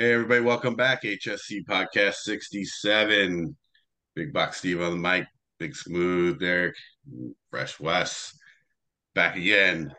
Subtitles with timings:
[0.00, 1.02] Hey, everybody, welcome back.
[1.02, 3.54] HSC Podcast 67.
[4.14, 5.26] Big Box Steve on the mic,
[5.58, 6.74] Big Smooth, Derek,
[7.50, 8.32] Fresh Wes,
[9.14, 9.92] back again.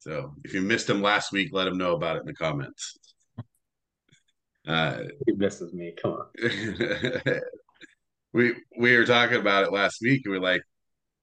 [0.00, 2.98] So if you missed him last week, let him know about it in the comments.
[4.68, 5.94] Uh, he misses me.
[6.02, 6.26] Come on.
[8.34, 10.60] we we were talking about it last week, and we're like,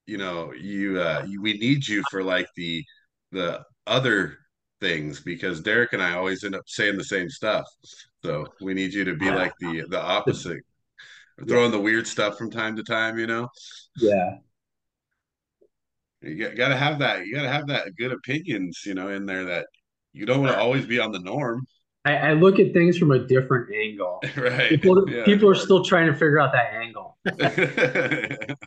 [0.08, 2.84] you know, you, uh, you we need you for like the
[3.32, 4.40] the other
[4.82, 7.66] things because Derek and I always end up saying the same stuff.
[8.24, 10.64] So we need you to be like the the opposite,
[11.48, 13.20] throwing the weird stuff from time to time.
[13.20, 13.50] You know.
[13.98, 14.38] Yeah.
[16.22, 17.26] You got to have that.
[17.26, 19.68] You got to have that good opinions, you know, in there that
[20.14, 21.66] you don't want to always be on the norm.
[22.06, 24.22] I, I look at things from a different angle.
[24.38, 24.70] right.
[24.70, 25.26] People, yeah.
[25.26, 27.18] people are still trying to figure out that angle.
[27.26, 28.58] it's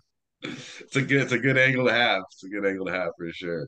[0.96, 2.22] a good, it's a good angle to have.
[2.32, 3.66] It's a good angle to have for sure.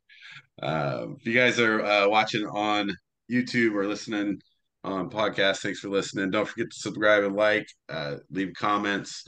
[0.62, 2.90] Um, if you guys are uh, watching on
[3.30, 4.40] YouTube or listening
[4.84, 6.30] on podcast, thanks for listening.
[6.30, 9.24] Don't forget to subscribe and like, uh, leave comments,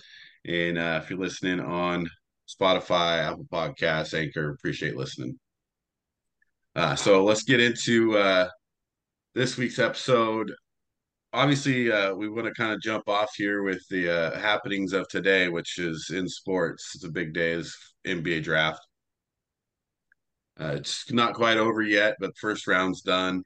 [0.46, 2.08] and uh, if you're listening on
[2.48, 5.38] Spotify, Apple Podcasts, Anchor, appreciate listening.
[6.74, 8.48] Uh, so let's get into uh,
[9.34, 10.52] this week's episode.
[11.32, 15.06] Obviously, uh, we want to kind of jump off here with the uh, happenings of
[15.08, 16.92] today, which is in sports.
[16.94, 17.76] It's a big day, is
[18.06, 18.80] NBA draft.
[20.60, 23.42] Uh, it's not quite over yet, but first round's done.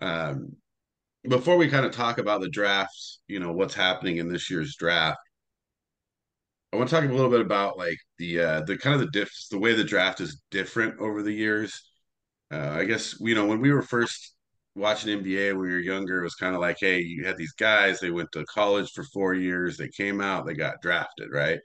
[0.00, 0.56] Um,
[1.28, 4.76] before we kind of talk about the drafts, you know, what's happening in this year's
[4.76, 5.18] draft,
[6.72, 9.10] I want to talk a little bit about like the uh, the kind of the
[9.10, 11.82] diff the way the draft is different over the years.
[12.52, 14.34] Uh, I guess you know when we were first
[14.76, 17.52] watching NBA when we were younger, it was kind of like, hey, you had these
[17.52, 21.58] guys, they went to college for four years, they came out, they got drafted, right?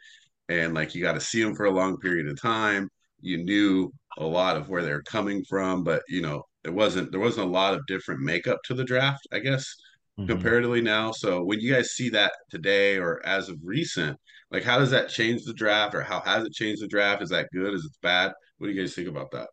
[0.50, 2.90] And like you got to see them for a long period of time.
[3.22, 7.20] You knew a lot of where they're coming from, but you know, it wasn't there
[7.20, 9.74] wasn't a lot of different makeup to the draft, I guess,
[10.20, 10.28] mm-hmm.
[10.28, 11.12] comparatively now.
[11.12, 14.18] So when you guys see that today or as of recent,
[14.52, 17.22] like how does that change the draft or how has it changed the draft?
[17.22, 17.74] Is that good?
[17.74, 18.32] Is it bad?
[18.58, 19.50] What do you guys think about that?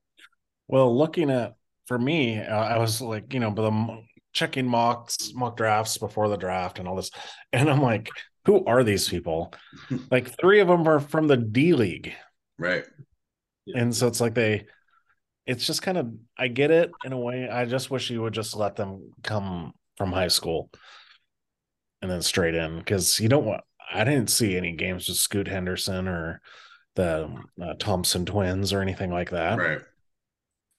[0.68, 1.54] Well, looking at
[1.86, 6.28] for me, uh, I was like, you know, but I'm checking mocks, mock drafts before
[6.28, 7.10] the draft and all this,
[7.52, 8.08] and I'm like,
[8.44, 9.52] who are these people?
[10.10, 12.14] like three of them are from the D League,
[12.58, 12.84] right?
[13.74, 14.66] And so it's like they,
[15.46, 17.48] it's just kind of, I get it in a way.
[17.48, 20.70] I just wish you would just let them come from high school
[22.00, 23.62] and then straight in because you don't want.
[23.92, 26.40] I didn't see any games with Scoot Henderson or
[26.94, 29.58] the uh, Thompson twins or anything like that.
[29.58, 29.80] Right.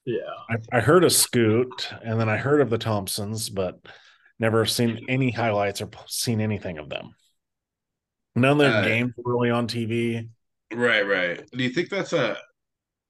[0.06, 0.18] Yeah.
[0.50, 3.80] I, I, heard of Scoot and then I heard of the Thompsons, but
[4.40, 7.16] never seen any highlights or seen anything of them.
[8.36, 10.28] None of their uh, games really on TV.
[10.74, 11.44] Right, right.
[11.52, 12.38] Do you think that's a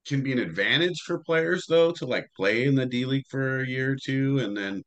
[0.05, 3.61] can be an advantage for players though to like play in the D League for
[3.61, 4.83] a year or two and then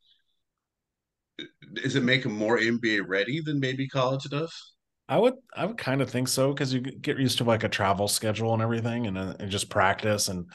[1.74, 4.52] does it make them more NBA ready than maybe college does?
[5.08, 7.68] I would I would kind of think so because you get used to like a
[7.68, 10.46] travel schedule and everything and, uh, and just practice and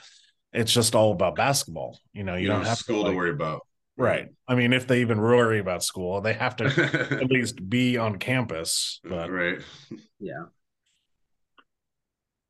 [0.54, 1.98] it's just all about basketball.
[2.14, 3.62] You know, you, you don't have school to, like, to, worry about.
[3.98, 4.28] Right.
[4.48, 6.66] I mean, if they even worry about school, they have to
[7.22, 9.00] at least be on campus.
[9.04, 9.62] But right.
[10.20, 10.46] Yeah.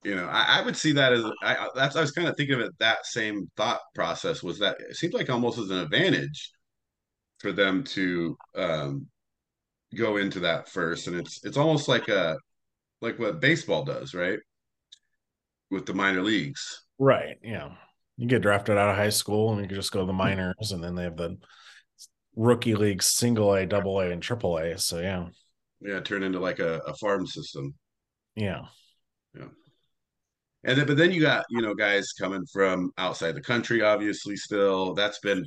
[0.04, 2.56] You know, I, I would see that as I that's I was kind of thinking
[2.56, 6.52] of it that same thought process was that it seems like almost as an advantage
[7.40, 9.08] for them to um
[9.96, 11.08] go into that first.
[11.08, 12.38] And it's it's almost like a
[13.02, 14.40] like what baseball does, right?
[15.70, 16.84] With the minor leagues.
[16.98, 17.38] Right.
[17.44, 17.70] Yeah
[18.22, 20.72] you get drafted out of high school and you can just go to the minors
[20.72, 21.36] and then they have the
[22.36, 25.26] rookie league, single a double a and triple a so yeah
[25.82, 27.74] yeah turn into like a, a farm system
[28.36, 28.62] yeah
[29.36, 29.48] yeah
[30.64, 34.36] and then but then you got you know guys coming from outside the country obviously
[34.36, 35.46] still that's been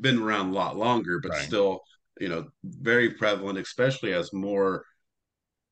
[0.00, 1.42] been around a lot longer but right.
[1.42, 1.80] still
[2.20, 4.84] you know very prevalent especially as more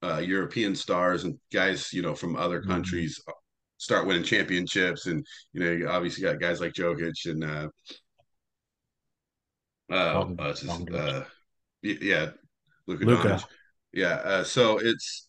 [0.03, 2.71] uh, European stars and guys, you know, from other mm-hmm.
[2.71, 3.21] countries
[3.79, 5.07] start winning championships.
[5.07, 7.69] And you know, you obviously got guys like Jokic and uh,
[9.91, 11.25] uh, uh, just, uh
[11.83, 12.31] yeah,
[12.87, 13.05] Luka.
[13.05, 13.45] Luka.
[13.93, 15.29] Yeah, uh, so it's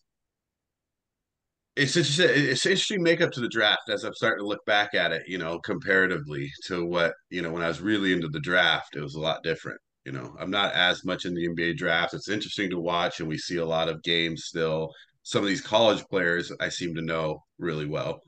[1.76, 5.12] it's just it's interesting makeup to the draft as I'm starting to look back at
[5.12, 5.22] it.
[5.26, 9.00] You know, comparatively to what you know when I was really into the draft, it
[9.00, 9.80] was a lot different.
[10.04, 12.14] You know, I'm not as much in the NBA draft.
[12.14, 14.90] It's interesting to watch, and we see a lot of games still.
[15.22, 18.20] Some of these college players I seem to know really well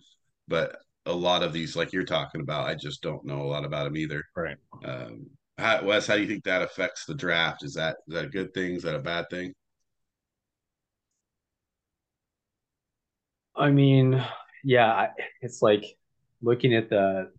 [0.49, 0.77] but
[1.07, 3.85] a lot of these, like you're talking about, I just don't know a lot about
[3.85, 4.23] them either.
[4.37, 4.57] Right.
[4.85, 5.27] Um,
[5.59, 7.63] how, Wes, how do you think that affects the draft?
[7.63, 8.75] Is that is that a good thing?
[8.75, 9.53] Is that a bad thing?
[13.57, 14.23] I mean,
[14.63, 15.09] yeah,
[15.41, 15.85] it's like
[16.43, 17.33] looking at the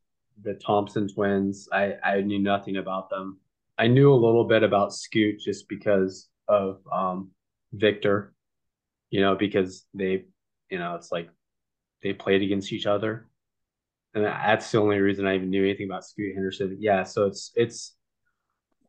[0.44, 1.68] the Thompson twins.
[1.72, 3.40] I I knew nothing about them.
[3.78, 7.32] I knew a little bit about Scoot just because of um,
[7.74, 8.34] Victor,
[9.10, 10.26] you know, because they,
[10.70, 11.30] you know, it's like
[12.02, 13.28] they played against each other.
[14.14, 16.78] And that's the only reason I even knew anything about Scoot Henderson.
[16.80, 17.96] Yeah, so it's it's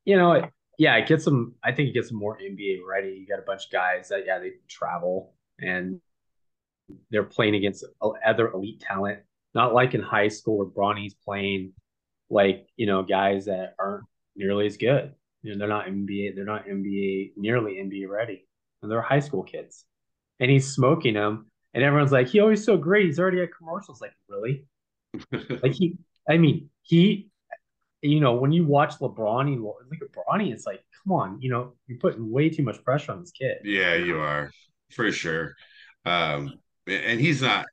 [0.04, 3.10] you know, yeah, it gets them I think it gets them more NBA ready.
[3.18, 6.00] You got a bunch of guys that yeah, they travel and
[7.10, 7.84] they're playing against
[8.24, 9.20] other elite talent.
[9.54, 11.72] Not like in high school where Bronny's playing
[12.28, 14.04] like, you know, guys that aren't
[14.34, 15.14] nearly as good.
[15.42, 18.46] You know, they're not NBA, they're not NBA nearly NBA ready.
[18.82, 19.84] And they're high school kids.
[20.40, 21.46] And he's smoking them.
[21.72, 23.06] And everyone's like, he always so great.
[23.06, 24.00] He's already at commercials.
[24.00, 24.66] Like, really?
[25.62, 25.96] like he
[26.28, 27.30] I mean, he
[28.02, 31.72] you know, when you watch LeBron, look at Bronny, it's like, come on, you know,
[31.86, 33.58] you're putting way too much pressure on this kid.
[33.64, 34.50] Yeah, you are
[34.90, 35.54] for sure.
[36.04, 36.54] Um,
[36.86, 37.66] and he's not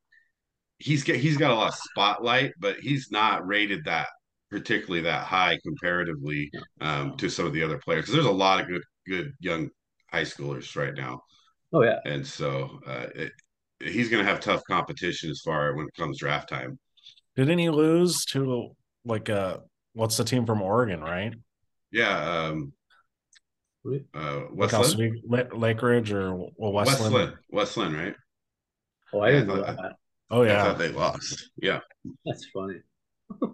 [0.77, 4.07] he's get he's got a lot of spotlight, but he's not rated that
[4.49, 8.59] particularly that high comparatively um, to some of the other players because there's a lot
[8.59, 9.69] of good good young
[10.11, 11.21] high schoolers right now.
[11.73, 13.31] Oh yeah, and so uh, it,
[13.79, 16.77] he's going to have tough competition as far when it comes draft time.
[17.35, 18.75] Didn't he lose to
[19.05, 19.57] like uh
[19.93, 21.33] what's the team from Oregon, right?
[21.91, 22.73] Yeah, um,
[24.13, 25.21] uh, West Linn,
[25.53, 27.13] Lake Ridge or well, West Linn.
[27.13, 28.15] Westland, West Linn, right?
[29.13, 29.95] Oh, I didn't yeah, know that.
[30.31, 31.51] Oh yeah, I thought they lost.
[31.57, 31.79] Yeah,
[32.25, 32.79] that's funny.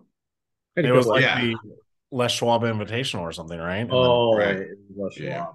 [0.77, 1.41] it was like yeah.
[1.41, 1.55] the
[2.11, 3.77] Les Schwab Invitational or something, right?
[3.77, 4.67] And oh, then, right.
[4.95, 5.27] Les Schwab.
[5.27, 5.45] Yeah.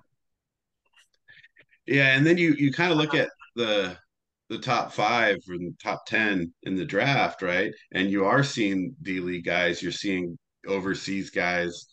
[1.87, 3.97] yeah, and then you you kind of look at the
[4.51, 7.73] the top five or the top ten in the draft, right?
[7.93, 11.87] And you are seeing D League guys, you're seeing overseas guys.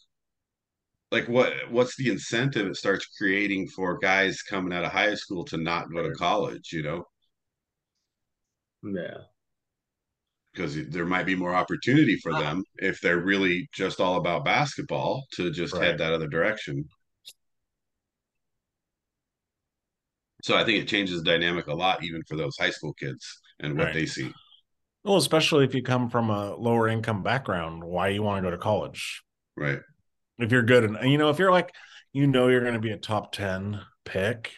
[1.12, 5.46] Like what what's the incentive it starts creating for guys coming out of high school
[5.46, 7.06] to not go to college, you know?
[8.84, 9.18] Yeah
[10.54, 15.26] because there might be more opportunity for them if they're really just all about basketball
[15.34, 15.84] to just right.
[15.84, 16.86] head that other direction.
[20.44, 23.40] So I think it changes the dynamic a lot, even for those high school kids
[23.60, 23.94] and what right.
[23.94, 24.32] they see.
[25.04, 28.52] Well, especially if you come from a lower income background, why you want to go
[28.52, 29.24] to college?
[29.56, 29.80] Right.
[30.38, 31.74] If you're good and you know, if you're like,
[32.12, 34.52] you know, you're going to be a top 10 pick,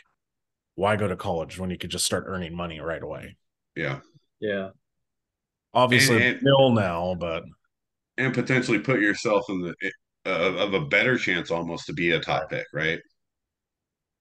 [0.76, 3.36] why go to college when you could just start earning money right away?
[3.76, 4.00] Yeah.
[4.44, 4.70] Yeah
[5.74, 7.44] obviously and, nil now, but
[8.18, 9.92] and potentially put yourself in the
[10.26, 13.00] uh, of a better chance almost to be a top pick, right?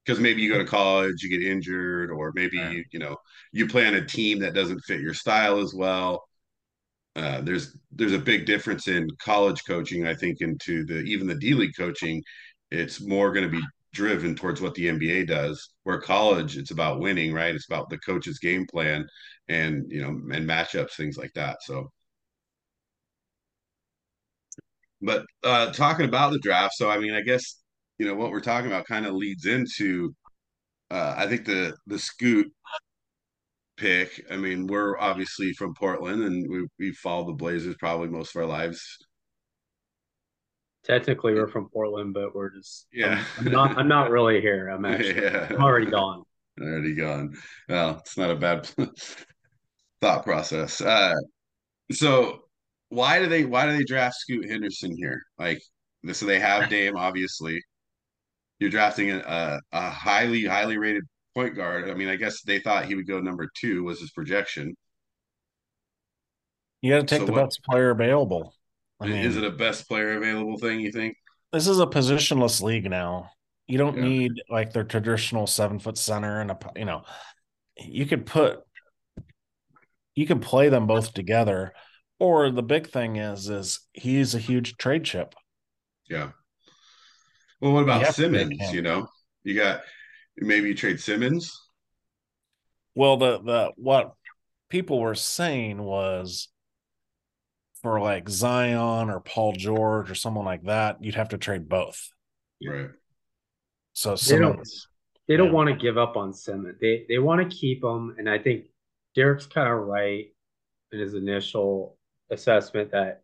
[0.05, 2.73] Because maybe you go to college, you get injured, or maybe right.
[2.73, 3.17] you you know
[3.53, 6.23] you play on a team that doesn't fit your style as well.
[7.15, 11.35] Uh, there's there's a big difference in college coaching, I think, into the even the
[11.35, 12.23] D League coaching.
[12.71, 15.75] It's more going to be driven towards what the NBA does.
[15.83, 17.55] Where college, it's about winning, right?
[17.55, 19.07] It's about the coach's game plan
[19.49, 21.91] and you know and matchups things like that so.
[25.01, 27.61] But uh talking about the draft so i mean i guess
[27.99, 30.15] you know what we're talking about kind of leads into
[30.91, 32.53] uh i think the the scoot
[33.77, 34.25] pick.
[34.31, 38.41] I mean we're obviously from portland and we we followed the blazers probably most of
[38.41, 38.83] our lives.
[40.85, 43.25] Technically we're from portland but we're just yeah.
[43.39, 44.69] I'm, I'm not i'm not really here.
[44.73, 45.49] I'm actually yeah.
[45.51, 46.23] I'm already gone.
[46.61, 47.35] Already gone.
[47.69, 48.71] Well it's not a bad
[50.03, 50.81] thought process.
[50.81, 51.15] Uh,
[51.93, 52.41] so
[52.91, 55.23] why do they why do they draft Scoot Henderson here?
[55.39, 55.63] Like,
[56.13, 57.63] so they have Dame, obviously.
[58.59, 61.89] You're drafting a, a highly highly rated point guard.
[61.89, 64.75] I mean, I guess they thought he would go number two was his projection.
[66.83, 68.55] You got to take so the what, best player available.
[69.01, 70.81] I mean, is it a best player available thing?
[70.81, 71.17] You think?
[71.53, 73.31] This is a positionless league now.
[73.67, 74.05] You don't yeah.
[74.05, 77.05] need like their traditional seven foot center and a you know,
[77.79, 78.65] you could put
[80.15, 81.73] you can play them both together.
[82.19, 85.35] Or the big thing is, is he's a huge trade chip.
[86.09, 86.31] Yeah.
[87.61, 88.73] Well, what about Simons?
[88.73, 89.09] You know,
[89.45, 89.83] you got
[90.37, 91.53] maybe you trade Simons.
[92.95, 94.13] Well, the the what
[94.69, 96.49] people were saying was
[97.83, 102.11] for like Zion or Paul George or someone like that, you'd have to trade both.
[102.65, 102.91] Right.
[103.93, 104.69] So Simons, they don't,
[105.29, 105.53] they don't yeah.
[105.53, 106.79] want to give up on Simons.
[106.81, 108.67] They they want to keep him, and I think
[109.15, 110.27] Derek's kind of right
[110.93, 111.99] in his initial
[112.31, 113.23] assessment that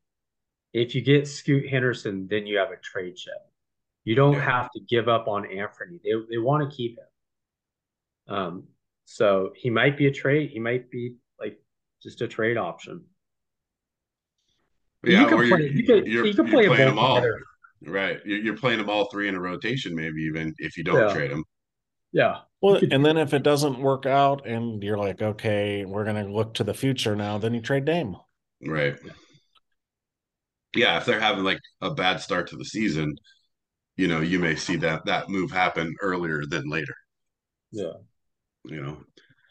[0.72, 3.32] if you get Scoot Henderson, then you have a trade chip.
[4.04, 4.44] You don't yeah.
[4.44, 6.00] have to give up on Anthony.
[6.02, 8.36] They they want to keep him.
[8.36, 8.64] Um,
[9.04, 10.50] so he might be a trade.
[10.50, 11.58] He might be like
[12.02, 13.04] just a trade option.
[15.04, 15.70] Yeah, you can play.
[15.70, 17.24] You can, you're, you can play playing them all.
[17.86, 21.14] Right, you're playing them all three in a rotation, maybe even if you don't yeah.
[21.14, 21.44] trade them.
[22.12, 22.38] Yeah.
[22.60, 26.32] Well, and then if it doesn't work out and you're like, okay, we're going to
[26.32, 28.16] look to the future now, then you trade Dame.
[28.64, 28.96] Right.
[30.74, 30.98] Yeah.
[30.98, 33.14] If they're having like a bad start to the season,
[33.96, 36.94] you know, you may see that that move happen earlier than later.
[37.70, 37.92] Yeah.
[38.64, 38.98] You know,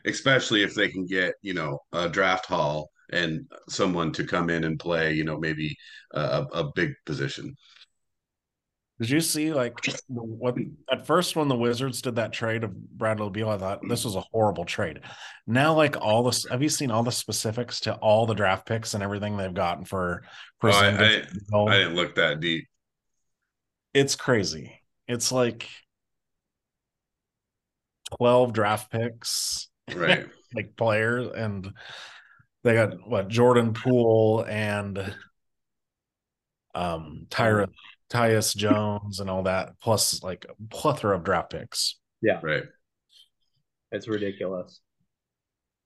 [0.06, 4.66] especially if they can get, you know, a draft haul and someone to come in
[4.66, 5.76] and play, you know, maybe
[6.14, 7.56] a, a big position.
[9.00, 9.77] Did you see like
[10.08, 10.56] what
[10.92, 13.50] at first when the Wizards did that trade of Bradley Beal?
[13.50, 15.01] I thought this was a horrible trade.
[15.46, 18.96] Now, like all this, have you seen all the specifics to all the draft picks
[18.96, 20.24] and everything they've gotten for?
[20.60, 22.68] for oh, I, I, didn't, I didn't look that deep.
[23.94, 24.82] It's crazy.
[25.08, 25.70] It's like
[28.18, 30.25] twelve draft picks, right?
[30.56, 31.72] like players, and
[32.63, 35.13] they got what Jordan Poole and
[36.74, 37.68] um Tyra
[38.10, 42.00] Tyus Jones and all that, plus like a plethora of draft picks.
[42.22, 42.40] Yeah.
[42.42, 42.64] Right.
[43.92, 44.82] It's ridiculous.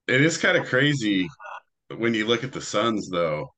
[0.07, 1.27] It is kind of crazy
[1.97, 3.53] when you look at the Suns, though.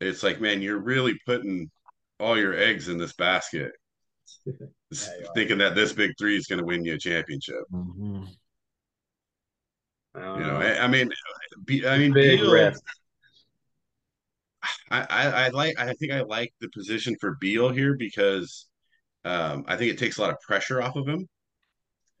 [0.00, 1.70] It's like, man, you're really putting
[2.18, 3.72] all your eggs in this basket,
[4.46, 4.54] yeah,
[5.34, 7.62] thinking that this big three is going to win you a championship.
[7.72, 8.24] Mm-hmm.
[10.16, 11.10] You know, I, I mean,
[11.86, 12.82] I mean, big Beal, risk.
[14.90, 18.66] I, I, I like I think I like the position for Beal here because
[19.24, 21.28] um, I think it takes a lot of pressure off of him.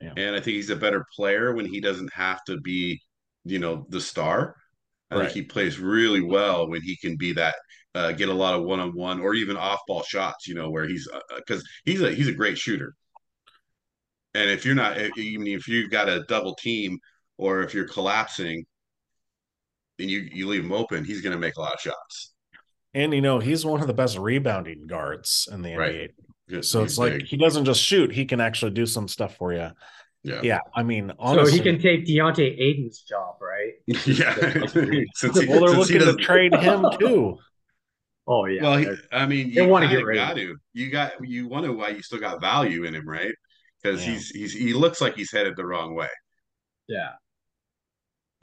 [0.00, 0.12] Yeah.
[0.16, 3.00] And I think he's a better player when he doesn't have to be,
[3.44, 4.56] you know, the star.
[5.10, 5.22] I right.
[5.24, 7.56] think he plays really well when he can be that,
[7.94, 10.70] uh, get a lot of one on one or even off ball shots, you know,
[10.70, 12.94] where he's because uh, he's a he's a great shooter.
[14.34, 16.98] And if you're not, even if you've got a double team
[17.36, 18.64] or if you're collapsing,
[19.98, 22.29] and you you leave him open, he's going to make a lot of shots.
[22.94, 26.10] And you know, he's one of the best rebounding guards in the right.
[26.50, 26.64] NBA.
[26.64, 29.70] so it's like he doesn't just shoot, he can actually do some stuff for you.
[30.22, 30.40] Yeah.
[30.42, 30.58] Yeah.
[30.74, 33.72] I mean, honestly, so he can take De'Anthony Ayton's job, right?
[33.86, 34.34] yeah.
[35.14, 37.38] since he, well, they're looking to trade him too.
[38.26, 38.62] Oh yeah.
[38.62, 40.56] Well, he, I mean, you want to get rid got to.
[40.72, 43.34] You got you wonder why you still got value in him, right?
[43.82, 44.12] Because yeah.
[44.12, 46.08] he's he's he looks like he's headed the wrong way.
[46.88, 47.10] Yeah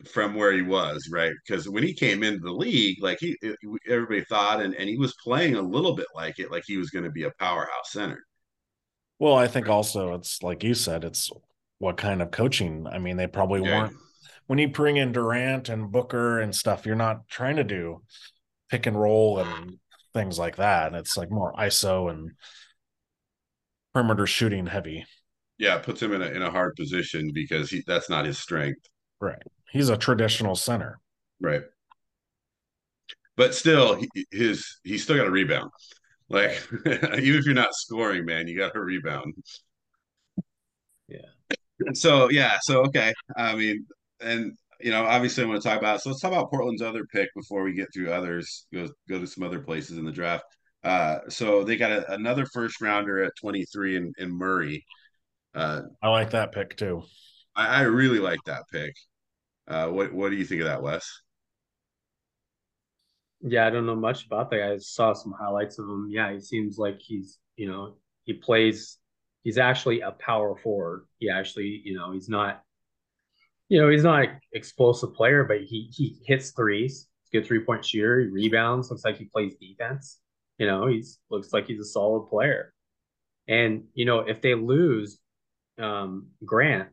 [0.06, 1.34] from where he was, right?
[1.46, 3.36] Because when he came into the league, like he,
[3.88, 6.90] everybody thought, and, and he was playing a little bit like it, like he was
[6.90, 8.24] going to be a powerhouse center.
[9.20, 11.32] Well, I think also it's like you said, it's
[11.80, 12.86] what kind of coaching.
[12.88, 13.82] I mean, they probably yeah.
[13.82, 13.98] weren't
[14.46, 16.86] when you bring in Durant and Booker and stuff.
[16.86, 18.04] You're not trying to do
[18.70, 19.80] pick and roll and
[20.14, 20.94] things like that.
[20.94, 22.32] It's like more ISO and
[23.94, 25.06] perimeter shooting heavy.
[25.58, 28.86] Yeah, puts him in a in a hard position because he that's not his strength.
[29.20, 29.42] Right.
[29.72, 31.00] He's a traditional center.
[31.42, 31.64] Right.
[33.36, 35.70] But still, he, his he's still got a rebound.
[36.30, 39.36] Like even if you're not scoring, man, you got a rebound.
[41.08, 41.20] Yeah.
[41.94, 43.14] So yeah, so okay.
[43.38, 43.86] I mean,
[44.20, 47.06] and you know, obviously I want to talk about so let's talk about Portland's other
[47.06, 48.66] pick before we get through others.
[48.74, 50.46] Go go to some other places in the draft.
[50.84, 54.86] Uh, so they got a, another first rounder at 23 in, in Murray.
[55.54, 57.04] Uh, I like that pick too.
[57.56, 58.96] I, I really like that pick.
[59.68, 61.22] Uh, what what do you think of that, Wes?
[63.42, 64.64] Yeah, I don't know much about that.
[64.64, 66.08] I saw some highlights of him.
[66.10, 68.98] Yeah, he seems like he's you know he plays.
[69.44, 71.06] He's actually a power forward.
[71.20, 72.64] He actually you know he's not.
[73.70, 77.08] You know he's not an explosive player, but he he hits threes.
[77.24, 78.22] He's a good three point shooter.
[78.22, 78.90] He rebounds.
[78.90, 80.20] Looks like he plays defense.
[80.58, 82.74] You know he's looks like he's a solid player.
[83.48, 85.20] And you know if they lose
[85.78, 86.90] um, Grant,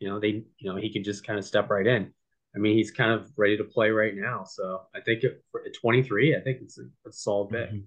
[0.00, 2.12] you know, they, you know, he can just kind of step right in.
[2.54, 4.44] I mean, he's kind of ready to play right now.
[4.44, 5.32] So I think at
[5.80, 7.68] 23, I think it's a, a solid pick.
[7.68, 7.78] Mm-hmm.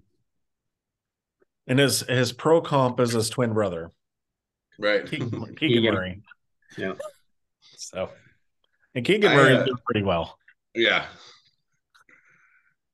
[1.68, 3.90] And his his pro comp is his twin brother,
[4.80, 5.06] right?
[5.06, 6.22] Keegan, Keegan Murray.
[6.76, 6.94] Yeah.
[7.76, 8.08] So,
[8.96, 10.36] and Keegan Murray uh, doing pretty well.
[10.74, 11.06] Yeah.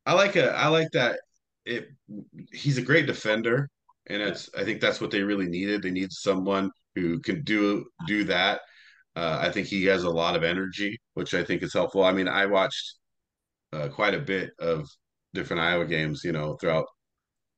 [0.04, 1.20] I like a I like that.
[1.64, 1.88] It
[2.52, 3.70] he's a great defender,
[4.06, 4.50] and it's.
[4.56, 5.82] I think that's what they really needed.
[5.82, 8.60] They need someone who can do do that
[9.18, 12.04] uh, I think he has a lot of energy, which I think is helpful.
[12.04, 12.94] I mean, I watched
[13.72, 14.87] uh, quite a bit of
[15.34, 16.87] different Iowa games, you know, throughout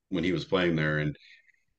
[0.09, 1.15] when he was playing there, and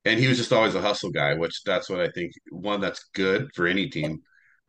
[0.06, 2.32] and he was just always a hustle guy, which that's what I think.
[2.52, 4.20] One that's good for any team,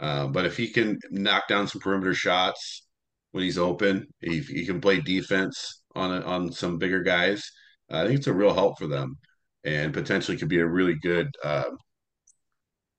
[0.01, 2.87] uh, but if he can knock down some perimeter shots
[3.33, 7.45] when he's open, he, he can play defense on a, on some bigger guys.
[7.91, 9.19] I think it's a real help for them,
[9.65, 11.71] and potentially could be a really good, uh,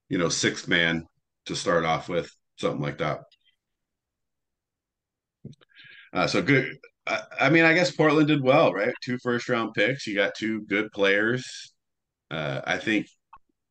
[0.09, 1.05] you know, sixth man
[1.45, 3.21] to start off with, something like that.
[6.13, 6.77] Uh, so good.
[7.07, 8.93] I, I, mean, I guess Portland did well, right?
[9.03, 10.07] Two first round picks.
[10.07, 11.73] You got two good players.
[12.31, 13.07] Uh, I think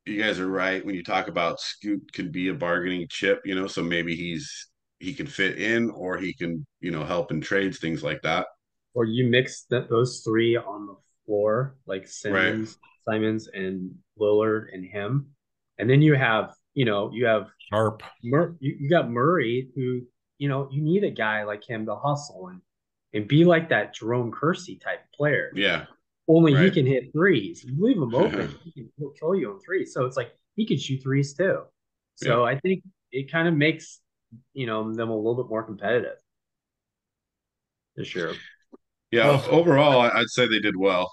[0.04, 3.54] you guys are right when you talk about Scoot can be a bargaining chip, you
[3.54, 7.40] know, so maybe he's he can fit in or he can, you know, help in
[7.40, 8.46] trades, things like that.
[8.94, 13.14] Or you mix that those three on the floor, like Simons, right.
[13.14, 15.30] Simons and Lillard and him,
[15.78, 18.02] and then you have you know you have Sharpe.
[18.22, 20.02] Mur- you, you got Murray who
[20.38, 22.60] you know you need a guy like him to hustle and
[23.14, 25.50] and be like that Jerome Kersey type player.
[25.54, 25.84] Yeah.
[26.28, 27.64] Only he can hit threes.
[27.64, 29.92] You leave him open, he can he'll kill you on threes.
[29.92, 31.62] So it's like he can shoot threes too.
[32.16, 34.00] So I think it kind of makes
[34.54, 36.16] you know them a little bit more competitive
[37.96, 38.34] this year.
[39.10, 39.26] Yeah.
[39.28, 41.10] Well- overall, I'd say they did well.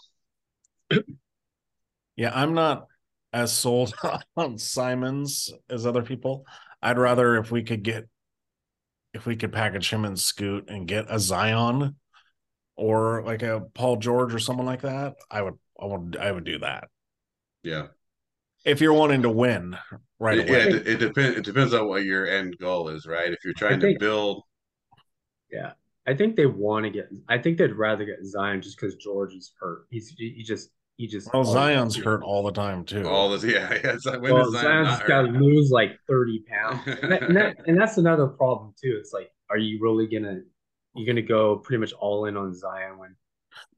[2.15, 2.87] Yeah, I'm not
[3.33, 3.93] as sold
[4.37, 6.45] on Simons as other people.
[6.81, 8.07] I'd rather if we could get
[9.13, 11.95] if we could package him and Scoot and get a Zion
[12.75, 16.43] or like a Paul George or someone like that, I would I would I would
[16.43, 16.89] do that.
[17.63, 17.87] Yeah.
[18.65, 19.77] If you're wanting to win
[20.19, 20.69] right yeah, away.
[20.69, 21.37] it, it depends.
[21.37, 23.31] It depends on what your end goal is, right?
[23.31, 24.43] If you're trying to build,
[25.51, 25.73] Yeah,
[26.05, 27.09] I think they want to get.
[27.27, 29.85] I think they'd rather get Zion just because George is hurt.
[29.89, 30.69] He's he just
[30.99, 31.33] he just.
[31.33, 33.07] Well, Zion's hurt all the time too.
[33.07, 33.93] all this, yeah, yeah.
[33.93, 37.09] It's like when Well, is Zion Zion's not got to lose like thirty pounds, and,
[37.11, 38.97] that, and, that, and that's another problem too.
[38.99, 40.41] It's like, are you really gonna
[40.95, 43.15] you're gonna go pretty much all in on Zion when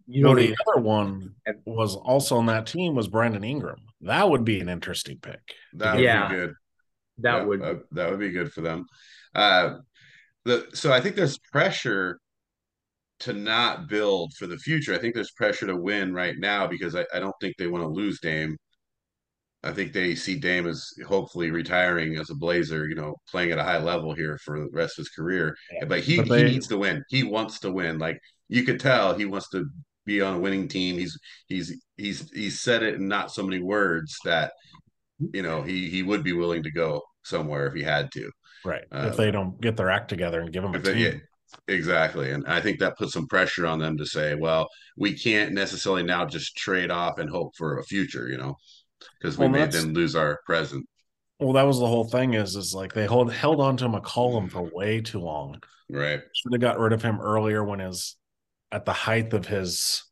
[0.07, 1.35] you well, the other one
[1.65, 3.77] was also on that team was Brandon Ingram.
[4.01, 5.41] That would be an interesting pick.
[5.73, 6.27] That would Yeah.
[6.27, 6.53] be good.
[7.19, 8.87] that Yeah, would uh, that would be good for them.
[9.35, 9.77] Uh,
[10.43, 12.19] the so I think there's pressure
[13.21, 14.93] to not build for the future.
[14.93, 17.83] I think there's pressure to win right now because I, I don't think they want
[17.83, 18.57] to lose Dame.
[19.63, 23.59] I think they see Dame as hopefully retiring as a Blazer, you know, playing at
[23.59, 25.55] a high level here for the rest of his career.
[25.73, 25.85] Yeah.
[25.85, 27.03] But he But they- he needs to win.
[27.09, 27.99] He wants to win.
[27.99, 28.17] Like
[28.49, 29.65] you could tell, he wants to
[30.05, 30.97] be on a winning team.
[30.97, 31.15] He's
[31.47, 34.51] he's he's he's said it in not so many words that
[35.31, 38.31] you know he he would be willing to go somewhere if he had to.
[38.65, 38.83] Right.
[38.91, 41.01] Uh, if they don't get their act together and give him a If they- team.
[41.03, 41.19] yeah,
[41.67, 42.31] exactly.
[42.31, 44.67] And I think that puts some pressure on them to say, well,
[44.97, 48.55] we can't necessarily now just trade off and hope for a future, you know,
[49.19, 50.85] because we Well, may then lose our present.
[51.39, 52.35] Well, that was the whole thing.
[52.35, 55.59] Is is like they hold held on to McCollum for way too long.
[55.89, 56.21] Right.
[56.33, 58.15] Should have got rid of him earlier when his
[58.71, 60.03] at the height of his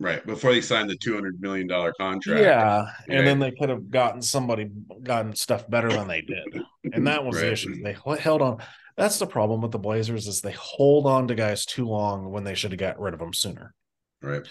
[0.00, 0.26] Right.
[0.26, 2.40] Before they signed the $200 million contract.
[2.40, 4.68] yeah, and then they could have gotten somebody
[5.02, 7.80] gotten stuff better than they did, and that was the issue.
[7.82, 8.58] They held on.
[8.96, 12.44] That's the problem with the Blazers is they hold on to guys too long when
[12.44, 13.74] they should have got rid of them sooner.
[14.22, 14.46] Right.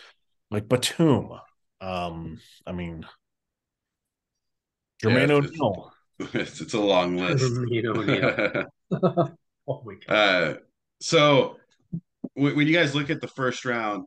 [0.52, 1.32] Like Batum,
[1.82, 3.06] um, I mean,
[5.04, 5.94] Jermaine it's- O'Neal.
[6.20, 7.44] It's, it's a long list.
[7.70, 8.02] you know.
[8.04, 8.64] yeah.
[9.68, 10.16] oh my god.
[10.16, 10.56] uh,
[11.02, 11.58] so
[12.36, 14.06] when, when you guys look at the first round,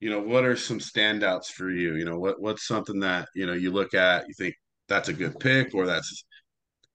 [0.00, 1.94] you know, what are some standouts for you?
[1.96, 4.54] You know, what what's something that, you know, you look at, you think
[4.88, 6.24] that's a good pick or that's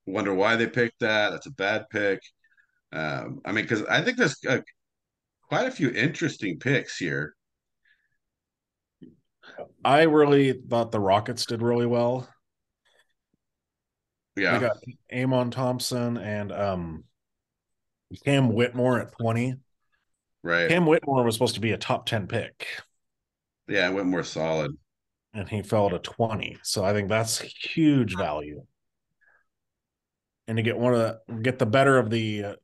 [0.05, 1.29] wonder why they picked that.
[1.29, 2.19] That's a bad pick.
[2.93, 4.59] Um, I mean, because I think there's uh
[5.47, 7.35] quite a few interesting picks here.
[9.83, 12.27] I really thought the Rockets did really well.
[14.35, 14.77] Yeah, They got
[15.13, 17.03] Amen Thompson and um
[18.25, 19.55] Cam Whitmore at 20.
[20.43, 20.69] right.
[20.69, 22.67] Cam Whitmore was supposed to be a top 10 pick
[23.67, 24.77] yeah, it went more solid.
[25.33, 26.57] and he fell to 20.
[26.63, 28.65] So I think that's huge value.
[30.47, 32.55] And to get one of the get the better of the uh,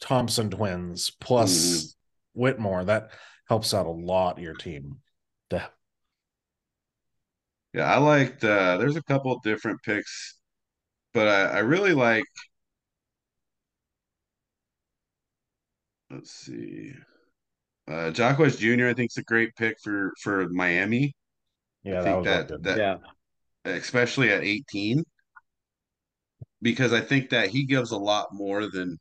[0.00, 2.40] Thompson twins plus Mm-hmm.
[2.40, 3.10] Whitmore, that
[3.48, 4.98] helps out a lot your team.
[5.50, 5.70] The-
[7.72, 8.44] Yeah, I liked.
[8.44, 10.38] Uh, there's a couple different picks,
[11.14, 12.24] but I, I really like.
[16.10, 16.92] Let's see.
[17.88, 18.86] Uh, Jaquez Jr.
[18.88, 21.14] I think is a great pick for for Miami,
[21.84, 22.96] yeah, I that think was that- that- yeah.
[23.72, 25.04] especially at 18,
[26.62, 28.98] because I think that he gives a lot more than,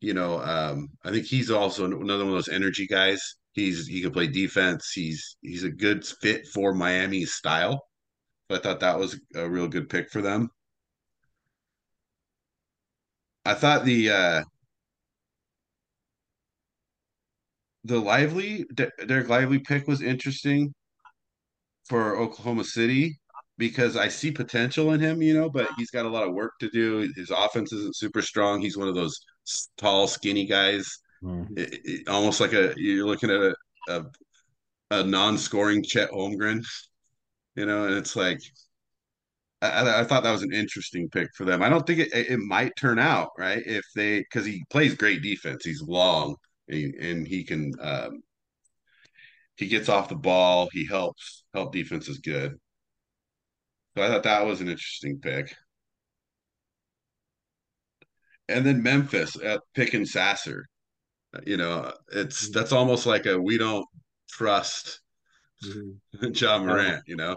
[0.00, 0.40] you know.
[0.42, 3.20] Um, I think he's also another one of those energy guys.
[3.52, 4.92] He's he can play defense.
[4.94, 7.82] He's he's a good fit for Miami's style.
[8.50, 10.50] So I thought that was a real good pick for them.
[13.44, 14.44] I thought the uh
[17.84, 20.72] the lively De- Dereck Lively pick was interesting
[21.88, 23.18] for Oklahoma City
[23.56, 26.52] because I see potential in him, you know, but he's got a lot of work
[26.60, 27.10] to do.
[27.16, 28.60] His offense isn't super strong.
[28.60, 29.18] He's one of those
[29.78, 31.58] tall, skinny guys, Mm.
[31.58, 33.54] It- it- almost like a you're looking at a
[33.88, 34.04] a,
[34.92, 36.64] a non-scoring Chet Holmgren,
[37.56, 38.38] you know, and it's like
[39.60, 41.60] I, I- thought that was an interesting pick for them.
[41.62, 45.20] I don't think it, it might turn out right if they because he plays great
[45.22, 45.64] defense.
[45.64, 46.36] He's long
[46.68, 48.20] and he, and he can um,
[49.56, 50.68] he gets off the ball.
[50.72, 52.54] He helps help defense is good.
[53.96, 55.52] So I thought that was an interesting pick.
[58.48, 60.66] And then Memphis at picking Sasser.
[61.44, 63.86] You know, it's that's almost like a we don't
[64.30, 65.00] trust
[65.64, 66.40] Mhm.
[66.40, 67.02] Ja Morant.
[67.06, 67.36] You know,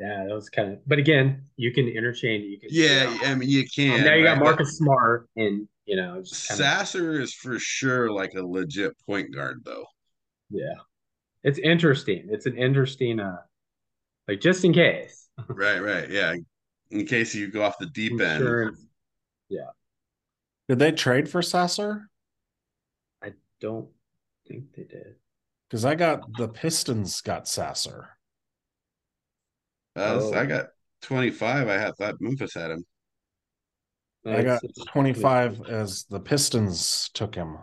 [0.00, 0.78] Yeah, that was kind of.
[0.86, 2.44] But again, you can interchange.
[2.44, 2.68] You can.
[2.72, 4.00] Yeah, I mean you can.
[4.00, 4.38] Um, now you got right?
[4.38, 6.28] But Marcus Smart, and you know, kind of.
[6.28, 9.84] Sasser is for sure like a legit point guard though.
[10.50, 10.74] Yeah,
[11.44, 12.28] it's interesting.
[12.30, 13.42] It's an interesting, uh,
[14.28, 15.28] like just in case.
[15.48, 16.10] Right, right.
[16.10, 16.34] Yeah.
[16.90, 18.42] In case you go off the deep end.
[18.42, 18.86] Insurance.
[20.68, 22.08] Did they trade for Sasser?
[23.22, 23.88] I don't
[24.48, 25.16] think they did.
[25.68, 28.10] Because I got the Pistons got Sasser.
[29.96, 30.32] Uh, Oh.
[30.34, 30.66] I got
[31.02, 31.68] 25.
[31.68, 32.86] I had thought Memphis had him.
[34.24, 37.58] I got It's- it's- 25 as the Pistons took him.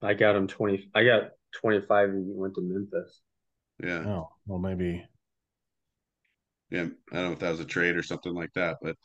[0.00, 0.90] I got him twenty.
[0.94, 3.20] I got twenty-five, and he went to Memphis.
[3.78, 4.04] Yeah.
[4.04, 5.06] Oh, well, maybe.
[6.70, 6.88] Yeah.
[7.12, 8.96] I don't know if that was a trade or something like that, but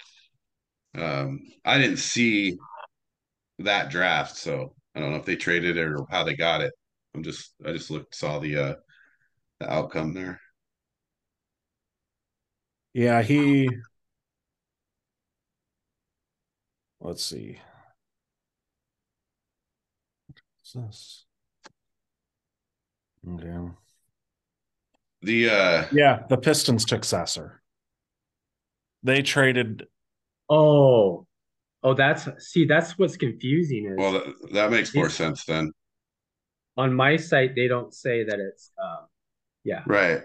[0.97, 2.57] um I didn't see
[3.59, 6.73] that draft, so I don't know if they traded it or how they got it.
[7.15, 8.75] I'm just I just looked saw the uh
[9.59, 10.39] the outcome there.
[12.93, 13.69] Yeah, he.
[16.99, 17.59] Let's see.
[20.73, 21.25] What's this?
[23.27, 23.71] Okay.
[25.21, 27.61] The uh Yeah, the Pistons took Sasser.
[29.03, 29.87] They traded.
[30.49, 31.25] Oh,
[31.83, 35.71] oh, that's see, that's what's confusing is well that, that makes more sense then.
[36.77, 39.07] on my site they don't say that it's um,
[39.63, 40.21] yeah, Right.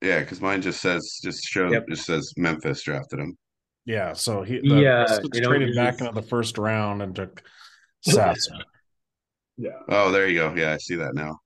[0.00, 1.86] Yeah, because mine just says just show Yep.
[1.88, 3.36] just says Memphis drafted him.
[3.84, 7.02] Yeah, so he He, the Pistons you know, traded he's- back into the first round
[7.02, 7.42] and took
[8.02, 8.54] Sasser.
[9.56, 9.70] yeah.
[9.88, 10.54] Oh, there you go.
[10.54, 11.38] Yeah, I see that now.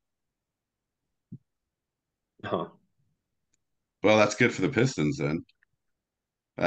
[2.44, 2.66] Huh.
[4.02, 5.44] Well, that's good for the Pistons then.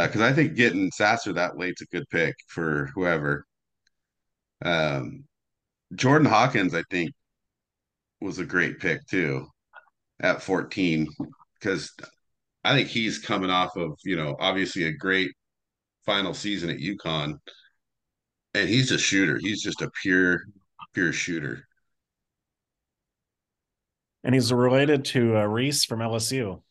[0.03, 3.45] Because I think getting Sasser that late's a good pick for whoever.
[4.63, 5.23] Um,
[5.93, 7.11] Jordan Hawkins, I think,
[8.19, 9.47] was a great pick too
[10.21, 11.07] at 14
[11.59, 11.93] because
[12.65, 15.31] I think he's coming off of, you know, obviously a great
[16.05, 17.35] final season at UConn.
[18.53, 19.37] And he's a shooter.
[19.37, 20.41] He's just a pure,
[20.93, 21.65] pure shooter.
[24.25, 26.61] And he's related to uh, Reese from LSU.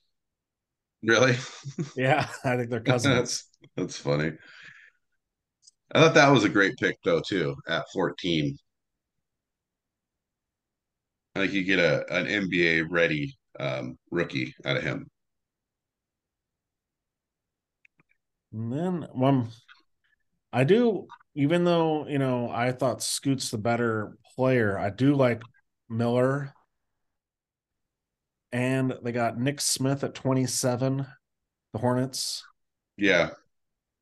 [1.04, 1.36] Really?
[1.96, 3.14] Yeah, I think they're cousins.
[3.16, 4.32] that's that's funny.
[5.92, 8.56] I thought that was a great pick though too at 14.
[11.36, 15.08] I think you get a an NBA ready um, rookie out of him.
[18.52, 19.50] And then one,
[20.52, 25.42] I do, even though you know I thought Scoot's the better player, I do like
[25.88, 26.54] Miller.
[28.54, 31.06] And they got Nick Smith at 27,
[31.74, 32.42] the Hornets.
[32.96, 33.30] Yeah,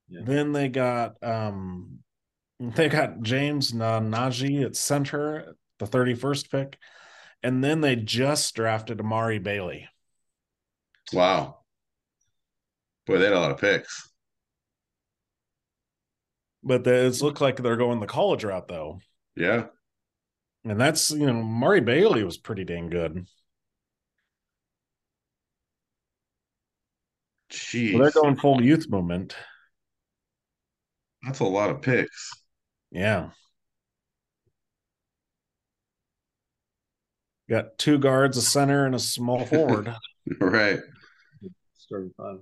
[0.08, 2.00] Then they got um
[2.60, 6.78] they got James Nnaji at center, the 31st pick.
[7.42, 9.88] And then they just drafted Amari Bailey.
[11.12, 11.58] wow.
[13.06, 14.10] Boy, they had a lot of picks.
[16.64, 19.00] But the, it's looked like they're going the college route though.
[19.36, 19.68] Yeah,
[20.64, 23.26] And that's you know, Murray Bailey was pretty dang good.
[27.52, 29.34] Jeez, Well, they're going full youth movement.
[31.22, 32.30] that's a lot of picks.
[32.90, 33.30] Yeah.
[37.48, 39.94] Got two guards, a center, and a small forward.
[40.40, 40.78] right.
[41.76, 42.38] Starting five.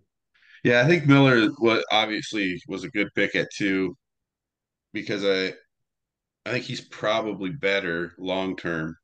[0.62, 3.96] Yeah, I think Miller was obviously was a good pick at two
[4.92, 5.55] because I
[6.49, 8.96] I think he's probably better long term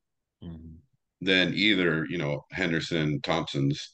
[0.42, 0.76] Mhm.
[1.22, 3.92] than either, you know, Henderson, Thompson's.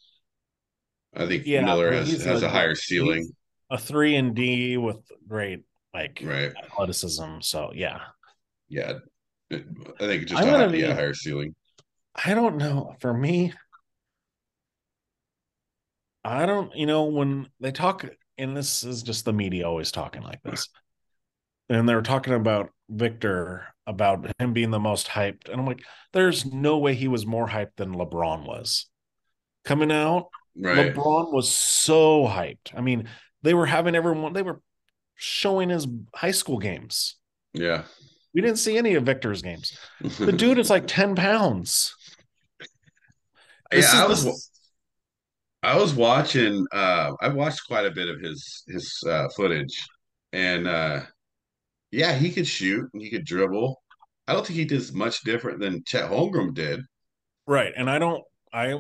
[1.14, 2.50] I think Yeah, Miller has has a legit.
[2.50, 3.30] higher ceiling.
[3.70, 4.98] a three and D with
[5.28, 6.52] great like Right.
[6.56, 7.40] athleticism.
[7.40, 8.00] So yeah.
[8.68, 8.98] Yeah.
[9.50, 9.58] I
[9.98, 11.54] think just a high, yeah, higher ceiling.
[12.14, 12.94] I don't know.
[13.00, 13.52] For me,
[16.24, 18.04] I don't, you know, when they talk,
[18.38, 20.68] and this is just the media always talking like this,
[21.68, 25.48] and they were talking about Victor, about him being the most hyped.
[25.48, 28.86] And I'm like, there's no way he was more hyped than LeBron was.
[29.64, 30.94] Coming out, Right.
[30.94, 32.76] LeBron was so hyped.
[32.76, 33.08] I mean,
[33.42, 34.60] they were having everyone, they were
[35.14, 37.16] showing his high school games.
[37.52, 37.84] Yeah.
[38.34, 39.76] We didn't see any of Victor's games.
[40.18, 41.94] The dude is like 10 pounds.
[43.70, 44.50] This yeah, I was
[45.62, 49.74] I was watching uh I watched quite a bit of his his uh footage
[50.34, 51.00] and uh
[51.92, 53.80] yeah, he could shoot and he could dribble.
[54.26, 56.80] I don't think he did much different than Chet Holmgren did.
[57.46, 57.72] Right.
[57.76, 58.72] And I don't, I,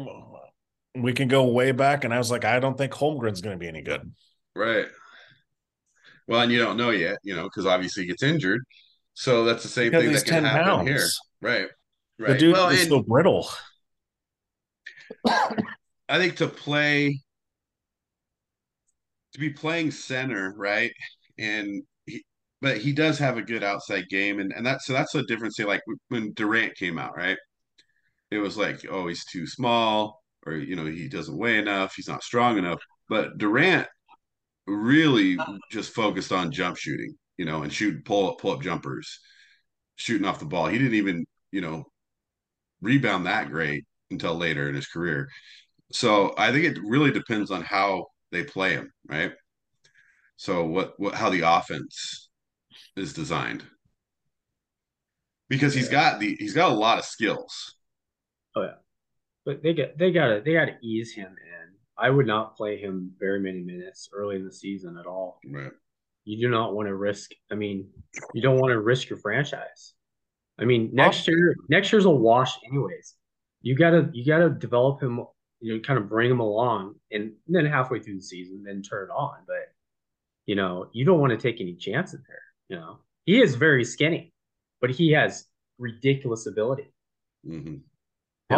[0.94, 2.04] we can go way back.
[2.04, 4.12] And I was like, I don't think Holmgren's going to be any good.
[4.54, 4.88] Right.
[6.26, 8.62] Well, and you don't know yet, you know, because obviously he gets injured.
[9.14, 10.86] So that's the same Because thing that can 10 happen pounds.
[10.86, 11.16] here.
[11.40, 11.68] Right.
[12.26, 12.38] The Right.
[12.38, 13.48] dude well, is and so brittle.
[16.08, 17.20] I think to play
[19.32, 20.92] to be playing center, right?
[21.38, 22.24] And he,
[22.60, 25.56] but he does have a good outside game, and and that's so that's the difference.
[25.56, 27.38] Say like when Durant came out, right?
[28.32, 32.08] It was like, oh, he's too small, or you know, he doesn't weigh enough, he's
[32.08, 32.80] not strong enough.
[33.08, 33.86] But Durant
[34.66, 35.38] really
[35.70, 39.20] just focused on jump shooting, you know, and shoot pull up pull up jumpers,
[39.96, 40.66] shooting off the ball.
[40.66, 41.84] He didn't even, you know,
[42.80, 45.28] rebound that great until later in his career.
[45.92, 49.32] So I think it really depends on how they play him, right?
[50.36, 52.28] So what what how the offense
[52.96, 53.62] is designed.
[55.48, 57.74] Because he's got the he's got a lot of skills.
[58.56, 58.81] Oh yeah.
[59.44, 61.68] But they get they gotta they gotta ease him in.
[61.98, 65.40] I would not play him very many minutes early in the season at all.
[65.50, 65.72] Right.
[66.24, 67.88] You do not want to risk I mean,
[68.34, 69.94] you don't want to risk your franchise.
[70.58, 73.14] I mean, next year next year's a wash anyways.
[73.62, 75.26] You gotta you gotta develop him
[75.62, 79.08] you know, kind of bring him along and then halfway through the season, then turn
[79.08, 79.36] it on.
[79.46, 79.72] But,
[80.44, 82.42] you know, you don't want to take any chances there.
[82.68, 84.32] You know, he is very skinny,
[84.80, 85.46] but he has
[85.78, 86.92] ridiculous ability.
[87.46, 87.76] Mm-hmm.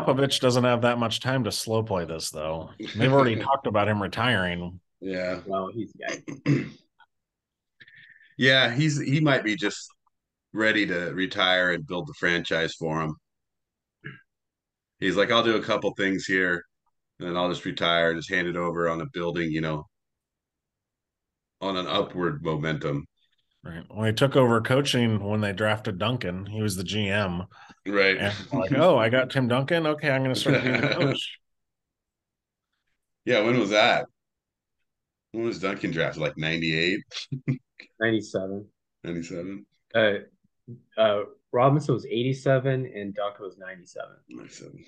[0.00, 2.70] Popovich doesn't have that much time to slow play this, though.
[2.96, 4.80] They've already talked about him retiring.
[5.00, 5.40] Yeah.
[5.46, 6.22] Well, he's guy.
[8.38, 9.88] yeah, he's he might be just
[10.52, 13.16] ready to retire and build the franchise for him.
[15.00, 16.64] He's like, I'll do a couple things here,
[17.18, 19.84] and then I'll just retire, and just hand it over on a building, you know,
[21.60, 23.04] on an upward momentum.
[23.64, 23.84] Right.
[23.88, 27.46] When he took over coaching when they drafted Duncan, he was the GM.
[27.86, 28.18] Right.
[28.18, 29.86] And like, oh, I got Tim Duncan.
[29.86, 31.38] Okay, I'm going to start being the coach.
[33.24, 33.40] Yeah.
[33.40, 34.06] When was that?
[35.32, 36.22] When was Duncan drafted?
[36.22, 37.00] Like 98?
[38.00, 38.66] 97.
[39.02, 39.66] 97?
[39.94, 40.12] Uh,
[40.98, 44.10] uh, Robinson was 87 and Duncan was 97.
[44.28, 44.84] 97.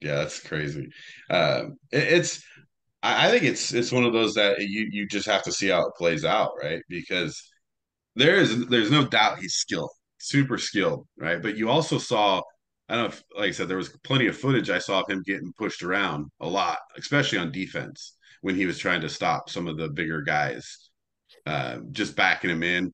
[0.00, 0.90] Yeah, that's crazy.
[1.30, 2.44] Uh, it, it's
[3.04, 5.68] I, I think it's it's one of those that you you just have to see
[5.68, 6.82] how it plays out, right?
[6.88, 7.40] Because
[8.16, 11.40] there is there's no doubt he's skilled, super skilled, right?
[11.42, 12.40] But you also saw,
[12.88, 15.10] I don't know if like I said, there was plenty of footage I saw of
[15.10, 19.50] him getting pushed around a lot, especially on defense when he was trying to stop
[19.50, 20.90] some of the bigger guys,
[21.46, 22.92] uh, just backing him in,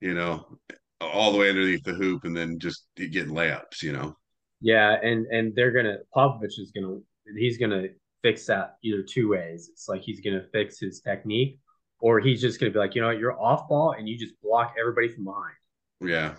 [0.00, 0.58] you know,
[1.00, 4.16] all the way underneath the hoop, and then just getting layups, you know.
[4.60, 6.98] Yeah, and and they're gonna Popovich is gonna
[7.36, 7.88] he's gonna
[8.26, 9.68] fix that either two ways.
[9.72, 11.60] It's like he's gonna fix his technique,
[12.00, 14.74] or he's just gonna be like, you know, you're off ball and you just block
[14.80, 15.54] everybody from behind.
[16.00, 16.34] Yeah,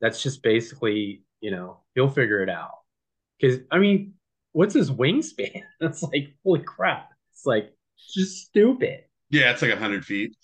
[0.00, 2.78] that's just basically, you know, he'll figure it out.
[3.38, 4.14] Because I mean,
[4.52, 5.60] what's his wingspan?
[5.80, 7.10] That's like holy crap!
[7.32, 9.04] It's like it's just stupid.
[9.28, 10.34] Yeah, it's like hundred feet.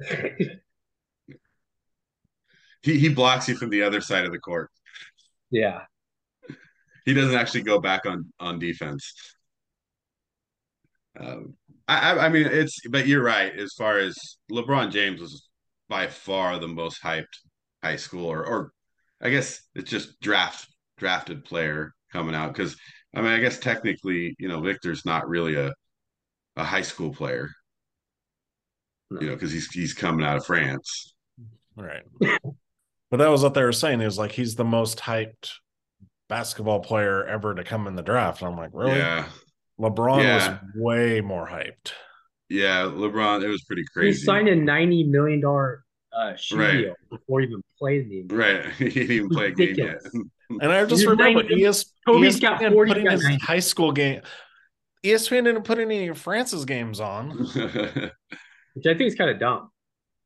[2.82, 4.70] he he blocks you from the other side of the court.
[5.50, 5.82] Yeah,
[7.04, 9.37] he doesn't actually go back on on defense.
[11.18, 11.54] Um,
[11.86, 13.52] I, I mean, it's but you're right.
[13.58, 14.16] As far as
[14.50, 15.48] LeBron James was
[15.88, 17.24] by far the most hyped
[17.82, 18.72] high school, or, or
[19.20, 22.76] I guess it's just draft drafted player coming out because
[23.14, 25.72] I mean, I guess technically, you know, Victor's not really a
[26.56, 27.50] a high school player,
[29.10, 29.20] no.
[29.20, 31.14] you know, because he's he's coming out of France,
[31.76, 32.02] right?
[33.10, 34.00] but that was what they were saying.
[34.00, 35.52] It was like he's the most hyped
[36.28, 38.42] basketball player ever to come in the draft.
[38.42, 38.98] And I'm like, really?
[38.98, 39.26] Yeah.
[39.80, 40.34] LeBron yeah.
[40.34, 41.92] was way more hyped.
[42.48, 44.18] Yeah, LeBron, it was pretty crazy.
[44.18, 46.72] He signed a ninety million dollar uh, shoe right.
[46.72, 48.38] deal before he even played the game.
[48.38, 50.00] Right, he didn't even play a game yet.
[50.50, 54.22] and I just remember ES, Kobe's got 40 putting his high school game.
[55.04, 59.70] ESPN didn't put any of France's games on, which I think is kind of dumb.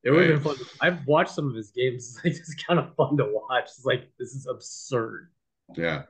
[0.03, 0.67] It would have been fun.
[0.81, 2.17] I've watched some of his games.
[2.17, 3.65] It's like just kind of fun to watch.
[3.65, 5.31] It's like this is absurd.
[5.77, 6.05] Yeah.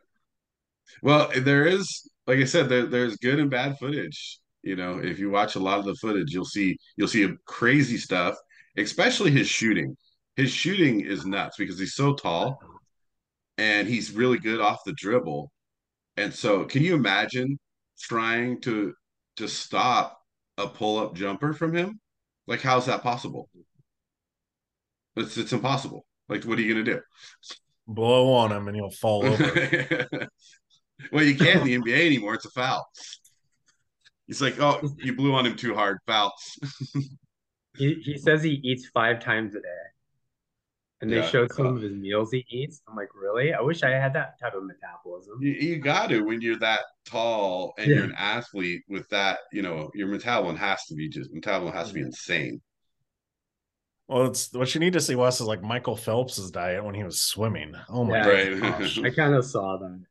[1.03, 4.39] Well, there is, like I said, there, there's good and bad footage.
[4.63, 7.99] You know, if you watch a lot of the footage, you'll see you'll see crazy
[7.99, 8.37] stuff,
[8.77, 9.97] especially his shooting.
[10.37, 12.59] His shooting is nuts because he's so tall
[13.59, 15.51] and he's really good off the dribble.
[16.17, 17.59] And so, can you imagine
[18.01, 18.95] trying to
[19.37, 20.19] to stop
[20.59, 22.01] a pull-up jumper from him?
[22.47, 23.49] Like how's that possible?
[25.17, 26.07] It's it's impossible.
[26.29, 27.01] Like what are you going to do?
[27.87, 30.07] blow on him and he'll fall over.
[31.11, 32.35] well, you can't in the NBA anymore.
[32.35, 32.87] It's a foul.
[34.27, 35.99] He's like, oh, you blew on him too hard.
[36.07, 36.33] Foul.
[37.77, 39.69] he, he says he eats five times a day.
[41.01, 42.81] And they yeah, showed some uh, of his meals he eats.
[42.89, 43.53] I'm like, really?
[43.53, 45.37] I wish I had that type of metabolism.
[45.41, 47.97] You, you got to when you're that tall and yeah.
[47.97, 51.89] you're an athlete with that, you know, your metabolism has to be just metabolism has
[51.89, 52.61] to be insane.
[54.07, 57.03] Well, it's what you need to see, Wes, is like Michael Phelps's diet when he
[57.03, 57.75] was swimming.
[57.89, 58.99] Oh my yeah, gosh.
[59.03, 60.05] I kind of saw that.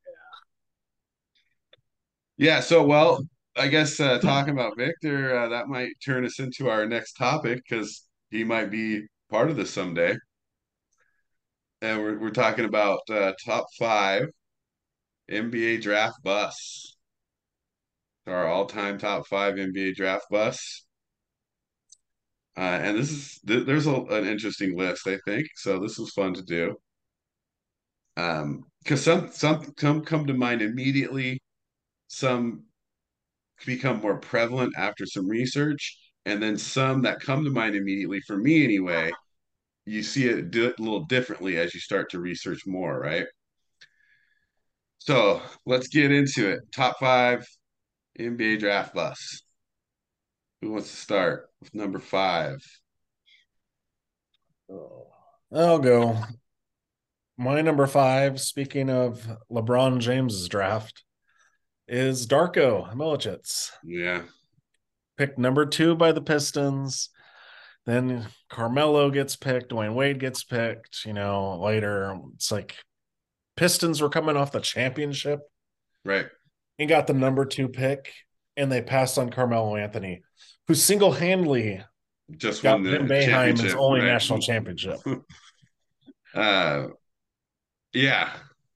[2.38, 3.22] Yeah, so well,
[3.56, 7.62] I guess uh, talking about Victor, uh, that might turn us into our next topic
[7.68, 10.16] because he might be part of this someday.
[11.82, 14.28] And we're we're talking about uh, top five
[15.30, 16.98] NBA draft busts.
[18.26, 20.88] Our all-time top five NBA draft busts.
[22.58, 25.48] Uh, and this is th there's a, an interesting list, I think.
[25.56, 26.76] So this was fun to do.
[28.18, 31.42] Um, because some some come come to mind immediately,
[32.12, 32.64] some
[33.66, 38.38] become more prevalent after some research, and then some that come to mind immediately for
[38.38, 39.10] me anyway.
[39.86, 43.26] You see it do it a little differently as you start to research more, right?
[45.00, 46.60] So let's get into it.
[46.76, 47.48] Top five
[48.20, 49.44] NBA draft busts.
[50.62, 52.58] Who wants to start with number five?
[54.70, 55.08] Oh.
[55.54, 56.18] I'll go.
[57.38, 61.04] My number five, speaking of LeBron James's draft,
[61.92, 63.70] is Darko Milicic.
[63.84, 64.24] Yeah.
[65.18, 67.10] Picked number two by the Pistons.
[67.86, 72.18] Then Carmelo gets picked, Dwyane Wade gets picked, you know, later.
[72.36, 72.76] It's like
[73.58, 75.40] Pistons were coming off the championship
[76.06, 76.28] Right.
[76.80, 78.14] and got the number two pick,
[78.56, 80.22] and they passed on Carmelo Anthony,
[80.68, 81.84] who single handedly
[82.38, 83.78] Just got won the championship.
[83.78, 84.06] only right.
[84.08, 84.98] national championship.
[86.34, 86.88] Uh,
[87.94, 88.32] yeah,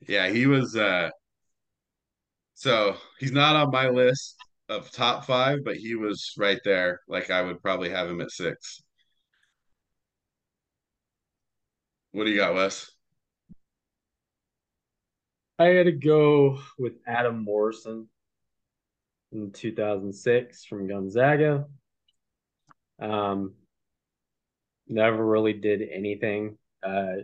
[0.06, 0.76] yeah, he was.
[0.76, 1.10] Uh,
[2.56, 4.36] so he's not on my list
[4.70, 7.02] of top five, but he was right there.
[7.08, 8.82] Like I would probably have him at six.
[12.12, 12.90] What do you got, Wes?
[15.60, 18.08] I had to go with Adam Morrison
[19.32, 21.66] in 2006 from Gonzaga.
[23.02, 23.54] Um,
[24.88, 26.58] never really did anything.
[26.82, 27.24] Uh,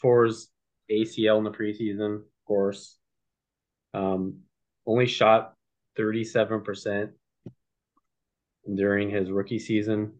[0.00, 0.48] tore his
[0.90, 2.96] ACL in the preseason, of course.
[3.94, 4.40] Um,
[4.86, 5.54] only shot
[5.98, 7.10] 37%
[8.74, 10.12] during his rookie season.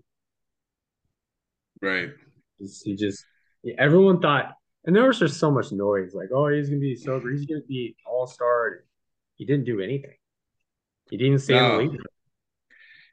[1.80, 2.10] Right.
[2.58, 3.24] He just,
[3.78, 4.52] everyone thought,
[4.84, 7.38] and there was just so much noise like, oh, he's going to be so great.
[7.38, 8.84] He's going to be all star.
[9.36, 10.14] He didn't do anything.
[11.10, 11.78] He didn't stay No.
[11.80, 12.00] in the league.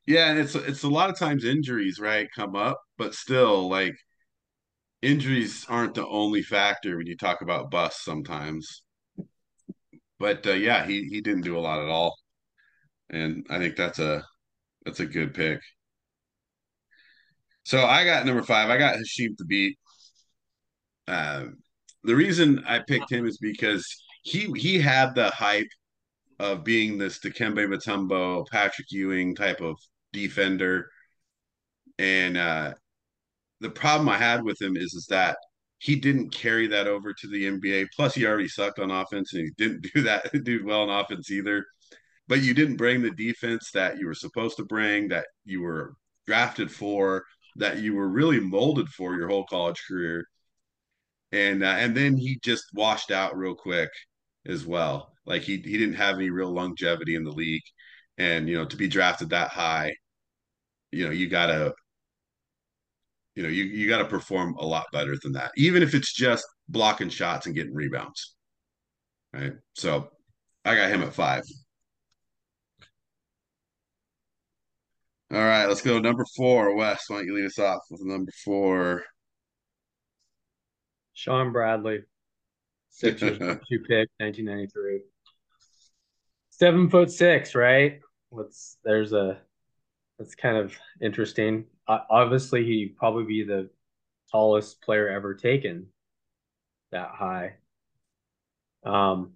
[0.06, 3.94] Yeah, and it's it's a lot of times injuries, right, come up, but still, like
[5.04, 8.82] injuries aren't the only factor when you talk about busts sometimes.
[10.20, 12.18] But uh, yeah, he he didn't do a lot at all,
[13.10, 14.24] and I think that's a
[14.86, 15.62] that's a good pick.
[17.64, 18.70] So I got number five.
[18.70, 19.76] I got Hasheem Thabeet.
[21.08, 21.58] Um,
[22.04, 23.86] the reason I picked him is because
[24.24, 25.68] he he had the hype
[26.40, 29.78] of being this Dikembe Mutombo, Patrick Ewing type of
[30.14, 30.90] defender,
[31.98, 32.74] and uh,
[33.62, 35.38] the problem I had with him is is that
[35.80, 37.88] he didn't carry that over to the NBA.
[37.96, 41.32] Plus, he already sucked on offense, and he didn't do that do well on offense
[41.32, 41.66] either.
[42.28, 45.94] But you didn't bring the defense that you were supposed to bring, that you were
[46.28, 50.26] drafted for, that you were really molded for your whole college career
[51.32, 53.90] and uh, and then he just washed out real quick
[54.46, 55.14] as well.
[55.26, 57.64] Like he he didn't have any real longevity in the league,
[58.18, 59.92] and you know to be drafted that high,
[60.92, 61.74] you know you gotta
[63.36, 66.46] you know you you gotta perform a lot better than that, even if it's just
[66.68, 68.36] blocking shots and getting rebounds.
[69.34, 69.54] Right.
[69.76, 70.10] So
[70.66, 71.44] I got him at five.
[75.32, 76.76] All right, let's go number four.
[76.76, 79.04] Wes, why don't you lead us off with number four?
[81.14, 82.00] Shawn Bradley,
[82.90, 83.38] Sixers
[83.70, 85.02] two pick, 1993.
[86.50, 88.00] Seven foot six, right?
[88.30, 89.40] What's there's a
[90.20, 91.66] that's kind of interesting.
[91.88, 93.70] Uh, obviously, he'd probably be the
[94.32, 95.88] tallest player ever taken
[96.92, 97.56] that high.
[98.84, 99.34] Um,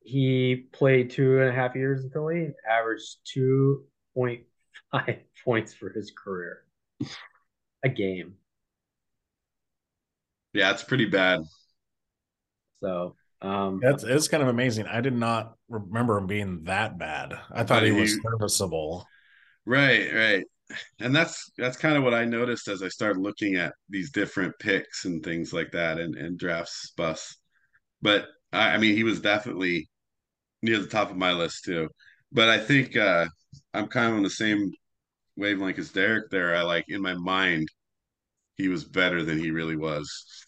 [0.00, 4.42] he played two and a half years in Philly, averaged two point
[4.92, 6.64] five points for his career,
[7.84, 8.36] a game.
[10.52, 11.40] Yeah, it's pretty bad.
[12.80, 14.86] So um, That's it's kind of amazing.
[14.86, 17.34] I did not remember him being that bad.
[17.52, 19.06] I thought he was serviceable.
[19.66, 20.44] Right, right.
[20.98, 24.54] And that's that's kind of what I noticed as I started looking at these different
[24.58, 27.36] picks and things like that and, and drafts bus.
[28.00, 29.88] But I, I mean he was definitely
[30.62, 31.88] near the top of my list too.
[32.32, 33.26] But I think uh
[33.74, 34.72] I'm kind of on the same
[35.36, 36.56] wavelength as Derek there.
[36.56, 37.68] I like in my mind
[38.56, 40.43] he was better than he really was.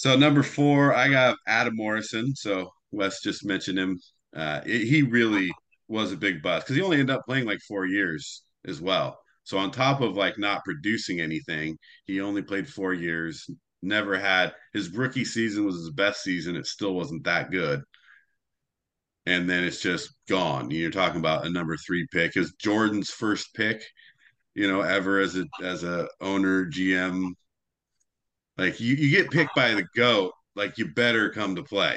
[0.00, 2.34] So number four, I got Adam Morrison.
[2.34, 3.98] So Wes just mentioned him.
[4.34, 5.52] Uh, it- he really
[5.88, 9.20] was a big bust because he only ended up playing like four years as well.
[9.44, 11.76] So on top of like not producing anything,
[12.06, 13.44] he only played four years,
[13.82, 16.56] never had his rookie season was his best season.
[16.56, 17.82] It still wasn't that good.
[19.26, 20.70] And then it's just gone.
[20.70, 22.36] You're talking about a number three pick.
[22.36, 23.82] Is Jordan's first pick,
[24.54, 27.34] you know, ever as a as a owner, GM.
[28.60, 31.96] Like you, you get picked by the GOAT, like you better come to play.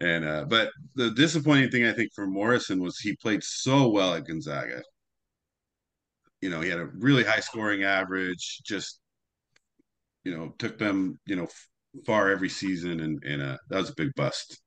[0.00, 4.12] And uh, but the disappointing thing I think for Morrison was he played so well
[4.12, 4.82] at Gonzaga.
[6.42, 9.00] You know, he had a really high scoring average, just
[10.24, 11.48] you know, took them, you know,
[12.04, 14.60] far every season and and uh, that was a big bust.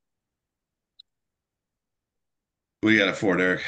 [2.82, 3.62] We got a four, Derek.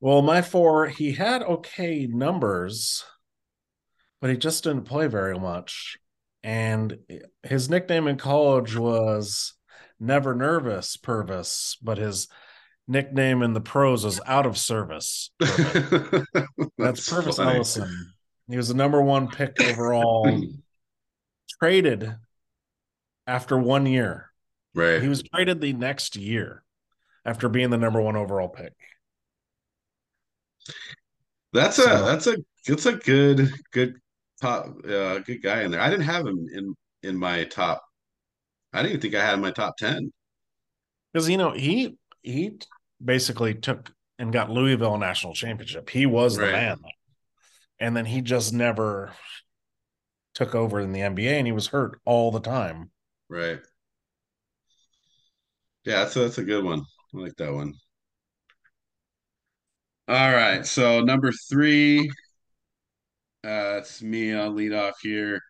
[0.00, 3.04] Well, my four, he had okay numbers,
[4.22, 5.98] but he just didn't play very much.
[6.46, 6.98] And
[7.42, 9.54] his nickname in college was
[9.98, 12.28] Never Nervous Pervis, but his
[12.86, 15.32] nickname in the pros was Out of Service.
[15.40, 15.56] That's,
[16.78, 17.56] That's Pervis funny.
[17.56, 18.12] Ellison.
[18.48, 20.30] He was the number one pick overall,
[21.58, 22.14] traded
[23.26, 24.30] after one year.
[24.72, 25.02] Right.
[25.02, 26.62] He was traded the next year
[27.24, 28.72] after being the number one overall pick.
[31.52, 32.36] That's so, a that's a
[32.68, 33.96] that's a good good
[34.40, 35.80] top uh, good guy in there.
[35.80, 37.82] I didn't have him in in my top.
[38.72, 40.12] I didn't even think I had in my top ten.
[41.12, 42.58] Because you know he he
[43.04, 45.90] basically took and got Louisville national championship.
[45.90, 46.46] He was right.
[46.46, 46.78] the man,
[47.78, 49.12] and then he just never
[50.34, 52.90] took over in the NBA, and he was hurt all the time.
[53.28, 53.60] Right.
[55.84, 56.82] Yeah, that's a, that's a good one.
[57.14, 57.74] I like that one.
[60.08, 60.64] All right.
[60.66, 62.10] So number three,
[63.46, 64.34] uh, it's me.
[64.34, 65.40] I'll lead off here.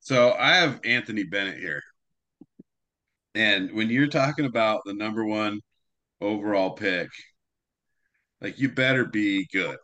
[0.00, 1.82] So I have Anthony Bennett here.
[3.34, 5.60] And when you're talking about the number one
[6.20, 7.08] overall pick,
[8.40, 9.76] like you better be good.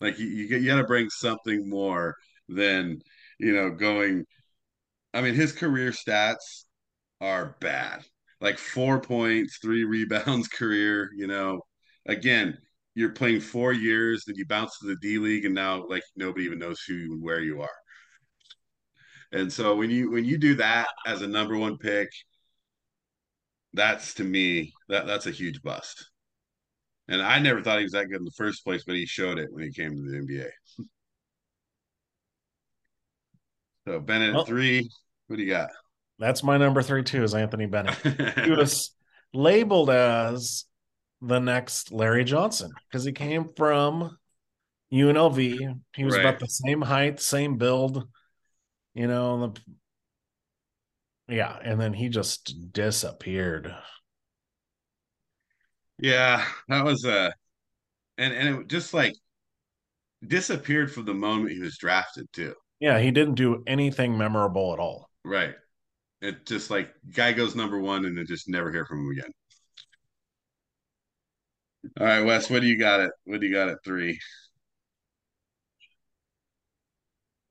[0.00, 2.14] Like you, you, you got to bring something more
[2.48, 3.00] than,
[3.38, 4.24] you know, going.
[5.12, 6.64] I mean, his career stats
[7.20, 8.04] are bad.
[8.40, 11.62] Like four points, three rebounds career, you know.
[12.06, 12.58] Again,
[12.94, 16.44] you're playing four years, then you bounce to the D League, and now like nobody
[16.44, 17.68] even knows who and where you are.
[19.32, 22.10] And so when you when you do that as a number one pick,
[23.72, 26.10] that's to me that that's a huge bust.
[27.08, 29.38] And I never thought he was that good in the first place, but he showed
[29.38, 30.48] it when he came to the NBA.
[33.88, 34.88] so Bennett well, three.
[35.26, 35.70] What do you got?
[36.18, 37.22] That's my number three too.
[37.22, 37.96] Is Anthony Bennett?
[38.44, 38.94] he was
[39.32, 40.66] labeled as
[41.22, 44.18] the next Larry Johnson because he came from
[44.92, 45.80] UNLV.
[45.94, 46.20] He was right.
[46.24, 48.06] about the same height, same build,
[48.94, 49.54] you know.
[51.28, 53.74] The, yeah, and then he just disappeared.
[55.98, 57.30] Yeah, that was a, uh,
[58.18, 59.14] and and it just like
[60.26, 62.54] disappeared from the moment he was drafted too.
[62.80, 65.08] Yeah, he didn't do anything memorable at all.
[65.24, 65.54] Right.
[66.20, 69.30] It just like guy goes number one and then just never hear from him again.
[71.98, 73.10] All right, Wes, what do you got it?
[73.24, 74.20] What do you got at three?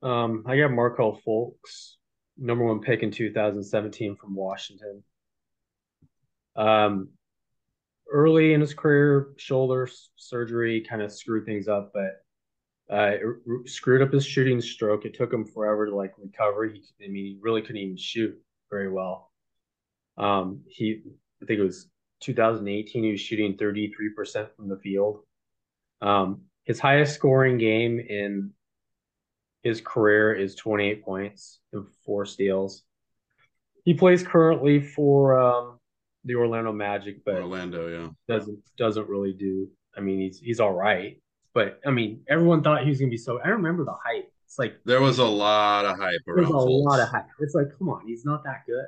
[0.02, 1.96] Um, I got Markelle Fultz,
[2.38, 5.04] number one pick in 2017 from Washington.
[6.56, 7.10] Um,
[8.10, 12.22] early in his career, shoulder surgery kind of screwed things up, but
[12.92, 15.04] uh, it screwed up his shooting stroke.
[15.04, 16.64] It took him forever to like recover.
[16.64, 18.34] He, I mean, he really couldn't even shoot
[18.70, 19.30] very well.
[20.18, 21.02] Um, he,
[21.42, 21.88] I think it was
[22.22, 25.20] 2018, he was shooting 33% from the field.
[26.00, 28.52] Um, his highest scoring game in
[29.62, 32.82] his career is 28 points and four steals.
[33.84, 35.78] He plays currently for um,
[36.24, 39.68] the Orlando Magic, but Orlando, yeah, doesn't doesn't really do.
[39.96, 41.20] I mean, he's he's all right,
[41.52, 43.40] but I mean, everyone thought he was gonna be so.
[43.44, 44.30] I remember the hype.
[44.44, 46.20] It's like there was a lot of hype.
[46.26, 46.84] There's a Fultz.
[46.84, 47.26] lot of hype.
[47.40, 48.84] It's like, come on, he's not that good.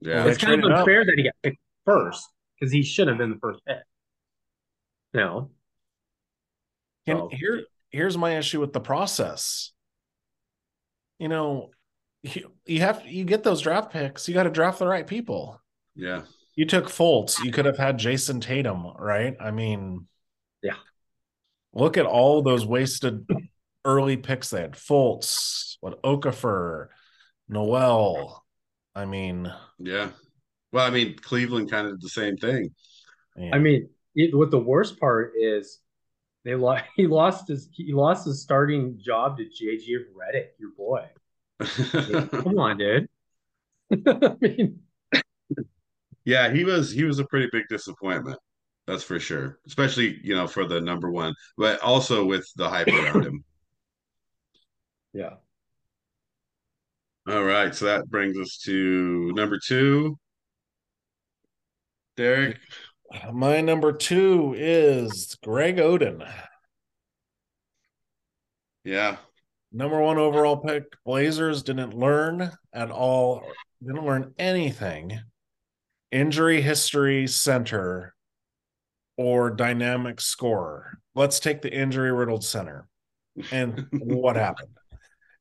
[0.00, 2.26] Yeah, well, it's kind of unfair that he got picked first
[2.58, 3.78] because he should have been the first pick.
[5.14, 5.50] No.
[7.06, 7.30] And so.
[7.32, 9.72] here, here's my issue with the process.
[11.18, 11.70] You know,
[12.22, 14.28] you, you have you get those draft picks.
[14.28, 15.60] You got to draft the right people.
[15.94, 16.22] Yeah.
[16.54, 17.42] You took Fultz.
[17.42, 19.36] You could have had Jayson Tatum, right?
[19.40, 20.06] I mean,
[20.62, 20.74] yeah.
[21.72, 23.28] Look at all those wasted
[23.84, 24.72] early picks they had.
[24.72, 26.88] Fultz, what Okafor,
[27.48, 28.44] Noel.
[28.94, 30.10] I mean, yeah.
[30.72, 32.74] Well, I mean, Cleveland kind of did the same thing.
[33.36, 33.50] Yeah.
[33.54, 35.80] I mean, it, what the worst part is,
[36.44, 36.84] they lost.
[36.96, 41.06] He lost his he lost his starting job to JJ Redick, your boy.
[42.42, 43.08] come on, dude.
[44.06, 44.80] I mean,
[46.24, 48.38] yeah, he was he was a pretty big disappointment.
[48.86, 49.58] That's for sure.
[49.66, 53.44] Especially you know for the number one, but also with the hype around him.
[55.14, 55.36] Yeah.
[57.26, 60.18] All right, so that brings us to number two.
[62.18, 62.58] Derek.
[63.32, 66.28] My number two is Greg Oden.
[68.84, 69.18] Yeah.
[69.70, 70.82] Number one overall pick.
[71.04, 73.44] Blazers didn't learn at all,
[73.86, 75.20] didn't learn anything.
[76.10, 78.14] Injury history center
[79.16, 80.98] or dynamic scorer.
[81.14, 82.88] Let's take the injury riddled center.
[83.52, 84.76] And what happened?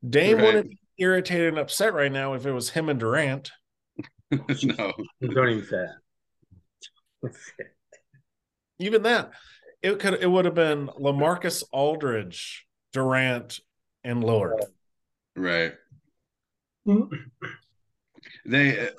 [0.07, 0.45] Dame Right.
[0.45, 3.49] wouldn't be irritated and upset right now if it was him and Durant.
[4.32, 4.93] no.
[5.21, 5.95] Don't even say that.
[8.80, 9.32] Even that,
[9.82, 13.59] it could it would have been Lamarcus Aldridge, Durant,
[14.03, 14.61] and Lillard.
[15.36, 15.74] Right.
[18.45, 18.89] They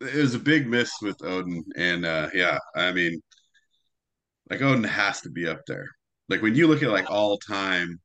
[0.00, 3.20] it was a big miss with Oden, and uh yeah, I mean,
[4.50, 5.88] like Oden has to be up there.
[6.28, 8.00] Like when you look at like all time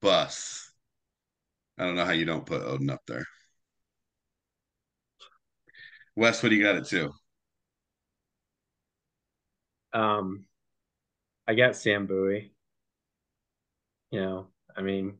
[0.00, 0.70] bus,
[1.78, 3.24] I don't know how you don't put Oden up there.
[6.16, 7.12] Wes, what do you got it to?
[9.92, 10.44] Um,
[11.46, 12.52] I got Sam Bowie.
[14.10, 15.14] You know, I mean,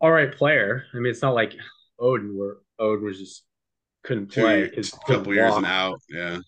[0.00, 0.84] all right player.
[0.92, 1.54] I mean, it's not like
[2.00, 3.44] Oden where Oden was just
[4.02, 6.00] couldn't Two play because a couple years and out.
[6.08, 6.38] Yeah.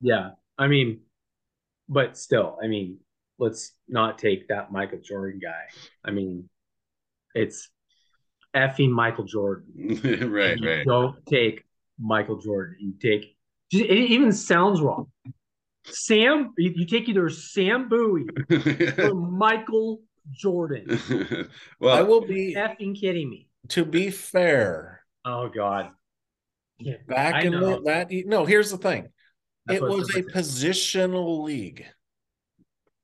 [0.00, 1.00] Yeah, I mean,
[1.88, 2.98] but still, I mean,
[3.38, 5.64] let's not take that Michael Jordan guy.
[6.04, 6.48] I mean,
[7.34, 7.68] it's
[8.54, 10.30] effing Michael Jordan.
[10.30, 10.86] right, right.
[10.86, 11.64] Don't take
[11.98, 12.76] Michael Jordan.
[12.80, 13.36] You take.
[13.72, 15.08] It even sounds wrong.
[15.92, 18.26] Sam, you, you take either Sam Bowie
[18.98, 20.98] or Michael Jordan.
[21.80, 23.48] Well, I will be Effing kidding me?
[23.68, 25.02] to be fair.
[25.24, 25.90] Oh God.
[26.78, 27.76] Yeah, Back I in know.
[27.76, 29.08] the, that no, here's the thing.
[29.66, 31.84] That's it was a somebody positional league,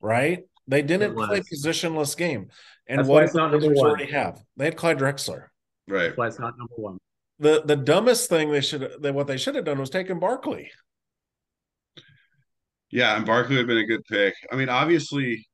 [0.01, 0.45] right?
[0.69, 2.49] They didn't play positionless game.
[2.89, 3.77] And That's what why it's not number one.
[3.91, 4.41] already have?
[4.57, 5.47] They had Clyde Drexler.
[5.89, 6.05] right.
[6.05, 6.99] That's why it's not number one.
[7.39, 10.71] The the dumbest thing they should that what they should have done was taken Barkley.
[12.91, 14.35] Yeah, and Barkley would have been a good pick.
[14.53, 15.47] I mean, obviously,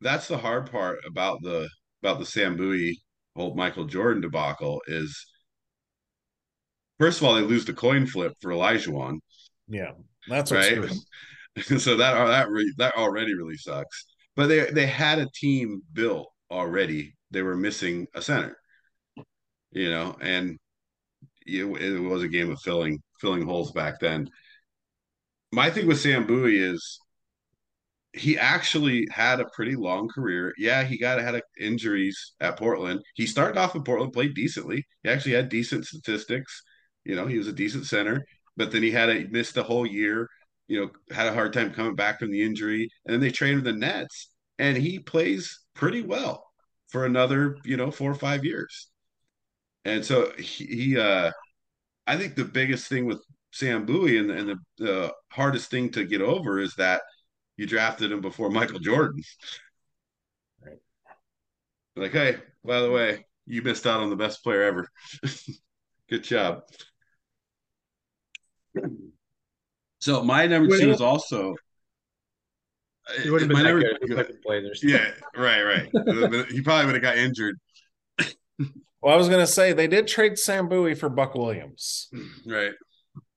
[0.00, 1.68] that's the hard part about the
[2.02, 3.00] about the Sam Bowie
[3.36, 5.26] whole Michael Jordan debacle is
[6.98, 8.92] first of all, they lose the coin flip for Elijah
[9.68, 9.92] Yeah,
[10.28, 10.82] that's right?
[11.78, 14.06] so that uh, that re, that already really sucks.
[14.34, 17.14] But they they had a team built already.
[17.30, 18.56] They were missing a center,
[19.72, 20.58] you know, and
[21.46, 24.28] it, it was a game of filling filling holes back then.
[25.52, 27.00] My thing with Sam Bowie is
[28.12, 30.52] he actually had a pretty long career.
[30.58, 33.02] Yeah, he got had injuries at Portland.
[33.14, 34.86] He started off in Portland, played decently.
[35.02, 36.62] He actually had decent statistics.
[37.04, 38.24] You know, he was a decent center,
[38.56, 40.28] but then he had a missed a whole year.
[40.68, 43.64] You know, had a hard time coming back from the injury, and then they traded
[43.64, 46.44] the Nets, and he plays pretty well
[46.88, 48.88] for another you know four or five years.
[49.84, 51.30] And so he, he uh,
[52.06, 53.22] I think the biggest thing with
[53.56, 57.00] Sam Bowie and, and the, the hardest thing to get over is that
[57.56, 59.22] you drafted him before Michael Jordan.
[60.62, 60.76] Right.
[61.96, 64.88] Like, hey, by the way, you missed out on the best player ever.
[66.10, 66.64] Good job.
[70.00, 71.54] So my number two is also.
[73.22, 74.80] He would have uh, been my number- good if he played for the Blazers.
[74.84, 76.46] Yeah, right, right.
[76.50, 77.56] he probably would have got injured.
[79.00, 82.08] Well, I was gonna say they did trade Sam Bowie for Buck Williams.
[82.44, 82.72] Right.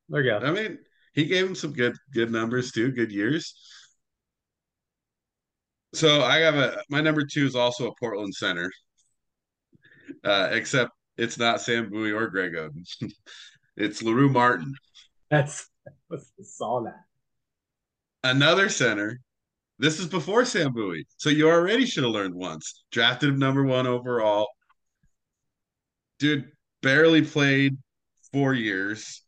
[0.10, 0.38] There you go.
[0.40, 0.80] I mean,
[1.14, 3.54] he gave him some good good numbers too, good years.
[5.94, 8.72] So I have a my number two is also a Portland center,
[10.24, 12.84] uh, except it's not Sam Bowie or Greg Oden.
[13.78, 14.74] it's Larue Martin,
[15.30, 15.68] That's
[16.12, 17.04] I saw that.
[18.24, 19.20] another center.
[19.80, 22.84] This is before Sam Bowie, so you already should have learned once.
[22.92, 24.48] Drafted him number one overall.
[26.20, 26.52] Dude
[26.82, 27.78] barely played
[28.32, 29.24] four years.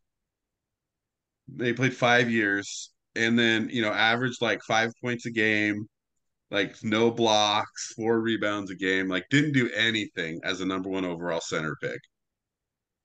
[1.56, 5.86] They played five years, and then you know averaged like five points a game,
[6.50, 9.08] like no blocks, four rebounds a game.
[9.08, 12.00] Like didn't do anything as a number one overall center pick.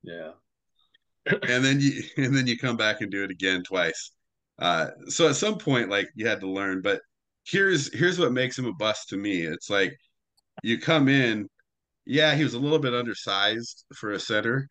[0.03, 0.31] Yeah.
[1.25, 4.11] and then you and then you come back and do it again twice.
[4.59, 6.81] Uh, so at some point, like you had to learn.
[6.81, 7.01] But
[7.45, 9.41] here's here's what makes him a bust to me.
[9.43, 9.95] It's like
[10.63, 11.47] you come in,
[12.05, 14.67] yeah, he was a little bit undersized for a center,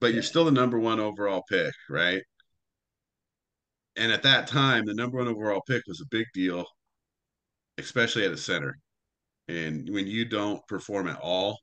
[0.00, 2.22] but you're still the number one overall pick, right?
[3.98, 6.64] And at that time, the number one overall pick was a big deal,
[7.78, 8.78] especially at a center.
[9.48, 11.58] And when you don't perform at all,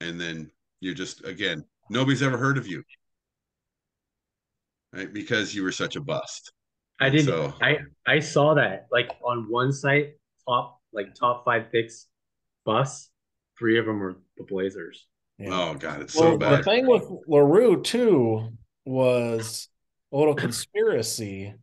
[0.00, 2.82] and then you're just again, nobody's ever heard of you,
[4.92, 5.12] right?
[5.12, 6.52] Because you were such a bust.
[7.00, 7.24] I did.
[7.24, 10.14] So- I I saw that like on one site,
[10.48, 12.06] top like top five picks,
[12.64, 13.10] bus.
[13.58, 15.06] Three of them were the Blazers.
[15.38, 15.48] Yeah.
[15.52, 16.58] Oh god, it's so well, bad.
[16.58, 18.50] the thing with Larue too
[18.84, 19.68] was
[20.12, 21.54] a little conspiracy,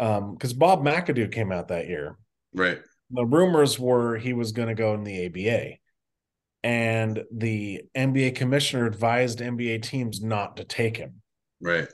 [0.00, 2.16] um, because Bob McAdoo came out that year.
[2.54, 2.78] Right.
[3.10, 5.76] The rumors were he was going to go in the ABA,
[6.62, 11.22] and the NBA commissioner advised NBA teams not to take him.
[11.60, 11.88] Right.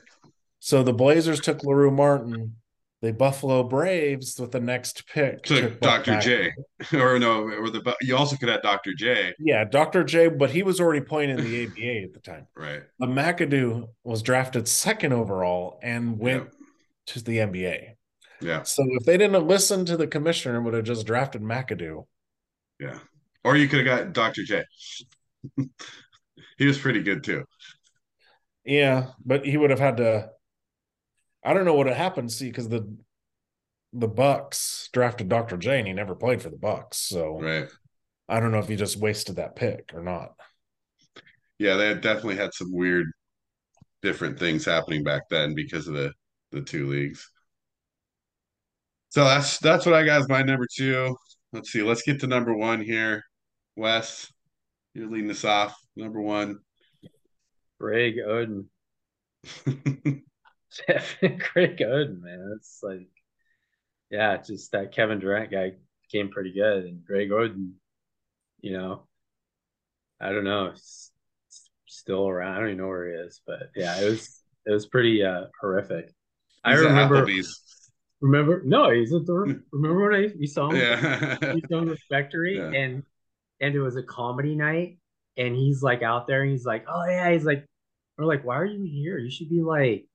[0.59, 2.55] So the Blazers took Larue Martin.
[3.03, 6.19] The Buffalo Braves with the next pick Took Bob Dr.
[6.19, 6.51] J.
[6.99, 8.91] Or no, or the you also could have Dr.
[8.95, 9.35] J.
[9.37, 10.03] Yeah, Dr.
[10.03, 12.47] J, but he was already playing in the ABA at the time.
[12.55, 12.81] Right.
[12.97, 16.49] But McAdoo was drafted second overall and went Yeah.
[17.13, 17.96] to the NBA.
[18.41, 18.63] Yeah.
[18.63, 22.05] So if they didn't listen to the commissioner, would have just drafted McAdoo.
[22.79, 22.99] Yeah.
[23.43, 24.43] Or you could have got Dr.
[24.43, 24.63] J.
[26.57, 27.45] he was pretty good too.
[28.65, 30.29] Yeah, but he would have had to.
[31.43, 32.31] I don't know what had happened.
[32.31, 32.93] See, because the
[33.93, 35.57] the Bucks drafted Dr.
[35.57, 36.97] J, and he never played for the Bucks.
[36.97, 37.69] So Right.
[38.27, 40.33] I don't know if he just wasted that pick or not.
[41.57, 43.07] Yeah, they definitely had some weird
[44.01, 46.11] different things happening back then because of the
[46.51, 47.31] the two leagues.
[49.09, 51.15] So that's that's what I got as my number two.
[51.53, 51.81] Let's see.
[51.81, 53.23] Let's get to number one here.
[53.75, 54.31] Wes,
[54.93, 55.75] you're leading us off.
[55.95, 56.59] Number one.
[57.79, 58.65] Greg Oden.
[61.21, 62.53] Greg Oden, man.
[62.57, 63.07] It's like,
[64.09, 65.73] yeah, just that Kevin Durant guy
[66.11, 67.73] came pretty good, and Greg Oden,
[68.61, 69.07] you know,
[70.19, 70.73] I don't know,
[71.87, 72.55] still around.
[72.55, 75.45] I don't even know where he is, but yeah, it was it was pretty uh,
[75.59, 76.11] horrific.
[76.63, 77.61] I He's at remember, Applebee's.
[78.21, 79.61] Remember, no, he's at the.
[79.71, 80.77] Remember when I we saw him?
[80.77, 81.53] Yeah.
[81.53, 82.71] He's on the factory, Yeah.
[82.71, 83.03] and
[83.59, 84.99] and it was a comedy night,
[85.37, 87.65] and he's like out there, and he's like, oh yeah, he's like,
[88.17, 89.17] we're like, why are you here?
[89.17, 90.07] You should be like,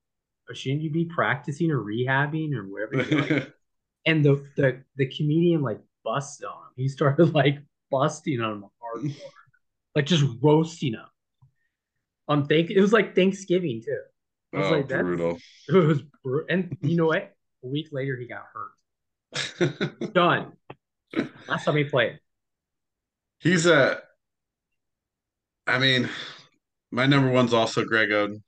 [0.55, 3.47] shouldn't you be practicing or rehabbing or wherever you're
[4.07, 6.73] and the the the comedian like busted on him.
[6.77, 7.59] He started like
[7.91, 9.17] busting on him hardcore,
[9.95, 11.07] like just roasting him.
[12.29, 13.99] On thank it was like Thanksgiving too.
[14.55, 15.39] I was oh, like, that's- brutal.
[15.69, 17.33] It was bru- and you know what?
[17.65, 20.13] A week later he got hurt.
[20.15, 20.53] Done.
[21.49, 22.19] Last time he played.
[23.39, 24.01] He's a.
[25.67, 26.09] I mean,
[26.91, 28.43] my number one's also Greg Oden.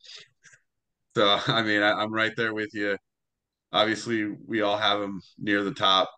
[1.16, 2.96] So I mean, I, I'm right there with you.
[3.72, 6.10] Obviously, we all have him near the top.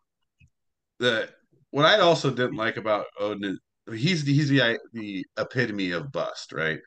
[0.99, 1.29] The
[1.71, 3.61] what I also didn't like about Oden is
[4.01, 6.79] he's the, he's the the epitome of bust, right?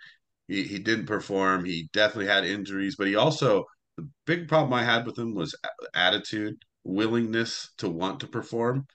[0.47, 1.65] He he didn't perform.
[1.65, 3.65] He definitely had injuries, but he also
[3.99, 5.55] the big problem I had with him was
[5.93, 8.85] attitude, willingness to want to perform.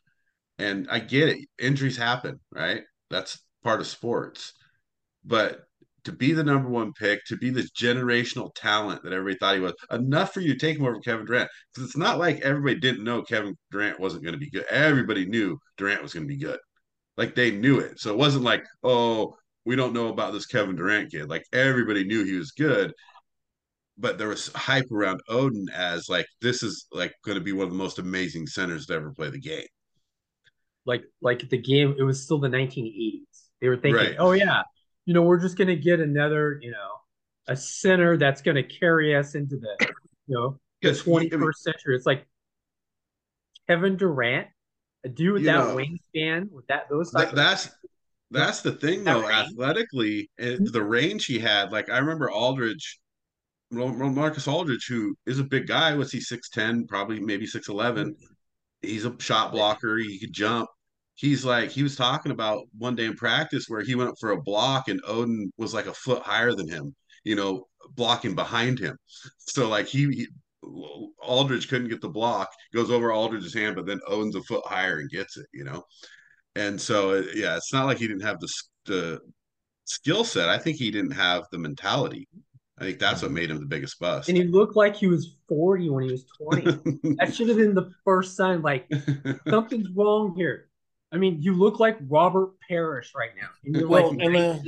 [0.58, 1.48] And I get it.
[1.58, 2.82] Injuries happen, right?
[3.10, 4.52] That's part of sports.
[5.24, 5.60] But
[6.04, 9.60] to be the number one pick, to be this generational talent that everybody thought he
[9.60, 11.50] was, enough for you to take him over Kevin Durant.
[11.72, 14.64] Because it's not like everybody didn't know Kevin Durant wasn't going to be good.
[14.70, 16.58] Everybody knew Durant was going to be good.
[17.16, 18.00] Like they knew it.
[18.00, 21.28] So it wasn't like, oh, we don't know about this Kevin Durant kid.
[21.28, 22.92] Like everybody knew he was good.
[23.96, 27.64] But there was hype around Oden as like this is like going to be one
[27.64, 29.66] of the most amazing centers to ever play the game.
[30.86, 33.48] Like like the game, it was still the 1980s.
[33.60, 34.16] They were thinking, Right.
[34.18, 34.62] oh yeah,
[35.06, 36.90] you know, we're just gonna get another, you know,
[37.48, 39.76] a center that's gonna carry us into the,
[40.26, 41.96] you know, the Yes, I mean, 21st century.
[41.96, 42.26] It's like
[43.68, 44.48] Kevin Durant,
[45.04, 47.70] a dude with that know, wingspan, with that those Th- that's
[48.30, 49.22] that's the thing though.
[49.22, 49.32] range.
[49.32, 50.64] Athletically, it, hmm?
[50.72, 51.72] the range he had.
[51.72, 52.98] Like I remember Aldridge,
[53.74, 55.94] Marcus Aldridge, who is a big guy.
[55.94, 56.86] Was he six ten?
[56.86, 58.16] Probably maybe six eleven.
[58.82, 59.96] He's a shot blocker.
[59.98, 60.68] He could jump.
[61.14, 64.32] He's like he was talking about one day in practice where he went up for
[64.32, 66.94] a block and Oden was like a foot higher than him.
[67.24, 68.96] You know, blocking behind him.
[69.38, 70.26] So like he, he
[71.22, 72.50] Aldridge couldn't get the block.
[72.74, 75.46] Goes over Aldridge's hand, but then Oden's a foot higher and gets it.
[75.52, 75.84] You know.
[76.56, 78.48] And so, uh, yeah, it's not like he didn't have the
[78.86, 79.20] the
[79.84, 80.48] skill set.
[80.48, 82.28] I think he didn't have the mentality.
[82.78, 84.28] I think that's what made him the biggest bust.
[84.28, 86.62] and he looked like he was 40 when he was 20.
[87.18, 88.90] that should have been the first sign, like
[89.48, 90.68] something's wrong here.
[91.12, 94.58] I mean, you look like Robert Parish right now, and you're Well, like and, uh,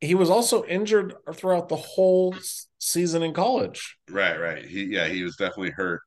[0.00, 2.34] He was also injured throughout the whole
[2.78, 3.96] season in college.
[4.10, 4.64] right, right.
[4.64, 6.00] He, yeah, he was definitely hurt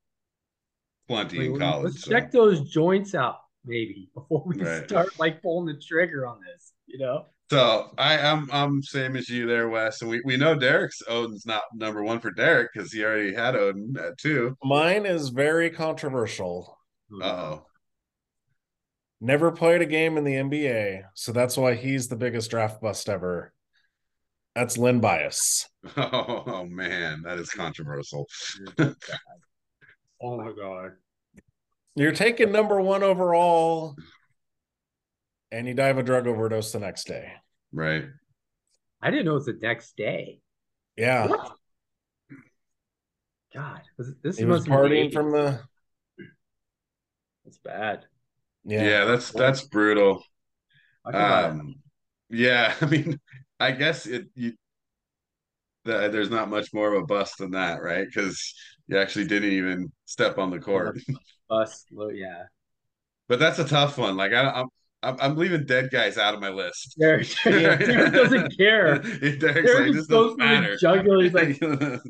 [1.08, 1.86] plenty in college.
[1.86, 2.12] Let's so.
[2.12, 4.86] check those joints out, maybe, before we Right.
[4.86, 6.74] start like pulling the trigger on this.
[6.88, 10.02] You know, So I, I'm I'm same as you there, Wes.
[10.02, 13.54] And we, we know Derek's Oden's not number one for Derek because he already had
[13.54, 14.58] Oden at two.
[14.64, 16.78] Mine is very controversial.
[17.22, 17.66] Uh oh.
[19.22, 23.10] Never played a game in the NBA, so that's why he's the biggest draft bust
[23.10, 23.54] ever.
[24.56, 25.68] That's Len Bias.
[25.98, 28.28] Oh man, that is controversial.
[30.22, 30.92] Oh my god.
[31.96, 33.96] You're taking number one overall,
[35.56, 37.32] and you die of a drug overdose the next day.
[37.72, 38.06] Right.
[39.02, 40.42] I didn't know it was the next day.
[40.98, 41.56] Yeah, What?
[43.54, 45.62] God, was this he was must have partying the from the.
[47.46, 48.06] It's bad.
[48.66, 50.24] Yeah, Yeah, that's that's brutal.
[51.06, 51.50] Talk about it.
[51.52, 51.76] Um,
[52.30, 53.20] yeah, I mean,
[53.60, 54.54] I guess it you
[55.86, 58.06] the, there's not much more of a bust than that, right?
[58.06, 58.54] Because
[58.88, 61.00] you actually didn't even step on the court.
[61.50, 62.44] Us, well, yeah.
[63.28, 64.18] But that's a tough one.
[64.18, 64.68] Like I, I'm
[65.06, 66.96] I'm I'm leaving dead guys out of my list.
[67.00, 69.00] Derek, Derek doesn't care.
[69.20, 70.78] Derek's Derek like, just this goes doesn't matter.
[70.78, 71.24] jugular.
[71.24, 71.62] He's like,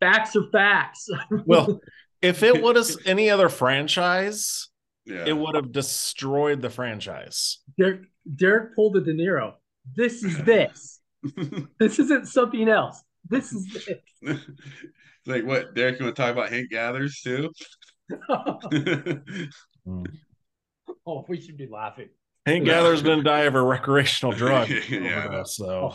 [0.00, 1.08] facts are facts.
[1.46, 1.80] Well,
[2.20, 4.68] if it was any other franchise,
[5.06, 5.24] yeah.
[5.26, 7.58] it would have destroyed the franchise.
[7.78, 8.02] Derek,
[8.36, 9.54] Derek pulled a De Niro.
[9.94, 11.00] This is this.
[11.78, 13.02] This isn't something else.
[13.28, 13.98] This is this.
[14.22, 15.98] It's like what, Derek?
[15.98, 17.50] You want to talk about Hank Gathers too?
[19.84, 20.02] Hmm.
[21.10, 22.08] Oh, we should be laughing.
[22.46, 25.94] Hank Gathers didn't die of a recreational drug Yeah, overdose, so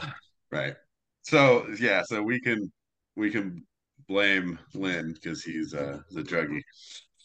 [0.51, 0.75] right.
[1.23, 2.71] So yeah, so we can
[3.15, 3.65] we can
[4.07, 6.61] blame Len because he's uh the druggie.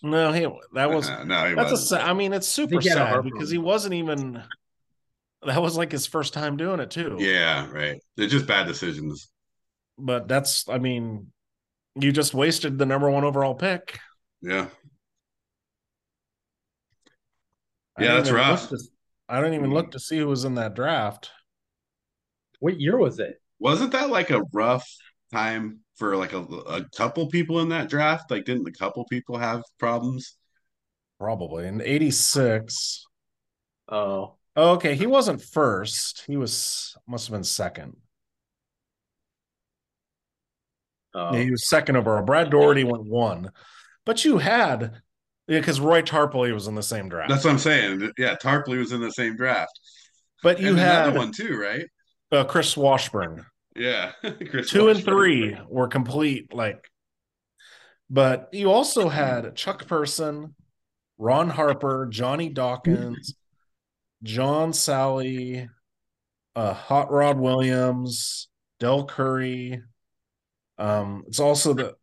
[0.02, 1.88] no, he that was Uh, no, he that's wasn't.
[2.00, 3.46] sa- I mean, it's super he had a sad because problem.
[3.50, 4.42] he wasn't even.
[5.42, 7.16] That was like his first time doing it too.
[7.18, 8.00] Yeah, right.
[8.16, 9.30] They're just bad decisions.
[9.98, 10.68] but that's.
[10.68, 11.32] I mean,
[11.96, 13.98] you just wasted the number one overall pick.
[14.42, 14.68] Yeah.
[17.89, 18.68] I Yeah, that's even rough.
[18.68, 18.78] to-
[19.28, 21.30] I didn't even look to see who was in that draft.
[22.58, 23.40] What year was it?
[23.58, 24.88] Wasn't that like a rough
[25.32, 28.30] time for like a, a couple people in that draft?
[28.30, 30.36] Like, didn't a couple people have problems?
[31.18, 33.06] Probably in '86.
[33.88, 36.24] Oh, Oh, okay, he wasn't first.
[36.26, 37.96] He was must have been second.
[41.14, 41.34] oh.
[41.34, 42.24] Yeah, he was second overall.
[42.24, 43.50] Brad Daugherty went one,
[44.04, 45.00] but you had
[45.46, 47.30] because Roy Tarpley was in the same draft.
[47.30, 48.12] That's what I'm saying.
[48.18, 49.78] Yeah, Tarpley was in the same draft.
[50.42, 51.86] but you and had another one too, right?
[52.32, 53.46] uh, Chris Washburn.
[53.76, 54.12] Yeah.
[54.50, 56.52] Chris Two and three were complete.
[56.52, 56.88] Like,
[58.08, 60.54] but you also had Chuck Person,
[61.18, 63.34] Ron Harper, Johnny Dawkins,
[64.22, 65.68] John Salley,
[66.56, 69.82] uh, Hot Rod Williams, Del Curry.
[70.78, 71.94] Um, it's also the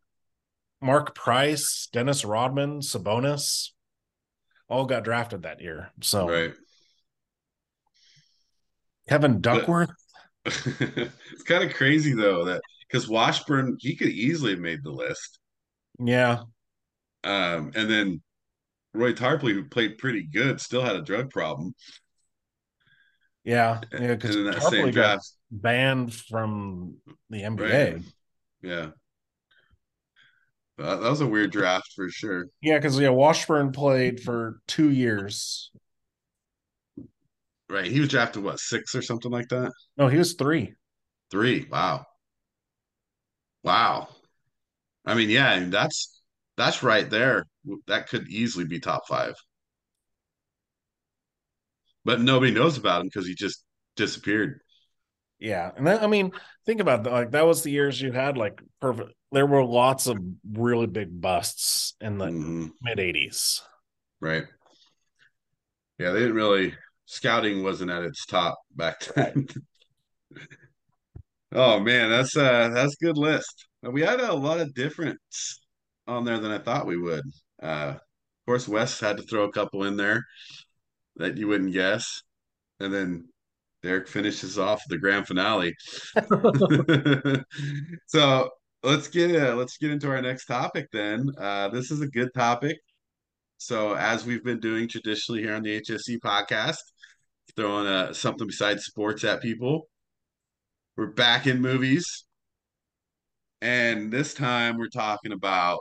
[0.80, 3.70] Mark Price, Dennis Rodman, Sabonis,
[4.68, 5.90] all got drafted that year.
[6.00, 6.54] So Right.
[9.08, 9.90] Kevin Duckworth,
[10.44, 15.38] it's kind of crazy though that because Washburn he could easily have made the list.
[15.98, 16.42] yeah,
[17.24, 18.22] Um, and then
[18.92, 21.74] Roy Tarpley, who played pretty good, still had a drug problem.
[23.44, 24.36] yeah, yeah, because
[24.70, 25.20] same got
[25.50, 26.96] banned from
[27.30, 27.94] the NBA.
[27.94, 28.02] Right.
[28.62, 28.90] yeah.
[30.78, 32.46] That, that was a weird draft for sure.
[32.60, 35.70] Yeah, because yeah, Washburn played for two years.
[37.68, 37.90] Right.
[37.90, 39.72] He was drafted what, six or something like that?
[39.96, 40.74] No, he was three.
[41.30, 41.66] Three.
[41.70, 42.06] Wow.
[43.62, 44.08] Wow.
[45.04, 46.22] I mean, yeah, that's
[46.56, 47.44] that's right there.
[47.86, 49.34] That could easily be top five.
[52.04, 53.64] But nobody knows about him because he just
[53.96, 54.60] disappeared.
[55.38, 56.32] Yeah, and that, I mean,
[56.66, 57.12] think about that.
[57.12, 59.12] Like that was the years you had like perfect.
[59.30, 60.18] There were lots of
[60.50, 62.72] really big busts in the Mhm.
[62.82, 63.62] mid '80s.
[64.20, 64.46] Right.
[65.98, 66.74] Yeah, they didn't really
[67.06, 69.48] scouting wasn't at its top back then.
[71.52, 73.66] oh man, that's uh that's good list.
[73.82, 75.60] We had a lot of difference
[76.06, 77.24] on there than I thought we would.
[77.62, 78.00] Uh of
[78.46, 80.24] course Wes had to throw a couple in there
[81.16, 82.22] that you wouldn't guess.
[82.80, 83.28] And then
[83.88, 85.74] Derek finishes off the grand finale.
[88.06, 88.50] so
[88.82, 91.30] let's get uh, let's get into our next topic then.
[91.40, 92.76] Uh, this is a good topic.
[93.56, 96.82] So as we've been doing traditionally here on the HSC podcast,
[97.56, 99.88] throwing uh, something besides sports at people.
[100.98, 102.24] We're back in movies,
[103.62, 105.78] and this time we're talking about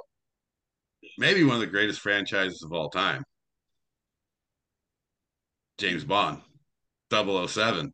[1.18, 3.24] maybe one of the greatest franchises of all time,
[5.78, 6.42] James Bond,
[7.12, 7.94] 007.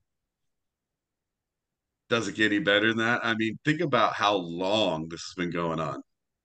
[2.14, 3.22] Does it get any better than that?
[3.26, 6.00] I mean, think about how long this has been going on.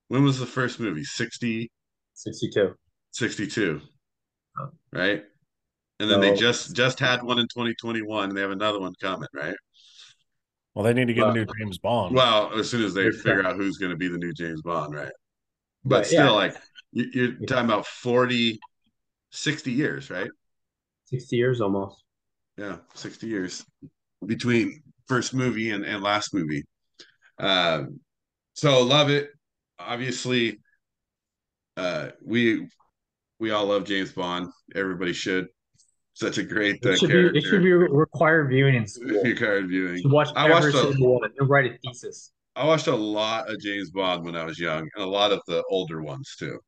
[0.08, 1.04] When was the first movie?
[1.04, 1.70] 60,
[2.14, 2.74] 62.
[3.12, 3.82] 62,
[4.58, 4.70] Oh.
[4.94, 5.24] right?
[6.00, 9.28] And then they just just had one in 2021, and they have another one coming,
[9.34, 9.56] right?
[10.74, 12.14] Well, they need to get Well- a new James Bond.
[12.14, 14.94] Well, as soon as they figure out who's going to be the new James Bond,
[14.94, 15.12] right?
[15.84, 16.30] But But, still, yeah.
[16.30, 16.56] like
[16.92, 18.58] you- you're talking about 40,
[19.32, 20.30] 60 years, right?
[21.04, 22.02] 60 years almost.
[22.56, 23.66] Yeah, 60 years
[24.24, 26.64] between first movie and, and last movie.
[27.38, 28.00] Um,
[28.54, 29.30] so love it.
[29.78, 30.58] Obviously,
[31.76, 32.68] uh, we
[33.38, 34.48] we all love James Bond.
[34.74, 35.46] Everybody should.
[36.14, 37.32] such a great uh, It should character.
[37.32, 39.22] be it should be required viewing in school.
[39.22, 40.02] Required viewing.
[40.10, 42.32] Watch I watched a- one and write a thesis.
[42.56, 45.40] I watched a lot of James Bond when I was young, and a lot of
[45.46, 46.58] the older ones too.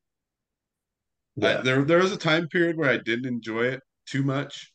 [1.43, 4.73] I, there, there was a time period where I didn't enjoy it too much.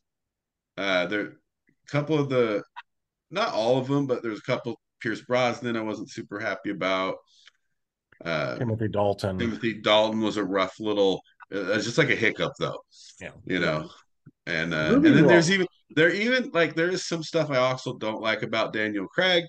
[0.76, 2.62] Uh, there, a couple of the,
[3.30, 4.78] not all of them, but there's a couple.
[5.00, 7.16] Pierce Brosnan, I wasn't super happy about.
[8.24, 9.38] Uh, Timothy Dalton.
[9.38, 11.20] Timothy Dalton was a rough little.
[11.50, 12.80] It was just like a hiccup, though.
[13.20, 13.32] Yeah.
[13.44, 13.88] you know.
[14.46, 17.56] And uh, Movie and then there's even there even like there is some stuff I
[17.56, 19.44] also don't like about Daniel Craig.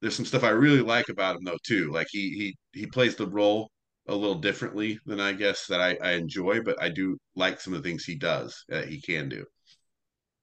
[0.00, 1.90] There's some stuff I really like about him though too.
[1.90, 3.70] Like he he he plays the role
[4.08, 7.74] a little differently than I guess that I, I enjoy, but I do like some
[7.74, 9.44] of the things he does that he can do.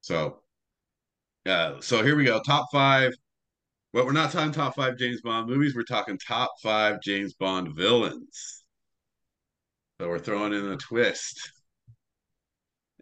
[0.01, 0.42] So,
[1.45, 2.41] uh, so here we go.
[2.41, 3.13] Top five.
[3.93, 5.75] Well, we're not talking top five James Bond movies.
[5.75, 8.63] We're talking top five James Bond villains.
[9.99, 11.51] So we're throwing in a twist.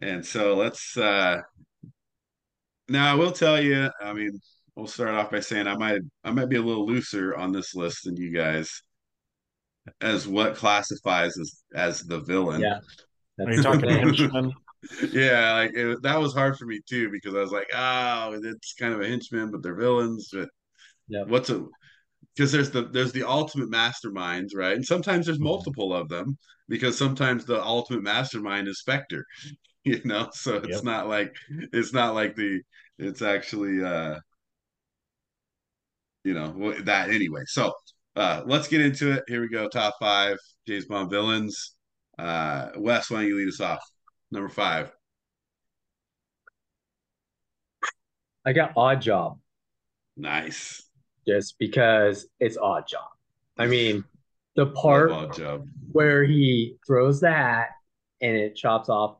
[0.00, 1.38] And so let's uh
[2.88, 4.40] now I will tell you, I mean,
[4.74, 7.74] we'll start off by saying I might I might be a little looser on this
[7.74, 8.82] list than you guys
[10.00, 12.60] as what classifies as as the villain.
[12.60, 12.80] Yeah.
[13.40, 14.52] Are you talking That's- henchman?
[15.12, 18.74] Yeah, like it, that was hard for me too because I was like, oh, it's
[18.74, 20.30] kind of a henchman, but they're villains.
[20.32, 20.48] But
[21.08, 21.24] Yeah.
[21.26, 21.66] what's a
[22.36, 24.76] because there's the there's the ultimate masterminds, right?
[24.76, 25.44] And sometimes there's Mhm.
[25.44, 29.24] multiple of them because sometimes the ultimate mastermind is Spectre,
[29.84, 30.30] you know.
[30.34, 30.84] So it's Yep.
[30.84, 31.34] not like
[31.72, 32.62] it's not like the
[32.98, 34.18] it's actually uh
[36.24, 37.42] you know that anyway.
[37.46, 37.72] So
[38.16, 39.24] uh let's get into it.
[39.28, 39.68] Here we go.
[39.68, 41.74] Top five James Bond villains.
[42.18, 43.82] Uh Wes, why don't you lead us off?
[44.32, 44.90] Number five.
[48.44, 49.38] I got odd job
[50.16, 50.82] Nice.
[51.26, 53.08] just because it's odd job.
[53.58, 54.04] I mean,
[54.56, 55.68] the part Odd job.
[55.92, 57.68] where he throws the hat
[58.20, 59.18] and it chops off,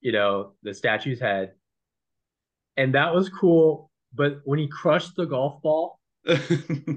[0.00, 1.52] you know, the statue's head.
[2.76, 3.90] And that was cool.
[4.14, 5.98] But when he crushed the golf ball,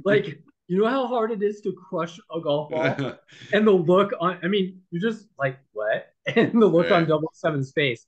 [0.06, 3.14] like, you know how hard it is to crush a golf ball?
[3.54, 6.14] And the look on, I mean, you're just like, what?
[6.36, 8.06] And the look on Double Seven's face.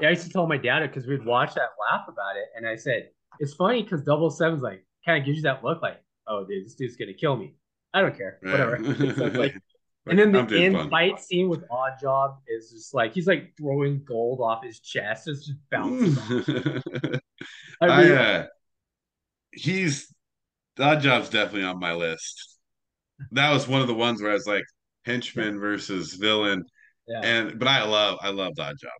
[0.00, 2.46] Yeah, I used to tell my dad it because we'd watch that, laugh about it.
[2.56, 5.82] And I said, it's funny because Double Seven's like, kind of gives you that look
[5.82, 7.54] like, oh, dude, this dude's going to kill me.
[7.94, 8.38] I don't care.
[8.42, 8.78] Whatever.
[9.14, 9.54] So like,
[10.06, 10.90] and then the end fun.
[10.90, 15.28] fight scene with Odd Job is just like, he's like throwing gold off his chest.
[15.28, 17.20] It's just bouncing off.
[17.80, 18.46] I I, mean, uh,
[19.52, 20.12] he's
[20.78, 22.58] Odd Job's definitely on my list.
[23.30, 24.64] That was one of the ones where I was like
[25.04, 26.64] henchman versus villain,
[27.08, 27.20] yeah.
[27.22, 28.92] and but I love I love Odd Job.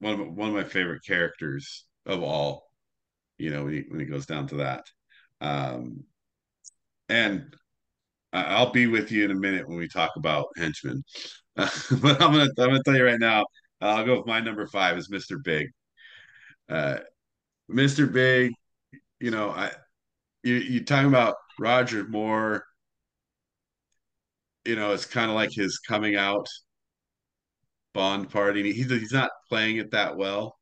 [0.00, 2.64] One of my- one of my favorite characters of all.
[3.38, 4.84] You know when he, when it goes down to that,
[5.40, 6.04] um,
[7.08, 7.54] and
[8.32, 11.02] I'll be with you in a minute when we talk about henchmen.
[11.56, 13.44] but I'm gonna I'm gonna tell you right now.
[13.80, 15.38] I'll go with my number five is Mr.
[15.38, 15.68] Big.
[16.68, 16.98] Uh,
[17.68, 18.06] Mr.
[18.06, 18.52] Big,
[19.20, 19.72] you know, I
[20.44, 22.64] you you talking about Roger Moore,
[24.64, 26.48] you know, it's kind of like his coming out
[27.96, 28.72] Bond party.
[28.72, 30.58] He's he's not playing it that well,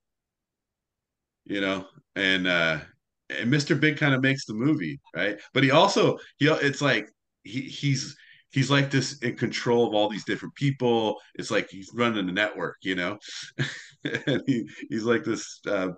[1.45, 2.79] you know, and uh
[3.29, 3.79] and Mr.
[3.79, 5.39] Big kind of makes the movie, right?
[5.53, 7.09] But he also he it's like
[7.43, 8.17] he he's
[8.53, 11.21] he's like this in control of all these different people.
[11.35, 13.19] It's like he's running a network, you know.
[14.05, 15.89] and he he's like this uh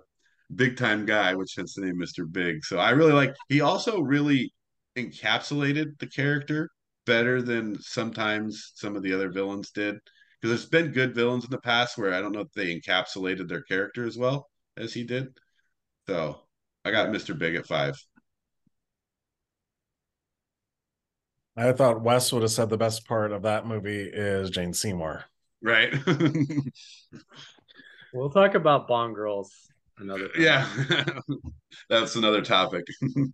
[0.55, 2.29] big time guy, which hence the name Mr.
[2.29, 2.65] Big.
[2.65, 4.51] So I really like he also really
[4.97, 6.69] encapsulated the character
[7.05, 9.97] better than sometimes some of the other villains did.
[10.47, 13.49] Because there's been good villains in the past where I don't know if they encapsulated
[13.49, 15.37] their character as well as he did.
[16.07, 16.39] So
[16.85, 17.37] I got Mr.
[17.37, 18.01] Big at five.
[21.57, 25.25] I thought Wes would have said the best part of that movie is Jane Seymour.
[25.61, 25.93] Right.
[28.13, 29.51] We'll talk about Bond girls
[29.99, 30.41] another time.
[30.41, 30.67] yeah.
[31.89, 32.85] That's another topic.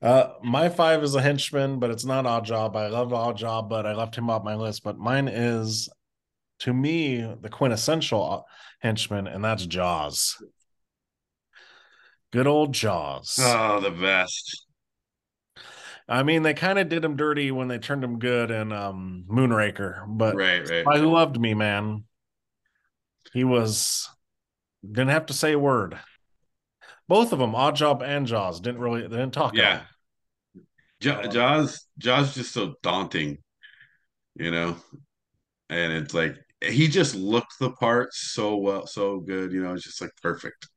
[0.00, 2.76] Uh, my five is a henchman, but it's not Odd Job.
[2.76, 4.84] I love Odd Job, but I left him off my list.
[4.84, 5.88] But mine is,
[6.62, 8.46] to me, the quintessential
[8.80, 10.42] henchman, and that's Jaws.
[12.32, 13.36] Good old Jaws.
[13.40, 14.66] Oh, the best.
[16.08, 19.24] I mean, they kind of did him dirty when they turned him good in um,
[19.28, 20.86] Moonraker, but Right, right.
[20.86, 22.04] I loved me, man.
[23.32, 24.08] He was
[24.84, 25.98] didn't have to say a word.
[27.08, 29.54] Both of them, Odd Job and Jaws, didn't really they didn't talk.
[29.54, 29.82] Yeah.
[31.00, 33.38] Ja- Jaws Jaws just so daunting,
[34.36, 34.76] you know,
[35.68, 39.84] and it's like he just looked the part so well, so good, you know, it's
[39.84, 40.68] just like perfect.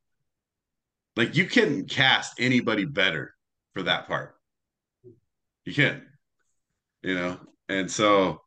[1.15, 3.33] Like you couldn't cast anybody better
[3.73, 4.35] for that part.
[5.65, 6.03] You can't,
[7.01, 8.41] you know, and so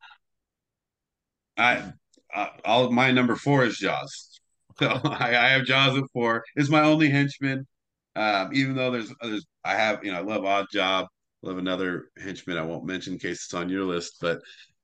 [1.57, 1.91] I,
[2.33, 4.25] I I'll my number four is Jaws.
[4.79, 6.41] So I, I have Jaws at four.
[6.55, 7.67] It's my only henchman.
[8.15, 11.07] Um, even though there's there's I have you know I love Odd Job,
[11.41, 14.39] love another henchman I won't mention in case it's on your list, but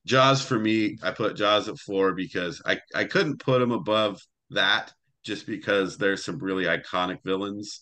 [0.05, 4.21] Jaws for me, I put Jaws at four because I I couldn't put him above
[4.51, 4.93] that
[5.23, 7.81] just because there's some really iconic villains,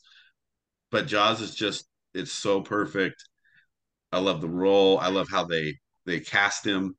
[0.91, 3.23] but Jaws is just it's so perfect.
[4.11, 4.99] I love the role.
[4.99, 6.95] I love how they they cast him.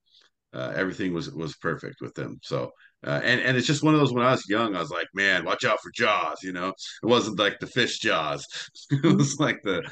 [0.52, 2.38] Uh, everything was was perfect with them.
[2.42, 2.72] So
[3.06, 4.12] uh, and and it's just one of those.
[4.12, 6.42] When I was young, I was like, man, watch out for Jaws.
[6.42, 8.46] You know, it wasn't like the fish Jaws.
[8.90, 9.82] it was like the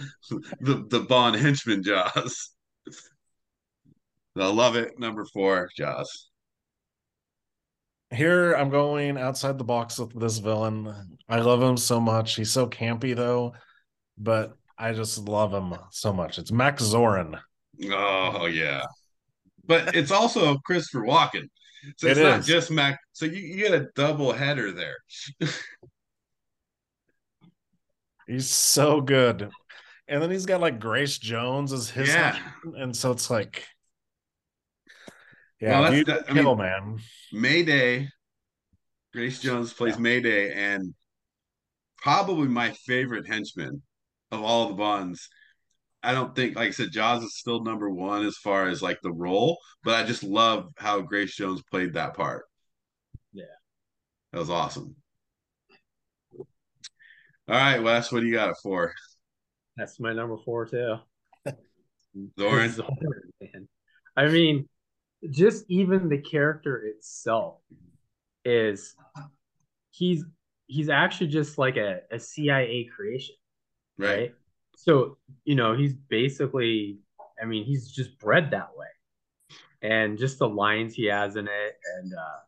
[0.61, 2.51] the the Bond henchman Jaws.
[4.39, 4.99] I love it.
[4.99, 6.29] Number four, Jaws.
[8.11, 11.19] Here I'm going outside the box with this villain.
[11.29, 12.37] I love him so much.
[12.37, 13.55] He's so campy though,
[14.19, 16.39] but I just love him so much.
[16.39, 17.39] It's Max Zorin.
[17.91, 18.85] Oh yeah,
[19.65, 21.49] but it's also Christopher Walken.
[21.97, 22.99] So it's It not just Mac.
[23.13, 24.97] So you, you get a double header there.
[28.27, 29.51] He's so good.
[30.07, 32.39] And then he's got like Grace Jones as his Yeah.
[32.77, 33.67] and so it's like
[35.63, 36.99] yeah, Well, that's- I kill, mean- man.
[37.33, 38.09] Mayday.
[39.13, 40.95] Grace Jones plays Mayday, and
[41.99, 43.83] probably my favorite henchman
[44.31, 45.29] of all the Bonds.
[46.03, 48.99] I don't think, like I said, Jaws is still number one as far as like
[49.03, 52.47] the role, but I just love how Grace Jones played that part.
[53.35, 53.45] Yeah.
[54.33, 54.97] That was awesome.
[56.39, 56.47] All
[57.49, 58.95] right, Wes, what do you got it for?
[59.77, 60.97] That's my number four too.
[62.17, 63.69] Man.
[64.17, 64.69] I mean,
[65.31, 67.59] just even the character itself
[68.45, 68.95] is
[69.91, 70.25] he's
[70.67, 73.35] he's actually just like a, a CIA creation,
[73.99, 74.09] Right.
[74.17, 74.35] right?
[74.77, 76.99] So, you know, he's basically
[77.41, 78.87] I mean, he's just bred that way.
[79.83, 82.41] And just the lines he has in it and uh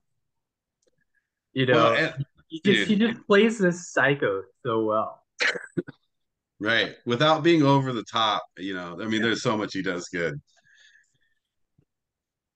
[1.52, 5.22] you know, Well, and- he just he just plays this psycho so well.
[6.60, 6.94] right.
[7.04, 10.40] Without being over the top, you know, I mean, there's so much he does good.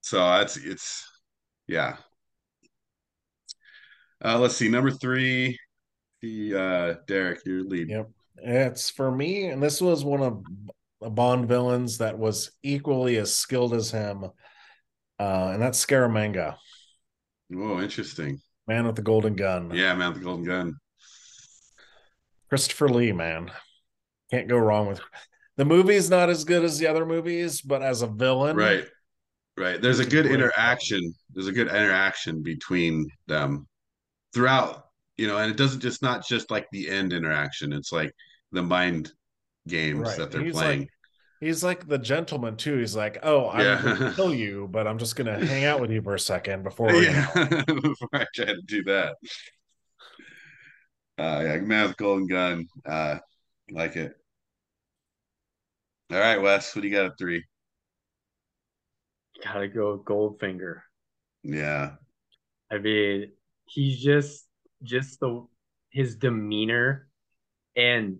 [0.01, 1.05] So that's it's
[1.67, 1.97] yeah.
[4.23, 5.57] Uh let's see, number three.
[6.21, 7.89] The uh Derek, your lead.
[7.89, 8.09] Yep.
[8.41, 10.43] It's for me, and this was one of
[11.01, 14.25] the Bond villains that was equally as skilled as him.
[15.19, 16.55] Uh, and that's Scaramanga,
[17.53, 18.39] Oh, interesting.
[18.67, 19.71] man with the golden gun.
[19.73, 20.75] Yeah, man, with the golden gun.
[22.47, 23.51] Christopher Lee, man.
[24.31, 25.01] Can't go wrong with
[25.57, 28.85] the movie's not as good as the other movies, but as a villain, Right.
[29.59, 29.81] Right.
[29.81, 31.13] There's a good interaction.
[31.33, 33.67] There's a good interaction between them
[34.33, 34.85] throughout,
[35.17, 37.73] you know, and it doesn't just not just like the end interaction.
[37.73, 38.13] It's like
[38.53, 39.11] the mind
[39.67, 40.17] games Right.
[40.17, 40.81] that they're He's playing.
[40.81, 40.89] like
[41.41, 42.77] he's like the gentleman too.
[42.77, 43.81] He's like, oh, I'm Yeah.
[43.83, 46.91] gonna kill you, but I'm just gonna hang out with you for a second before
[46.93, 47.27] yeah.
[47.67, 49.15] Before I try to do that.
[51.17, 52.65] Uh yeah, man with golden gun.
[52.85, 53.19] Uh
[53.71, 54.13] like it.
[56.11, 57.43] All right, Wes, what do you got at three?
[59.43, 60.81] Gotta go with Goldfinger.
[61.43, 61.91] Yeah.
[62.71, 63.31] I mean,
[63.65, 64.45] he's just
[64.83, 65.45] just the
[65.89, 67.07] his demeanor
[67.75, 68.19] and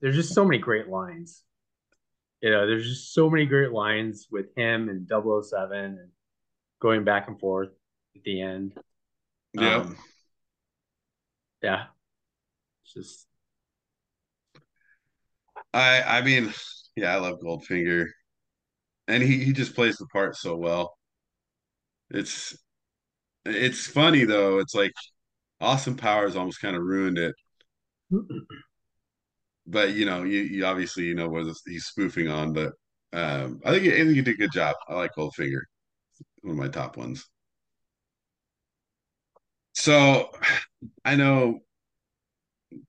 [0.00, 1.42] there's just so many great lines.
[2.40, 6.10] You know, there's just so many great lines with him and 007 and
[6.80, 7.70] going back and forth
[8.14, 8.74] at the end.
[9.54, 9.76] Yeah.
[9.76, 9.96] Um,
[11.62, 11.86] Yeah.
[12.84, 13.26] It's just
[15.74, 16.52] I I mean,
[16.96, 18.06] yeah, I love Goldfinger.
[19.08, 20.96] And he he just plays the part so well.
[22.10, 22.56] It's
[23.46, 24.58] it's funny though.
[24.60, 24.92] It's like
[25.60, 27.34] Austin Powers almost kind of ruined it.
[29.66, 32.72] But you know, you, you obviously you know what he's spoofing on, but
[33.12, 34.76] um I think I think he did a good job.
[34.88, 35.62] I like Goldfinger.
[36.42, 37.26] One of my top ones.
[39.74, 40.30] So
[41.04, 41.60] I know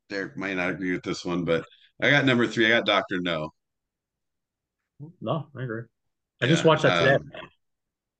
[0.09, 1.65] Derek might not agree with this one, but
[2.01, 2.65] I got number three.
[2.65, 3.51] I got Doctor No.
[5.21, 5.83] no, I agree.
[6.41, 7.15] I just watched that today.
[7.15, 7.31] um,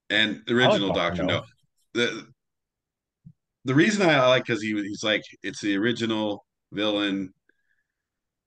[0.09, 0.93] and the original.
[0.93, 1.43] Doctor No.
[1.93, 2.27] The
[3.65, 7.33] the reason I like because he he's like it's the original villain.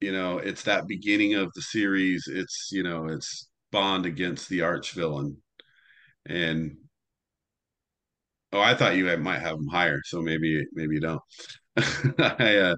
[0.01, 2.25] You know, it's that beginning of the series.
[2.27, 5.41] It's you know, it's Bond against the arch villain,
[6.27, 6.77] and
[8.53, 11.21] oh, I thought you might have him higher, so maybe maybe you don't.
[12.19, 12.75] I uh,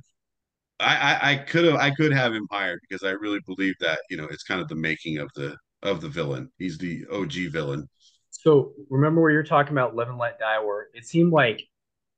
[0.80, 4.01] I I- I could have I could have him higher because I really believe that
[4.11, 6.51] you know it's kind of the making of the of the villain.
[6.59, 7.89] He's the OG villain.
[8.30, 11.62] So remember where you're talking about Live and Let Die, where it seemed like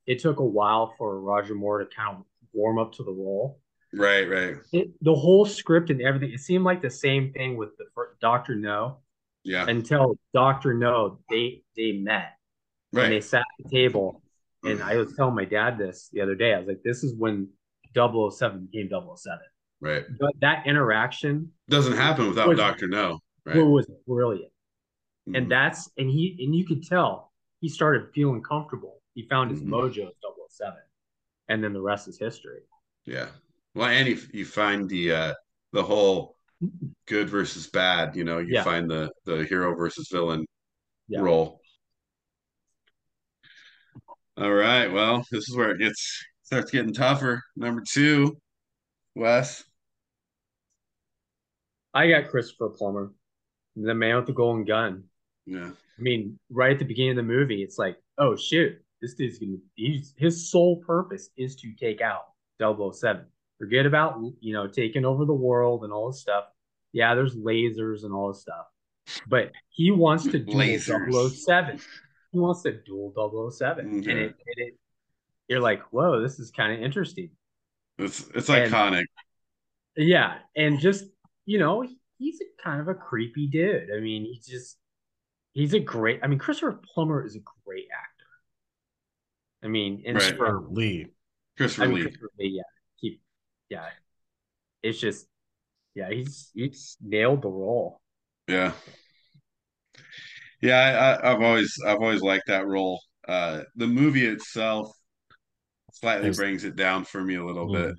[0.07, 3.59] it took a while for Roger Moore to kind of warm up to the role.
[3.93, 4.55] Right, right.
[4.73, 7.85] It, the whole script and everything, it seemed like the same thing with the
[8.19, 8.97] Doctor No
[9.43, 9.65] Yeah.
[9.67, 12.33] until Doctor No they they met
[12.93, 14.21] and they sat at the table
[14.63, 14.83] And mm.
[14.83, 16.53] I was telling my dad this the other day.
[16.53, 17.47] I was like, this is when
[17.95, 19.39] 007 became 007.
[19.79, 20.03] Right.
[20.19, 23.19] But that interaction Doesn't happen without Was- Doctor No.
[23.47, 23.57] Right.
[23.63, 24.51] was brilliant.
[25.27, 25.37] Mhm.
[25.37, 27.31] And that's and he and you could tell
[27.61, 29.01] he started feeling comfortable.
[29.15, 29.69] He found his Mhm.
[29.69, 30.77] mojo at 007.
[31.47, 32.61] And then the rest is history.
[33.05, 33.29] Yeah.
[33.73, 35.33] Well, and you, you find the uh
[35.71, 36.35] the whole
[37.05, 38.63] good versus bad, you know, you Yeah.
[38.63, 40.45] find the the hero versus villain
[41.07, 41.21] Yeah.
[41.21, 41.61] role.
[44.35, 44.87] All right.
[44.91, 47.43] Well, this is where it gets starts getting tougher.
[47.55, 48.39] Number two,
[49.15, 49.63] Wes.
[51.93, 53.11] I got Christopher Plummer,
[53.85, 55.03] the man with the golden gun.
[55.45, 55.69] Yeah.
[55.71, 59.39] I mean, right at the beginning of the movie, it's like, oh shoot, this dude's
[59.39, 62.23] gonna he's his sole purpose is to take out
[62.59, 63.25] 007.
[63.59, 66.45] Forget about you know taking over the world and all this stuff.
[66.93, 68.65] Yeah, there's lasers and all this stuff.
[69.27, 71.31] But he wants to duel Lasers.
[71.31, 71.79] 007.
[72.33, 73.13] He wants to duel
[73.51, 73.85] 007.
[73.87, 74.23] And Okay.
[74.25, 74.73] it, it,
[75.47, 77.29] you're like, whoa, this is kind of interesting.
[77.97, 79.05] It's it's And- iconic.
[79.95, 81.05] Yeah, and just
[81.45, 81.87] you know,
[82.17, 83.89] he's a kind of a creepy dude.
[83.95, 84.77] I mean, he's just
[85.53, 86.19] he's a great.
[86.23, 88.25] I mean, Christopher Plummer is a great actor.
[89.63, 90.37] I mean, and Right.
[90.37, 91.07] For Lee.
[91.57, 92.01] Christopher I mean, Lee.
[92.03, 92.61] Christopher Lee, yeah,
[92.97, 93.19] he,
[93.69, 93.85] yeah,
[94.83, 95.25] it's just,
[95.95, 97.99] yeah, he's he's nailed the role.
[98.47, 98.73] Yeah.
[100.61, 102.99] Yeah, I, I, I've always I've always liked that role.
[103.27, 104.91] Uh the movie itself
[105.93, 107.95] slightly Is- brings it down for me a little bit.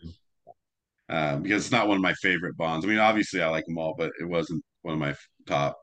[1.11, 2.85] Um, because it's not one of my favorite bonds.
[2.85, 5.15] I mean, obviously I like them all, but it wasn't one of my
[5.47, 5.79] top.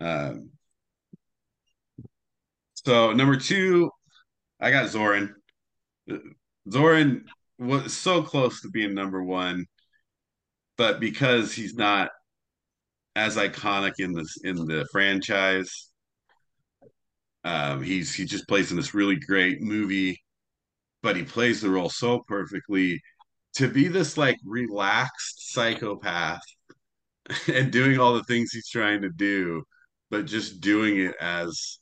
[0.00, 0.50] Um,
[2.74, 3.90] so number two,
[4.60, 5.30] I got Zorin.
[6.68, 7.24] Zorin
[7.58, 9.66] was so close to being number one,
[10.76, 12.10] but because he's not
[13.14, 15.90] as iconic in this in the franchise,
[17.44, 20.20] um, he's he just plays in this really great movie,
[21.02, 23.00] but he plays the role so perfectly
[23.54, 26.42] to be this like relaxed psychopath
[27.52, 29.62] and doing all the things he's trying to do,
[30.10, 31.78] but just doing it as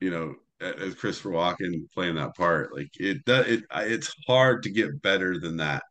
[0.00, 2.74] you know, as Christopher Walken playing that part.
[2.74, 5.82] Like it does it it's hard to get better than that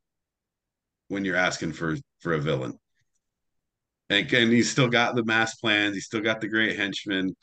[1.07, 2.78] when you're asking for for a villain.
[4.09, 7.36] And, and he's still got the mass plans, he's still got the great henchmen,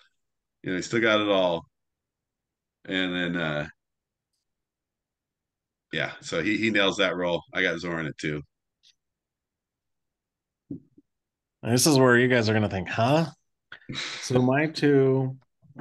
[0.63, 1.65] you know, he's still got it all.
[2.85, 3.69] And then uh
[5.93, 7.43] yeah, so he he nails that role.
[7.53, 8.43] I got Zorin it too.
[11.63, 13.27] This is where you guys are gonna think, huh?
[13.95, 15.37] So my two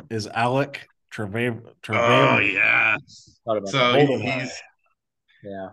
[0.10, 1.60] is Alec Treve
[1.90, 2.98] Oh yeah.
[3.66, 4.08] So that.
[4.08, 4.62] he- he's
[5.44, 5.70] yeah,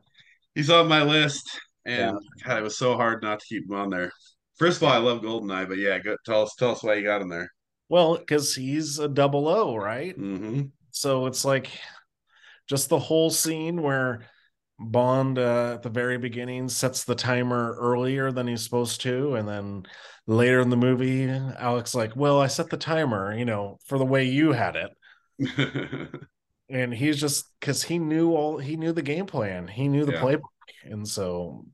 [0.55, 3.91] he's on my list, and God, it was so hard not to keep him on
[3.91, 4.11] there.
[4.57, 7.03] First of all, I love Goldeneye, but yeah, go, tell us tell us why you
[7.05, 7.49] got him there.
[7.89, 10.15] Well, because he's a double O, right?
[10.17, 11.71] hmm So it's like
[12.69, 14.27] just the whole scene where
[14.79, 19.49] Bond uh, at the very beginning sets the timer earlier than he's supposed to, and
[19.49, 19.83] then
[20.27, 24.05] later in the movie, Alex like, "Well, I set the timer, you know, for the
[24.07, 24.91] way you had it,"
[26.71, 30.13] and he's just because he knew all he knew the game plan, he knew the
[30.13, 30.21] Yeah.
[30.21, 30.43] playbook,
[30.85, 31.65] and so,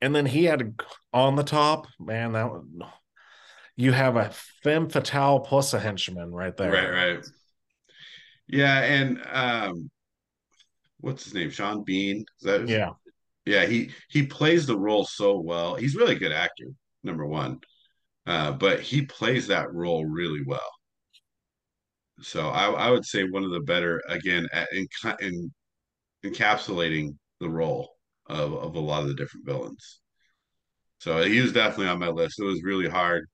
[0.00, 0.74] and then he had
[1.12, 2.32] on the top, man.
[2.32, 2.50] That
[3.76, 4.30] you have a
[4.62, 7.24] femme fatale plus a henchman right there, right, right.
[8.48, 9.90] Yeah, and um,
[11.02, 11.50] what's his name?
[11.50, 12.18] Sean Bean.
[12.40, 12.90] Is that his- Yeah.
[13.44, 13.66] yeah.
[13.66, 15.74] He he plays the role so well.
[15.74, 16.64] He's a really good actor.
[17.04, 17.60] Number one,
[18.26, 20.70] uh, but he plays that role really well.
[22.20, 24.86] So I, I would say one of the better again at, in,
[25.20, 25.52] in
[26.24, 27.90] encapsulating the role
[28.26, 29.98] of, of a lot of the different villains.
[31.00, 32.38] So he was definitely on my list.
[32.38, 33.26] It was really hard.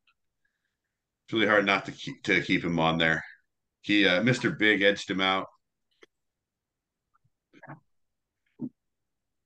[1.26, 3.22] It's really hard not to keep to keep him on there.
[3.82, 4.58] He uh, Mr.
[4.58, 5.46] Big edged him out.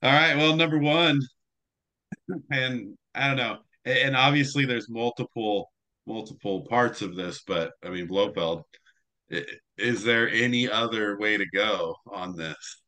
[0.02, 1.20] All right, well, number one,
[2.50, 5.70] and I don't know, and obviously there's multiple
[6.06, 8.62] multiple parts of this, but I mean Blofeld.
[9.78, 12.82] Is there any other way to go on this?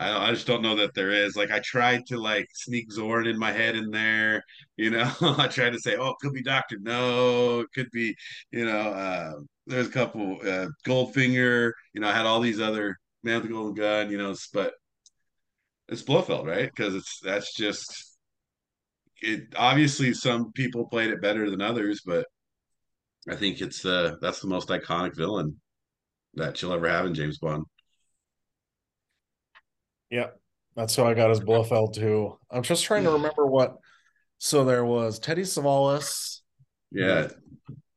[0.00, 1.36] I I just don't know that there is.
[1.36, 4.42] Like I tried to like sneak Zorn in my head in there,
[4.76, 5.12] you know.
[5.38, 8.14] I tried to say, oh, it could be Doctor No, it could be,
[8.52, 9.32] you know, uh,
[9.66, 12.08] there's a couple uh, Goldfinger, you know.
[12.08, 14.74] I had all these other Man with the Golden Gun, you know, but
[15.88, 16.70] it's Blofeld, right?
[16.74, 18.16] Because it's that's just
[19.22, 19.54] it.
[19.56, 22.26] Obviously, some people played it better than others, but
[23.28, 25.60] I think it's uh that's the most iconic villain
[26.34, 27.64] that you'll ever have in James Bond.
[30.10, 30.28] Yeah,
[30.74, 32.38] That's who I got as Blofeld too.
[32.50, 33.76] I'm just trying to remember what.
[34.38, 36.40] So there was Teddy Savalas.
[36.90, 37.28] Yeah,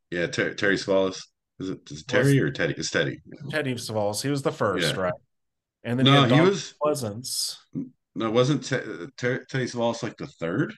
[0.10, 1.22] yeah, Ter- Terry Savalas.
[1.60, 2.74] Is it, is it Terry or Teddy?
[2.78, 3.20] It's Teddy.
[3.50, 4.22] Teddy Savalas.
[4.24, 5.02] He was the first, Yeah.
[5.02, 5.14] right?
[5.84, 7.58] And then No, you had he Donald was- Pleasence.
[8.14, 10.76] No, it wasn't Te- Ter- Teddy Savalas like the third?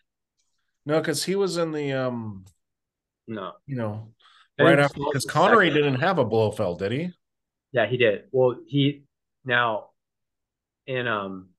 [0.85, 2.45] No, because he was in the um,
[3.27, 3.53] No.
[3.65, 4.13] you know,
[4.57, 5.83] Teddy right after because was Connery second.
[5.83, 7.11] didn't have a Blofeld, did he?
[7.71, 8.25] Yeah, he did.
[8.31, 9.05] Well, he
[9.45, 9.89] now
[10.85, 11.49] in um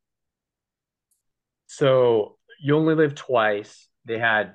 [1.67, 3.89] so you only live twice.
[4.05, 4.55] They had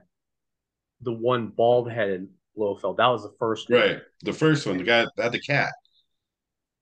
[1.01, 2.97] the one bald headed Blofeld.
[2.97, 3.79] That was the first one.
[3.81, 4.01] Right.
[4.21, 5.73] The first one, the guy that had the cat.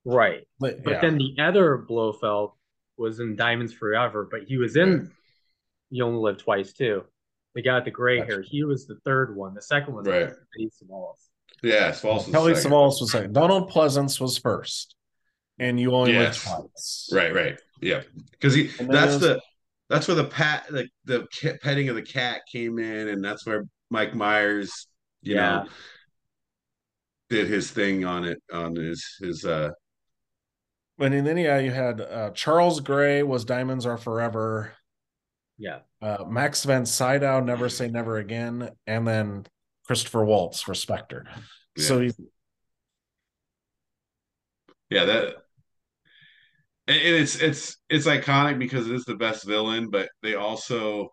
[0.07, 0.47] Right.
[0.59, 1.01] But, But yeah.
[1.01, 2.51] then the other Blofeld
[2.97, 5.07] was in Diamonds Forever, but he was in Right.
[5.89, 7.03] You Only Live Twice too.
[7.55, 8.31] The guy with the gray Gotcha.
[8.31, 8.41] hair.
[8.41, 9.53] He was the third one.
[9.53, 10.25] The second one Right.
[10.27, 11.27] was Eddie Savalas.
[11.63, 12.71] Yeah, Savalas was Kelly second.
[12.71, 13.33] Savalas was second.
[13.33, 14.95] Donald Pleasence was first,
[15.59, 16.45] and you only Yes.
[16.45, 17.09] lived twice.
[17.11, 17.59] Right, right.
[17.81, 18.03] Yeah.
[18.31, 19.41] Because he that's there's- the
[19.89, 21.27] that's where the pat the, the
[21.61, 24.87] petting of the cat came in, and that's where Mike Myers,
[25.21, 25.63] you Yeah.
[25.63, 25.69] know,
[27.29, 29.69] did his thing on it on his his uh
[30.99, 34.73] And then yeah, you had uh, Charles Gray was Diamonds Are Forever.
[35.57, 35.79] Yeah.
[36.01, 39.45] Uh, Max von Sydow, Never Say Never Again, and then
[39.85, 41.25] Christopher Waltz for Spectre.
[41.77, 42.11] So he,
[44.89, 45.35] yeah that
[46.87, 51.09] and and it's it's it's iconic because it is the best villain, but they also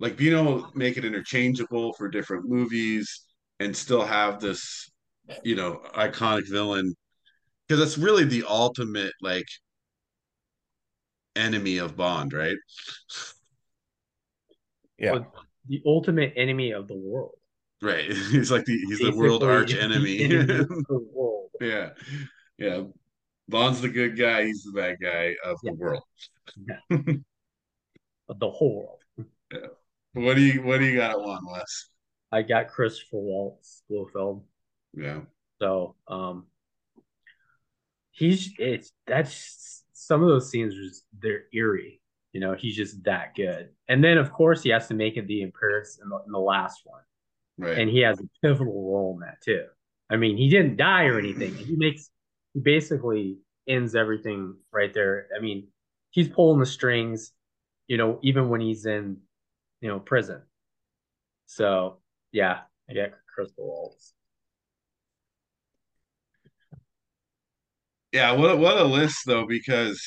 [0.00, 3.24] like being able to make it interchangeable for different movies
[3.58, 4.88] and still have this,
[5.42, 6.94] you know, iconic villain
[7.68, 9.46] because that's really the ultimate like
[11.36, 12.56] enemy of Bond, right?
[14.98, 15.30] yeah, But
[15.68, 17.34] the ultimate enemy of the world.
[17.82, 18.06] Right.
[18.30, 20.24] He's like the he's the world arch enemy.
[20.24, 21.50] enemy world.
[21.60, 21.90] yeah.
[22.58, 22.84] Yeah.
[23.48, 25.70] Bond's the good guy, he's the bad guy of Yeah.
[25.70, 26.02] the world.
[28.28, 29.28] Of the whole world.
[29.52, 29.68] Yeah.
[30.22, 31.88] What do you what do you got at one, Wes?
[32.32, 34.42] I got Christopher Waltz Blofeld.
[34.94, 35.20] Yeah.
[35.60, 36.46] So um
[38.18, 42.00] he's it's that's some of those scenes are just they're eerie.
[42.32, 43.70] You know, he's just that good.
[43.88, 45.52] And then of course he has to make it the in
[46.02, 47.02] in the, in the last one.
[47.56, 47.78] Right.
[47.78, 49.64] And he has a pivotal role in that too.
[50.10, 51.54] I mean, he didn't die or anything.
[51.54, 52.10] He makes
[52.54, 55.28] he basically ends everything right there.
[55.36, 55.68] I mean,
[56.10, 57.32] he's pulling the strings,
[57.86, 59.18] you know, even when he's in,
[59.80, 60.42] you know, prison.
[61.46, 61.98] So
[62.32, 64.14] yeah, I got Crystal Waltz.
[68.12, 70.02] Yeah, what a, what a list though, because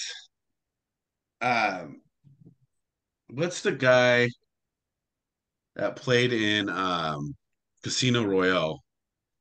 [1.41, 2.01] um
[3.29, 4.29] what's the guy
[5.75, 7.35] that played in um
[7.83, 8.83] Casino Royale,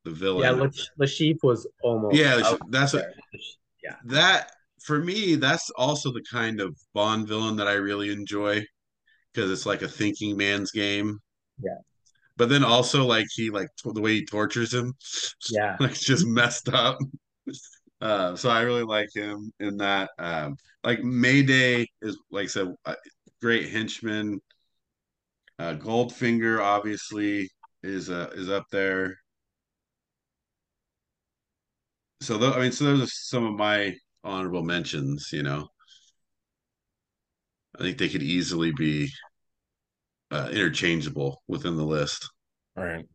[0.05, 0.43] the villain?
[0.45, 2.17] Yeah, Lash- Le Chiffre was almost.
[2.17, 3.07] Yeah, that's what.
[3.83, 4.51] Yeah, that
[4.83, 8.63] for me that's also the kind of bond villain that i really enjoy
[9.33, 11.19] because it's like a thinking man's game
[11.63, 11.79] Yeah.
[12.37, 14.95] but then also like he like t- the way he tortures him
[15.51, 16.99] yeah, like it's just messed up
[18.01, 22.69] uh so i really like him in that um like mayday is like i said
[22.87, 22.95] a
[23.41, 24.41] great henchman
[25.59, 27.49] uh goldfinger obviously
[27.83, 29.17] is uh is up there
[32.21, 33.95] so tho- i mean so those are some of my
[34.25, 35.67] honorable mentions you know
[37.79, 39.09] I think they could easily be
[40.31, 42.29] uh, interchangeable within the list.
[42.77, 43.07] all right.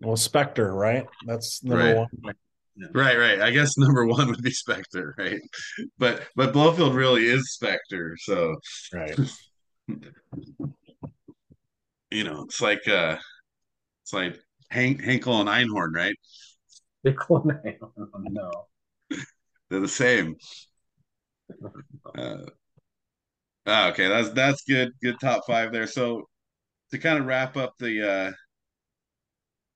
[0.00, 1.06] Well, Spectre, right?
[1.24, 2.06] That's number Right.
[2.20, 2.34] one.
[2.92, 3.40] Right, right.
[3.40, 5.40] I guess number one would be Spectre, right?
[5.98, 8.56] But but Blofeld really is Spectre, so
[8.92, 9.18] Right.
[12.10, 13.16] you know it's like uh
[14.02, 14.38] it's like
[14.70, 16.16] Hank Hankel and Einhorn, right?
[17.06, 19.24] Hankel and I don't.
[19.70, 20.36] They're the same.
[22.16, 22.46] Uh,
[23.66, 24.92] ah, okay, that's that's good.
[25.02, 25.86] Good top five there.
[25.86, 26.22] So
[26.90, 28.32] to kind of wrap up the uh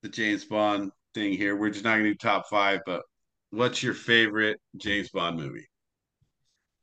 [0.02, 3.02] the James Bond thing here, we're just not gonna do top five, but
[3.50, 5.66] what's your favorite James Bond movie?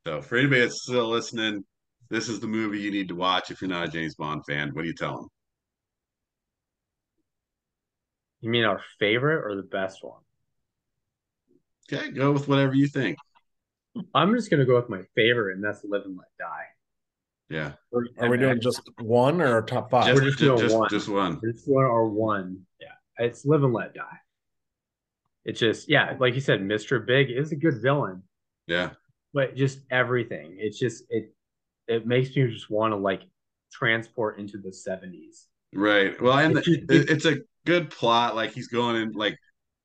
[0.06, 1.64] So for anybody that's still listening,
[2.10, 4.70] this is the movie you need to watch if you're not a James Bond fan.
[4.72, 5.28] What do you tell them?
[8.42, 10.20] You mean our favorite or the best one?
[11.90, 13.16] Okay, go with whatever you think.
[14.14, 16.64] I'm just gonna go with my favorite, and that's Live and Let Die.
[17.48, 17.72] Yeah,
[18.18, 20.06] Are we doing just one or top five?
[20.06, 20.88] just We're just just doing just, one.
[20.90, 21.40] just one.
[21.42, 22.66] This one or one.
[22.80, 22.88] Yeah,
[23.18, 24.18] it's Live and Let Die.
[25.46, 27.04] It's just yeah, like you said, Mr.
[27.06, 28.22] Big is a good villain,
[28.66, 28.90] Yeah,
[29.32, 30.56] but just everything.
[30.58, 31.32] It's just it
[31.88, 33.22] it makes me just want to like
[33.72, 35.46] transport into the 70s.
[35.72, 36.20] right.
[36.20, 38.34] Well, and It's just- it's a good plot.
[38.36, 39.38] Like he's going and like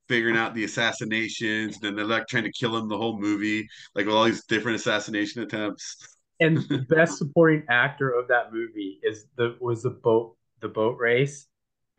[0.10, 3.68] figuring out the assassinations, and then they're like trying to kill him the whole movie,
[3.96, 5.98] like with all these different assassination attempts.
[6.40, 10.98] And the best supporting actor of that movie is the was the boat the boat
[11.00, 11.48] race,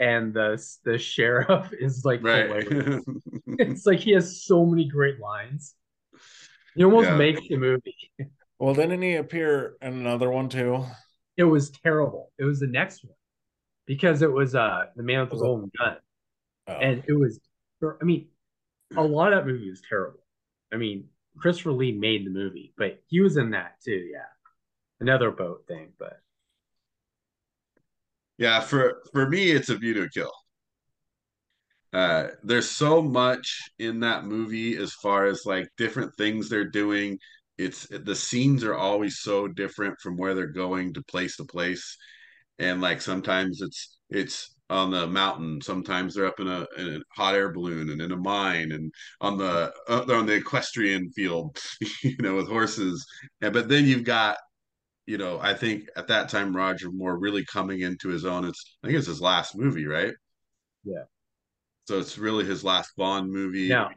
[0.02, 2.50] and the the sheriff is like right.
[3.58, 5.74] it's like he has so many great lines.
[6.74, 7.16] He almost Yeah.
[7.16, 7.96] makes the movie.
[8.58, 10.84] Well, didn't he appear in another one too?
[11.36, 12.32] It was terrible.
[12.38, 13.14] It was the next one
[13.86, 15.96] because it was uh the man with the Was it- golden gun,
[16.68, 16.72] Oh.
[16.74, 17.40] and it was.
[18.00, 18.28] I mean,
[18.96, 20.20] a lot of that movie was terrible.
[20.72, 24.08] I mean, Christopher Lee made the movie, but he was in that too.
[24.12, 24.30] Yeah,
[25.00, 26.20] another boat thing, but
[28.42, 30.32] Yeah, for for me, it's a view to a kill.
[31.92, 37.18] Uh, there's so much in that movie as far as like different things they're doing.
[37.58, 41.96] It's the scenes are always so different from where they're going to place to place,
[42.58, 47.00] and like sometimes it's it's on the mountain, sometimes they're up in a, in a
[47.14, 51.10] hot air balloon and in a mine, and on the uh, they're on the equestrian
[51.12, 51.58] field,
[52.02, 53.04] you know, with horses.
[53.42, 54.38] And but then you've got
[55.06, 58.44] you know, I think at that time Roger Moore really coming into his own.
[58.44, 60.12] It's I think it's his last movie, right?
[60.84, 61.04] Yeah.
[61.88, 63.68] So it's really his last Bond movie.
[63.68, 63.90] now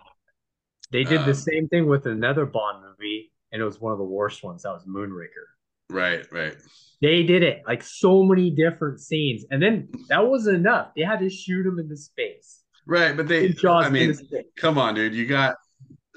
[0.92, 3.98] they did Um, the same thing with another Bond movie, and it was one of
[4.00, 4.64] the worst ones.
[4.64, 5.46] That was Moonraker.
[5.90, 6.56] Right, right.
[7.02, 10.90] They did it like so many different scenes, and then that wasn't enough.
[10.96, 12.64] They had to shoot him in the space.
[12.88, 14.16] Right, but they I mean,
[14.58, 15.14] come on, dude.
[15.14, 15.56] You got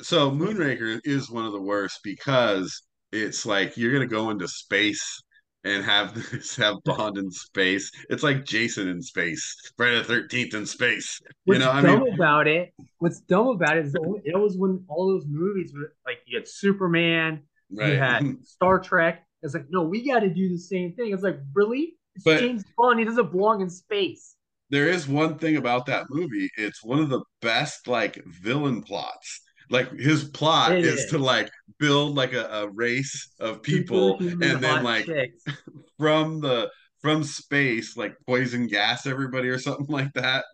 [0.01, 2.83] so Moonraker is one of the worst because
[3.13, 5.23] it's like you're gonna go into space
[5.65, 7.91] and have this have Bond in space.
[8.11, 11.21] It's like Jason in space, Friday the Thirteenth in space.
[11.45, 12.73] What's you know, I dumb mean, about it?
[12.99, 16.39] What's dumb about it is only, it was when all those movies were like you
[16.39, 17.93] had Superman, right.
[17.93, 19.25] you had Star Trek.
[19.43, 21.13] It's like no, we got to do the same thing.
[21.13, 22.99] It's like really, it's But- James Bond.
[22.99, 24.35] He doesn't belong in space.
[24.71, 26.51] there is one thing about that movie.
[26.57, 29.41] It's one of the best like villain plots.
[29.71, 31.11] Like his plot It is is.
[31.11, 35.45] to like build like a, a race of people and then like chicks.
[35.99, 36.71] from the
[37.01, 40.45] from space like poison gas everybody or something like that.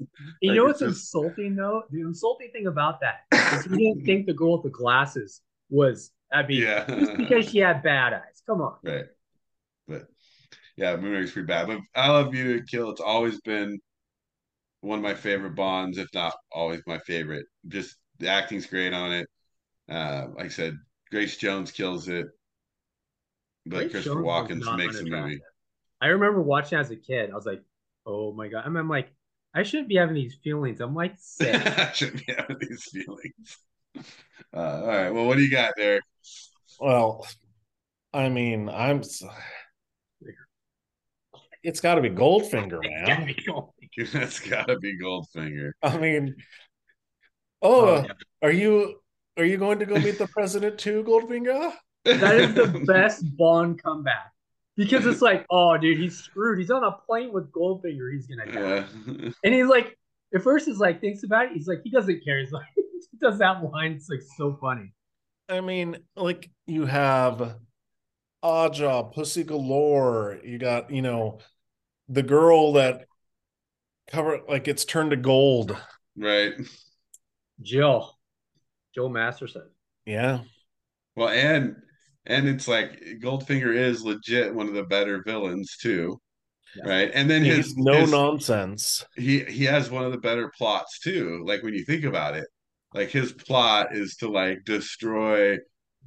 [0.42, 1.82] You Like, know it's what's just- insulting though?
[1.90, 3.20] The insulting thing about that
[3.56, 6.10] is you didn't think the girl with the glasses was.
[6.32, 6.84] I mean, Yeah.
[6.86, 8.42] just because she had bad eyes.
[8.46, 8.74] Come on.
[8.82, 9.04] Right.
[9.86, 10.06] But
[10.76, 11.68] yeah, Moonraker's pretty bad.
[11.68, 12.90] But I love you to kill.
[12.90, 13.78] It's always been
[14.80, 17.46] one of my favorite Bonds, if not always my favorite.
[17.68, 19.28] Just the acting's great on it.
[19.88, 20.78] Uh, like I said,
[21.10, 22.26] Grace Jones kills it.
[23.66, 25.40] But Grace Christopher Jones was Walken makes the movie.
[26.00, 27.30] I remember watching as a kid.
[27.30, 27.62] I was like,
[28.06, 28.64] oh my god.
[28.66, 29.12] I mean, I'm like,
[29.54, 30.80] I shouldn't be having these feelings.
[30.80, 31.64] I'm like six.
[31.66, 33.58] I shouldn't be having these feelings.
[34.52, 35.10] Uh, all right.
[35.10, 36.00] Well, what do you got there?
[36.80, 37.26] Well,
[38.12, 39.02] I mean, I'm.
[41.62, 43.34] It's got to be Goldfinger, man.
[43.96, 45.70] It's got to be Goldfinger.
[45.80, 46.34] I mean,
[47.64, 48.12] oh, yeah.
[48.42, 49.00] are you
[49.36, 51.72] are you going to go meet the president too, Goldfinger?
[52.04, 54.30] that is the best Bond comeback.
[54.76, 56.58] Because it's like, oh, dude, he's screwed.
[56.58, 58.12] He's on a plane with Goldfinger.
[58.12, 58.86] He's gonna die.
[59.06, 59.30] Yeah.
[59.44, 59.96] And he's like,
[60.34, 61.52] at first, he's like, thinks about it.
[61.54, 62.40] He's like, he doesn't care.
[62.40, 63.92] He's like, he does that line.
[63.92, 64.92] It's like so funny.
[65.48, 67.56] I mean, like you have
[68.42, 70.40] Aja, Pussy Galore.
[70.44, 71.38] You got you know
[72.08, 73.06] the girl that
[74.10, 75.76] cover like it's turned to gold.
[76.16, 76.54] right.
[77.62, 78.16] Jill,
[78.94, 79.70] Joe Masterson.
[80.06, 80.40] Yeah,
[81.16, 81.76] Well, and
[82.26, 86.20] and it's like Goldfinger is legit one of the better villains too,
[86.76, 86.88] Yeah.
[86.88, 87.10] right?
[87.14, 89.04] And then he's his no his- nonsense.
[89.16, 91.42] he he has one of the better plots too.
[91.46, 92.46] Like when you think about it,
[92.94, 95.56] like his plot is to like destroy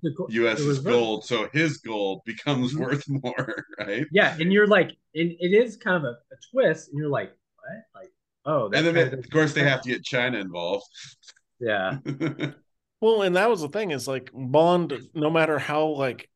[0.04, 2.80] The go- US's gold, so his gold becomes Mhm.
[2.82, 4.06] worth more, right?
[4.12, 7.32] Yeah, and you're like, and it is kind of a, a twist, and you're like,
[7.56, 8.02] what?
[8.02, 8.12] Like,
[8.48, 10.86] oh, And then kinda they, of course they have to get China involved.
[11.60, 11.98] Yeah,
[13.02, 16.28] Well, and that was the thing is like Bond, no matter how like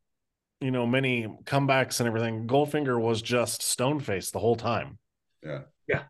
[0.59, 4.99] you know many comebacks and everything, Goldfinger was just stone faced the whole time.
[5.43, 6.03] yeah, Yeah.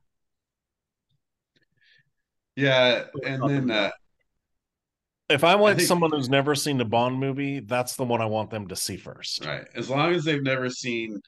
[2.57, 3.91] Yeah, and then uh.
[5.29, 8.25] If I want think- someone who's never seen a Bond movie, that's the one I
[8.25, 9.45] want them to see first.
[9.45, 11.21] right, as long as they've never seen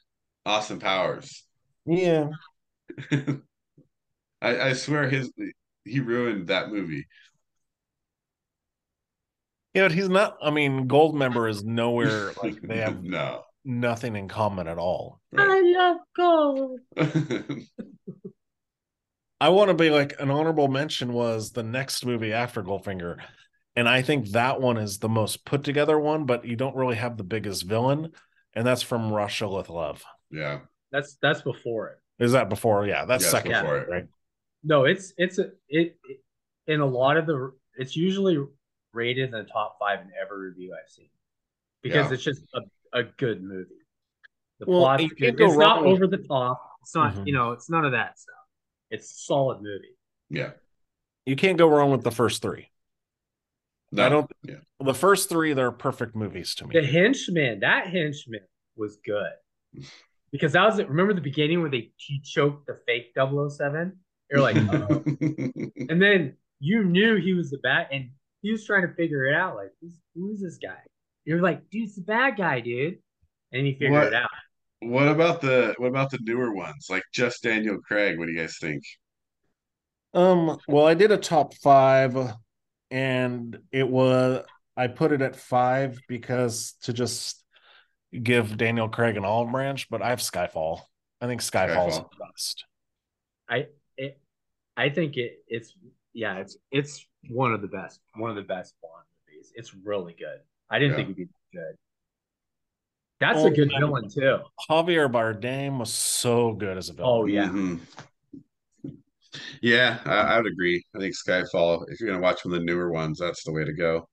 [0.44, 1.44] Austin Powers,
[1.86, 2.28] Yeah.
[4.44, 5.30] I, I swear his
[5.84, 7.06] he ruined that movie.
[9.74, 13.42] Yeah, but he's not I mean, Goldmember is nowhere like they have no.
[13.64, 15.20] nothing in common at all.
[15.32, 15.48] Right.
[15.50, 16.80] I love gold.
[19.40, 23.18] I want to be like an honorable mention was the next movie after Goldfinger.
[23.76, 26.94] And I think that one is the most put together one, but you don't really
[26.96, 28.12] have the biggest villain.
[28.54, 30.04] And that's from Russia with Love.
[30.30, 30.60] yeah,
[30.92, 32.24] That's that's before it.
[32.24, 32.86] Is that before?
[32.86, 33.88] Yeah, that's Yeah, second, before it.
[33.88, 34.06] right?
[34.64, 36.20] No, it's it's a it, it
[36.66, 38.38] in a lot of the it's usually
[38.92, 41.08] rated in the top five in every review I've seen
[41.82, 42.14] because Yeah.
[42.14, 42.60] it's just a,
[42.98, 43.68] a good movie.
[44.60, 45.18] The Well, plot's you good.
[45.18, 46.62] can't go It's not wrong with- over the top.
[46.82, 47.26] It's not Mhm.
[47.26, 48.34] you know it's none of that stuff.
[48.90, 49.96] It's a solid movie.
[50.30, 50.52] Yeah.
[51.26, 52.70] You can't go wrong with the first three.
[53.92, 54.30] No, I don't.
[54.42, 54.56] Yeah.
[54.80, 56.78] The first three, they're perfect movies to me.
[56.78, 58.40] The henchman, that henchman
[58.76, 59.32] was good.
[60.32, 63.98] Because that was remember the beginning where they he choked the fake 007?
[64.30, 65.02] You're like, oh.
[65.88, 68.10] and then you knew he was the bad, and
[68.42, 69.56] he was trying to figure it out.
[69.56, 70.78] Like, who's, who's this guy?
[71.24, 72.98] You're like, dude, it's the bad guy, dude.
[73.52, 74.06] And he figured What?
[74.08, 74.28] it out.
[74.80, 76.86] what about the what about the newer ones?
[76.90, 78.18] Like just Daniel Craig.
[78.18, 78.82] What do you guys think?
[80.12, 80.58] Um.
[80.68, 82.16] Well, I did a top five,
[82.90, 84.44] and it was
[84.76, 87.42] I put it at five because to just
[88.22, 90.80] give Daniel Craig an olive branch, but I have Skyfall.
[91.20, 92.10] I think Skyfall's Skyfall.
[92.10, 92.64] the best.
[93.48, 93.66] I
[93.96, 94.20] it,
[94.76, 95.74] I think it it's
[96.12, 99.52] yeah, it's it's one of the best, one of the best Bond movies.
[99.54, 100.40] It's really good.
[100.70, 100.96] I didn't Yeah.
[101.04, 101.76] think it'd be good.
[103.20, 103.80] That's Oh, a good man.
[103.80, 104.38] villain too.
[104.68, 107.10] Javier Bardem was so good as a villain.
[107.22, 107.48] Oh yeah.
[107.48, 107.80] Mhm.
[109.60, 110.84] Yeah, I, I would agree.
[110.94, 113.64] I think Skyfall, if you're gonna watch one of the newer ones, that's the way
[113.64, 114.08] to go.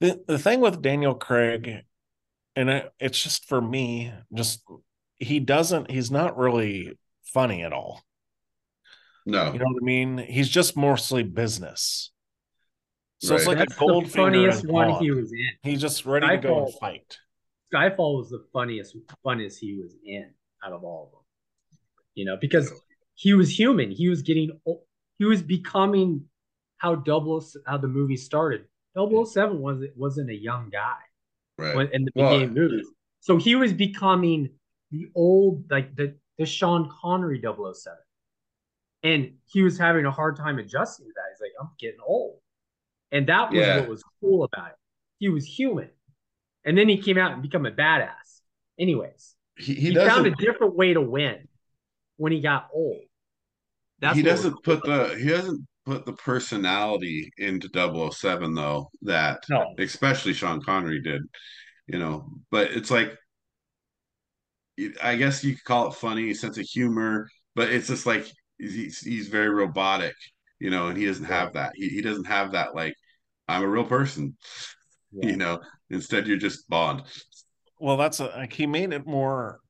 [0.00, 1.84] The the thing with Daniel Craig,
[2.56, 4.62] and it, it's just for me, just
[5.18, 5.90] he doesn't.
[5.90, 8.02] He's not really funny at all.
[9.26, 10.18] No, You know what I mean?
[10.18, 12.10] He's just mostly business.
[13.18, 15.04] So it's like That's a the funniest one Bond.
[15.04, 15.50] he was in.
[15.62, 17.18] He's just ready to go and fight.
[17.72, 20.30] Skyfall was the funniest funniest he was in
[20.64, 21.78] out of all of them.
[22.14, 22.72] You know, because
[23.14, 23.90] he was human.
[23.90, 24.58] He was getting
[25.18, 26.24] he was becoming
[26.78, 28.64] how double how the movie started.
[28.96, 30.96] 007 was wasn't a young guy
[31.58, 31.76] right.
[31.76, 32.86] when in the Well, beginning movies.
[33.20, 34.50] So he was becoming
[34.90, 37.98] the old like the the Sean Connery 007.
[39.02, 41.22] And he was having a hard time adjusting to that.
[41.32, 42.38] He's like, I'm getting old.
[43.12, 43.78] And that was Yeah.
[43.80, 44.76] what was cool about it.
[45.18, 45.90] He was human.
[46.64, 48.40] And then he came out and become a badass.
[48.78, 51.48] Anyways, He, he, he found a different way to win
[52.16, 53.00] when he got old.
[54.00, 59.42] That's he doesn't cool put the he doesn't put the personality into 007 though that
[59.48, 59.74] No.
[59.78, 61.22] especially Sean Connery did,
[61.86, 62.30] you know.
[62.50, 63.16] But it's like
[65.02, 68.26] I guess you could call it funny, sense of humor, but it's just like
[68.60, 70.14] he's he's very robotic,
[70.58, 71.72] you know, and he doesn't have that.
[71.74, 72.94] He he doesn't have that like
[73.48, 74.36] I'm a real person,
[75.12, 75.30] Yeah.
[75.30, 75.60] you know.
[75.90, 77.02] Instead, you're just Bond.
[77.80, 79.60] Well, that's a, like he made it more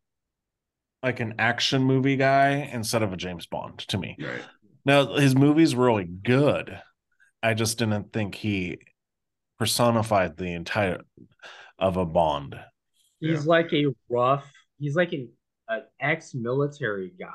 [1.03, 4.17] like an action movie guy instead of a James Bond to me.
[4.21, 4.43] Right.
[4.85, 6.79] Now his movies were really good.
[7.43, 8.79] I just didn't think he
[9.59, 11.01] personified the entire
[11.79, 12.57] of a Bond.
[13.19, 15.31] He's like a rough, he's like an,
[15.69, 17.29] an ex-military guy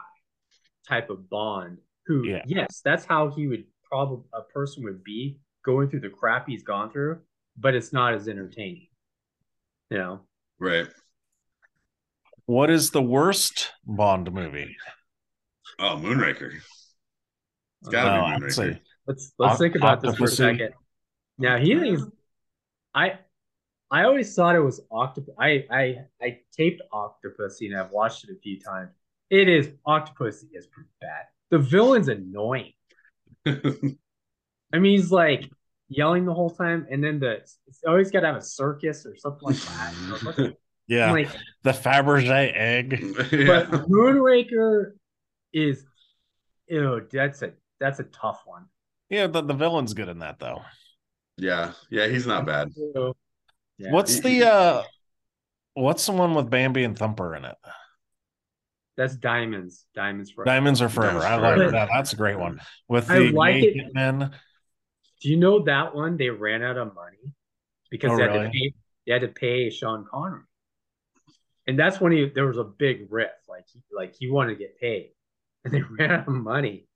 [0.88, 2.44] type of Bond who, Yeah.
[2.45, 6.64] yes, that's how he would probably a person would be going through the crap he's
[6.64, 7.20] gone through,
[7.57, 8.88] but it's not as entertaining.
[9.90, 10.20] You know,
[10.60, 10.88] Right.
[12.45, 14.76] What is the worst Bond movie?
[15.80, 16.53] Oh, Moonraker.
[16.56, 18.80] It's Oh, gotta be oh, I'd Moonraker.
[19.07, 20.74] let's let's Oct- think about this for a second.
[21.40, 22.03] Now he thinks
[22.94, 23.20] I
[23.91, 25.34] I always thought it was octopus.
[25.40, 28.91] I I I taped Octopussy and I've watched it a few times.
[29.30, 31.26] It is Octopussy is pretty bad.
[31.52, 32.73] The villain's annoying.
[33.45, 35.49] I mean, he's like
[35.88, 37.34] yelling the whole time, and then the
[37.68, 39.93] it's always got to have a circus or something like that.
[40.02, 40.53] You know,
[40.88, 41.30] yeah, like,
[41.64, 42.99] the Fabergé egg.
[43.31, 43.68] yeah.
[43.69, 44.93] but Moonraker
[45.53, 45.85] is,
[46.68, 48.65] ew, that's a that's a tough one.
[49.10, 50.61] Yeah, the, the villain's good in that though.
[51.38, 51.73] yeah.
[51.89, 52.72] Yeah, he's not bad.
[53.77, 53.91] Yeah.
[53.91, 54.84] What's the uh
[55.73, 57.57] what's the one with Bambi and Thumper in it?
[58.97, 59.85] That's diamonds.
[59.93, 61.19] Diamonds for Diamonds are forever.
[61.19, 61.89] Diamonds I like that.
[61.93, 62.59] That's a great one.
[62.88, 63.93] With I the like gay it.
[63.93, 64.31] hitmen.
[65.22, 66.17] Do you know that one?
[66.17, 67.34] They ran out of money
[67.89, 68.73] because Oh, they had to pay.
[69.05, 70.43] They had to pay Sean Connery,
[71.67, 73.31] and that's when he there was a big riff.
[73.47, 75.11] Like he like he wanted to get paid,
[75.63, 76.88] and they ran out of money,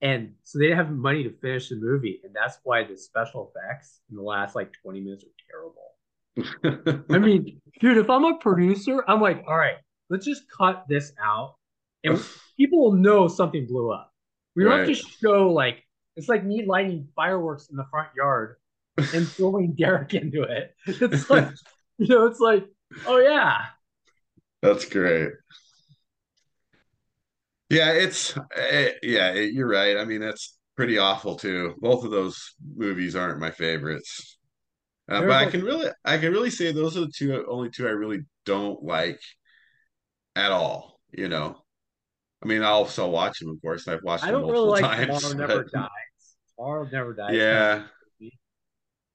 [0.00, 3.52] and so they didn't have money to finish the movie, and that's why the special
[3.54, 7.04] effects in the last like twenty minutes are terrible.
[7.10, 9.76] I mean, dude, if I'm a producer, I'm like, all right,
[10.10, 11.54] let's just cut this out,
[12.04, 12.22] and
[12.56, 14.12] people will know something blew up.
[14.54, 15.84] We don't have to show like
[16.16, 18.56] it's like me lighting fireworks in the front yard
[19.14, 20.74] and throwing Derek into it.
[20.86, 21.48] It's like,
[21.98, 22.66] you know, it's like,
[23.06, 23.58] oh yeah,
[24.62, 25.30] That's great.
[27.70, 29.96] Yeah, it's eh, yeah, eh, you're right.
[29.96, 31.74] I mean, that's pretty awful too.
[31.78, 34.38] Both of those movies aren't my favorites.
[35.08, 37.86] Uh, but I can really I can really say those are the two only two
[37.86, 39.20] I really don't like
[40.38, 41.56] at all, you know.
[42.42, 44.82] I mean, I'll still watch them, of course, I've watched I them don't really like
[45.08, 45.22] times.
[45.28, 46.36] Tomorrow Never but- Dies.
[46.56, 47.34] Tomorrow Never Dies.
[47.34, 47.82] Yeah.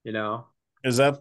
[0.04, 0.46] you know,
[0.84, 1.18] Is that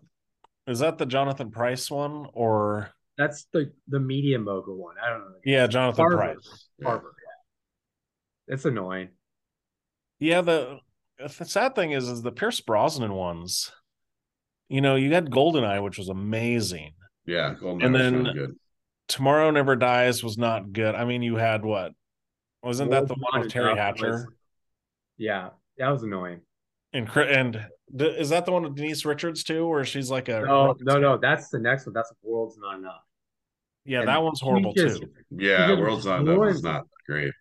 [0.68, 4.96] is that the Jonathan Pryce one or that's the the media mogul one.
[5.04, 5.36] I don't know.
[5.46, 6.20] yeah, Jonathan Harvard.
[6.42, 6.68] Pryce.
[6.84, 7.14] Harvard.
[8.48, 9.10] It's annoying.
[10.20, 10.80] Yeah, the
[11.20, 13.72] the sad thing is, is the Pierce Brosnan ones.
[14.70, 16.94] You know, you had Goldeneye, which was amazing.
[17.26, 18.56] Yeah, Goldeneye And was then- really good.
[19.08, 20.96] Tomorrow Never Dies was not good.
[20.96, 21.94] I mean, you had what?
[22.64, 24.12] Wasn't that the one with Teri Hatcher?
[24.12, 24.28] was-
[25.18, 26.42] Yeah, that was annoying.
[26.94, 27.66] And and
[27.96, 31.00] d- is that the one with Denise Richards too, where she's like a No, no,
[31.00, 31.18] no.
[31.18, 31.94] That's the next one.
[31.94, 33.02] That's World's Not Enough.
[33.86, 35.10] yeah, And that one's horrible just- too.
[35.32, 37.34] Yeah, World's Not Enough is not great.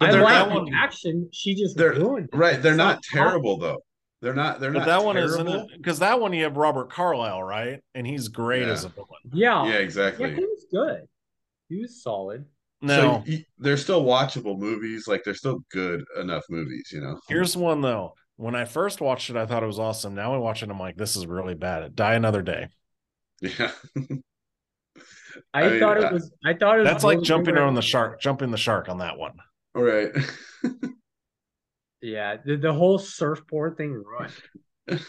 [0.00, 1.28] But they're like that one- action.
[1.32, 2.36] She just They're- ruined it.
[2.36, 3.02] Right, they're It's not hot.
[3.12, 3.84] terrible though.
[4.24, 4.58] They're not.
[4.58, 4.86] They're But not.
[4.86, 7.80] that one isn't because that one you have Robert Carlyle, right?
[7.94, 8.72] And he's great Yeah.
[8.72, 9.08] as a villain.
[9.32, 10.34] Yeah, Yeah, yeah, exactly.
[10.34, 11.02] he was good.
[11.68, 12.46] He was solid.
[12.80, 15.06] No, So y- they're still watchable movies.
[15.06, 16.90] Like they're still good enough movies.
[16.92, 17.20] You know.
[17.28, 18.14] here's one though.
[18.36, 20.14] When I first watched it, I thought it was awesome.
[20.14, 21.94] Now I watch it, I'm like, this is really bad.
[21.94, 22.68] Die Another Day.
[23.42, 23.70] Yeah.
[25.52, 26.32] I, I mean, thought I- it uh, was.
[26.44, 26.88] I thought it was.
[26.88, 29.32] That's like jumping Not on the shark, jumping the shark on that one.
[29.74, 30.10] All right.
[32.04, 34.34] Yeah, the, the whole surfboard thing ruined.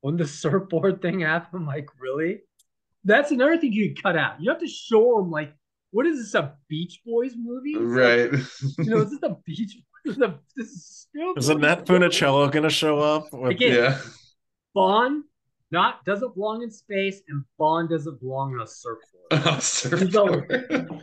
[0.00, 2.40] when the surfboard thing happened, I'm like, really?
[3.04, 4.42] That's another thing you cut out.
[4.42, 5.54] You have to show them like,
[5.92, 6.34] what is this?
[6.34, 7.74] A Beach Boys movie?
[7.74, 8.84] It's like, right.
[8.84, 9.78] you know, is this a Beach?
[10.04, 11.38] This is, a, this is stupid.
[11.38, 13.32] Is Annette Funicello going to show up?
[13.32, 13.98] With, Again, yeah.
[14.74, 15.22] Bond
[15.70, 19.22] not doesn't belong in space, and Bond doesn't belong on a surfboard.
[19.30, 20.98] Oh, surfboard.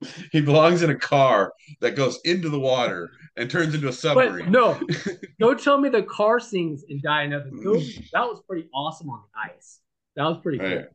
[0.32, 3.96] he belongs in a car that goes into the water and turns into a But
[3.96, 4.50] submarine.
[4.50, 4.80] no,
[5.40, 7.50] don't tell me the car sings and die another.
[7.64, 9.80] Those, that was pretty awesome on the ice.
[10.16, 10.86] That was pretty Right.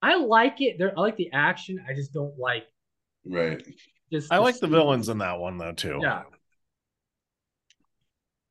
[0.00, 0.78] I like it.
[0.78, 1.84] There, I like the action.
[1.88, 2.66] I just don't like
[3.24, 3.62] Right.
[4.12, 4.32] just.
[4.32, 6.00] I like the villains in that one though too.
[6.02, 6.22] Yeah,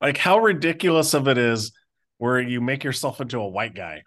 [0.00, 1.72] Like how ridiculous of it is
[2.18, 4.02] where you make yourself into a white guy.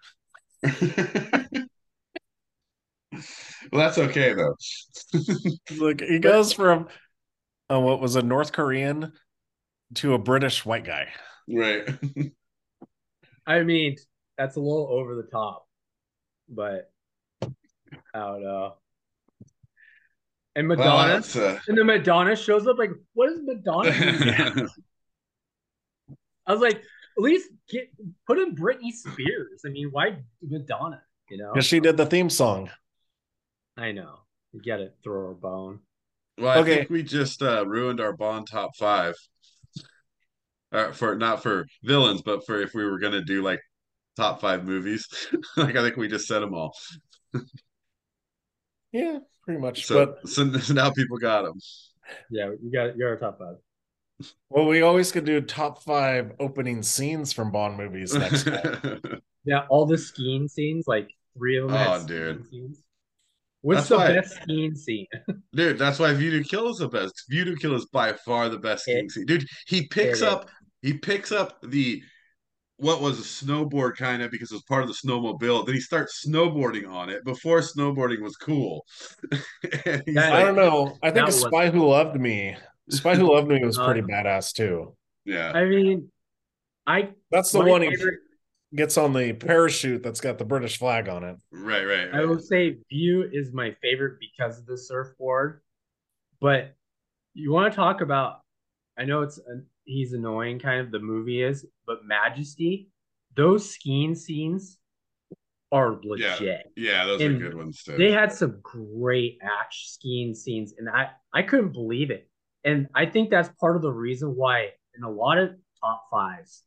[3.72, 4.54] Well, that's okay though.
[5.78, 6.88] Like he goes from
[7.70, 9.12] uh, what was a North Korean
[9.94, 11.08] to a British white guy.
[11.48, 11.88] right.
[13.46, 13.96] I mean
[14.38, 15.66] that's a little over the top,
[16.48, 16.90] but
[17.42, 18.74] I don't know.
[20.54, 22.76] And Madonna, that's, uh, and then Madonna shows up.
[22.78, 23.90] Like, what is Madonna?
[23.90, 24.68] doing?
[26.46, 27.90] I was like, at least get
[28.26, 29.62] put in Britney Spears.
[29.64, 31.00] I mean, why Madonna?
[31.30, 32.68] You know, Because she did the theme song.
[33.76, 34.20] I know.
[34.52, 34.96] You get it.
[35.02, 35.80] Throw a bone.
[36.38, 36.76] well, I Okay.
[36.78, 39.14] think we just uh, ruined our Bond top five.
[40.72, 43.60] Uh, for not for villains, but for if we were gonna do like
[44.16, 45.06] top five movies,
[45.56, 46.74] like I think we just said them all.
[48.92, 49.86] Yeah, pretty much.
[49.86, 50.44] So, but so
[50.74, 51.58] now people got them.
[52.30, 53.56] Yeah, you got you're our top five.
[54.50, 59.00] well, we always could do top five opening scenes from Bond movies next time.
[59.44, 61.76] Yeah, all the skiing scenes, like three of them.
[61.76, 62.46] Oh, dude.
[62.48, 62.82] Scenes.
[63.62, 65.06] What's That's the why- best skiing scene?
[65.54, 67.24] Dude, that's why View to Kill is the best.
[67.30, 69.24] View to Kill is by far the best skiing scene.
[69.26, 70.50] Dude, he picks it up
[70.82, 72.02] he picks up the
[72.78, 75.64] what was a snowboard kind of because it was part of the snowmobile.
[75.64, 78.84] Then he starts snowboarding on it before snowboarding was cool.
[79.86, 80.98] and I like, don't know.
[81.02, 82.56] I think That a was- Spy Who Loved Me.
[82.90, 84.96] Spy Who Loved Me was Uh, pretty badass too.
[85.24, 86.10] yeah, I mean,
[86.84, 88.18] I That's the my one he favorite-
[88.74, 91.36] gets on the parachute that's got the British flag on it.
[91.52, 92.28] right, right, I right.
[92.28, 95.60] will say View is my favorite because of the surfboard.
[96.40, 96.74] But
[97.34, 98.40] you want to talk about?
[98.98, 99.40] I know it's
[99.84, 102.88] he's annoying, kind of the movie is, but Majesty,
[103.36, 104.78] those skiing scenes
[105.70, 106.70] are legit.
[106.76, 107.96] Yeah, those And are good ones too.
[107.96, 112.28] They had some great action skiing scenes, and I I couldn't believe it.
[112.64, 115.50] And I think that's part of the reason why in a lot of
[115.80, 116.62] top fives,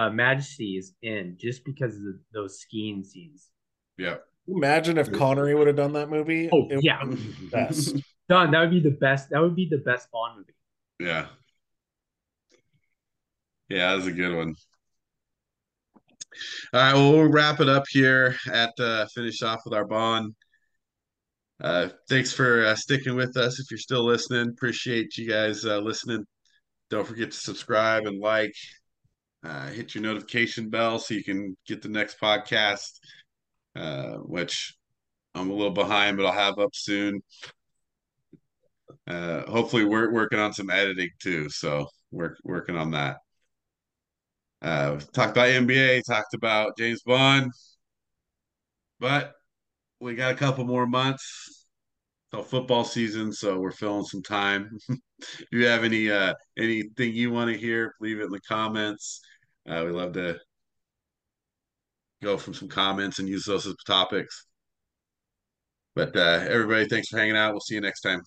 [0.00, 3.48] uh, Majesty is in just because of the, those skiing scenes.
[3.98, 4.16] yeah.
[4.48, 6.48] Imagine if Connery would have done that movie.
[6.50, 7.04] Oh, It yeah.
[7.04, 7.96] would have been the best.
[8.28, 8.50] Done.
[8.50, 9.30] That would be the best.
[9.30, 10.54] That would be the best Bond movie.
[10.98, 11.26] Yeah.
[13.68, 14.54] Yeah, that was a good one.
[16.72, 20.34] All right, well, we'll wrap it up here at uh, finish off with our bond.
[21.62, 23.60] Uh, thanks for uh, sticking with us.
[23.60, 26.24] If you're still listening, appreciate you guys uh, listening.
[26.88, 28.54] Don't forget to subscribe and like.
[29.42, 32.98] Uh, hit your notification bell so you can get the next podcast,
[33.74, 34.74] uh, which
[35.34, 37.22] I'm a little behind, but I'll have up soon.
[39.06, 43.18] Uh, hopefully, we're working on some editing too, so we're working on that.
[44.62, 47.50] Uh, talked about NBA, talked about James Bond,
[48.98, 49.32] but
[50.00, 51.66] we got a couple more months
[52.30, 54.78] till football season, so we're filling some time.
[55.20, 59.20] if you have any uh, anything you want to hear, leave it in the comments.
[59.68, 60.38] Uh, we love to
[62.22, 64.46] go from some comments and use those as topics.
[65.94, 67.52] But uh, everybody, thanks for hanging out.
[67.52, 68.22] We'll see you next time.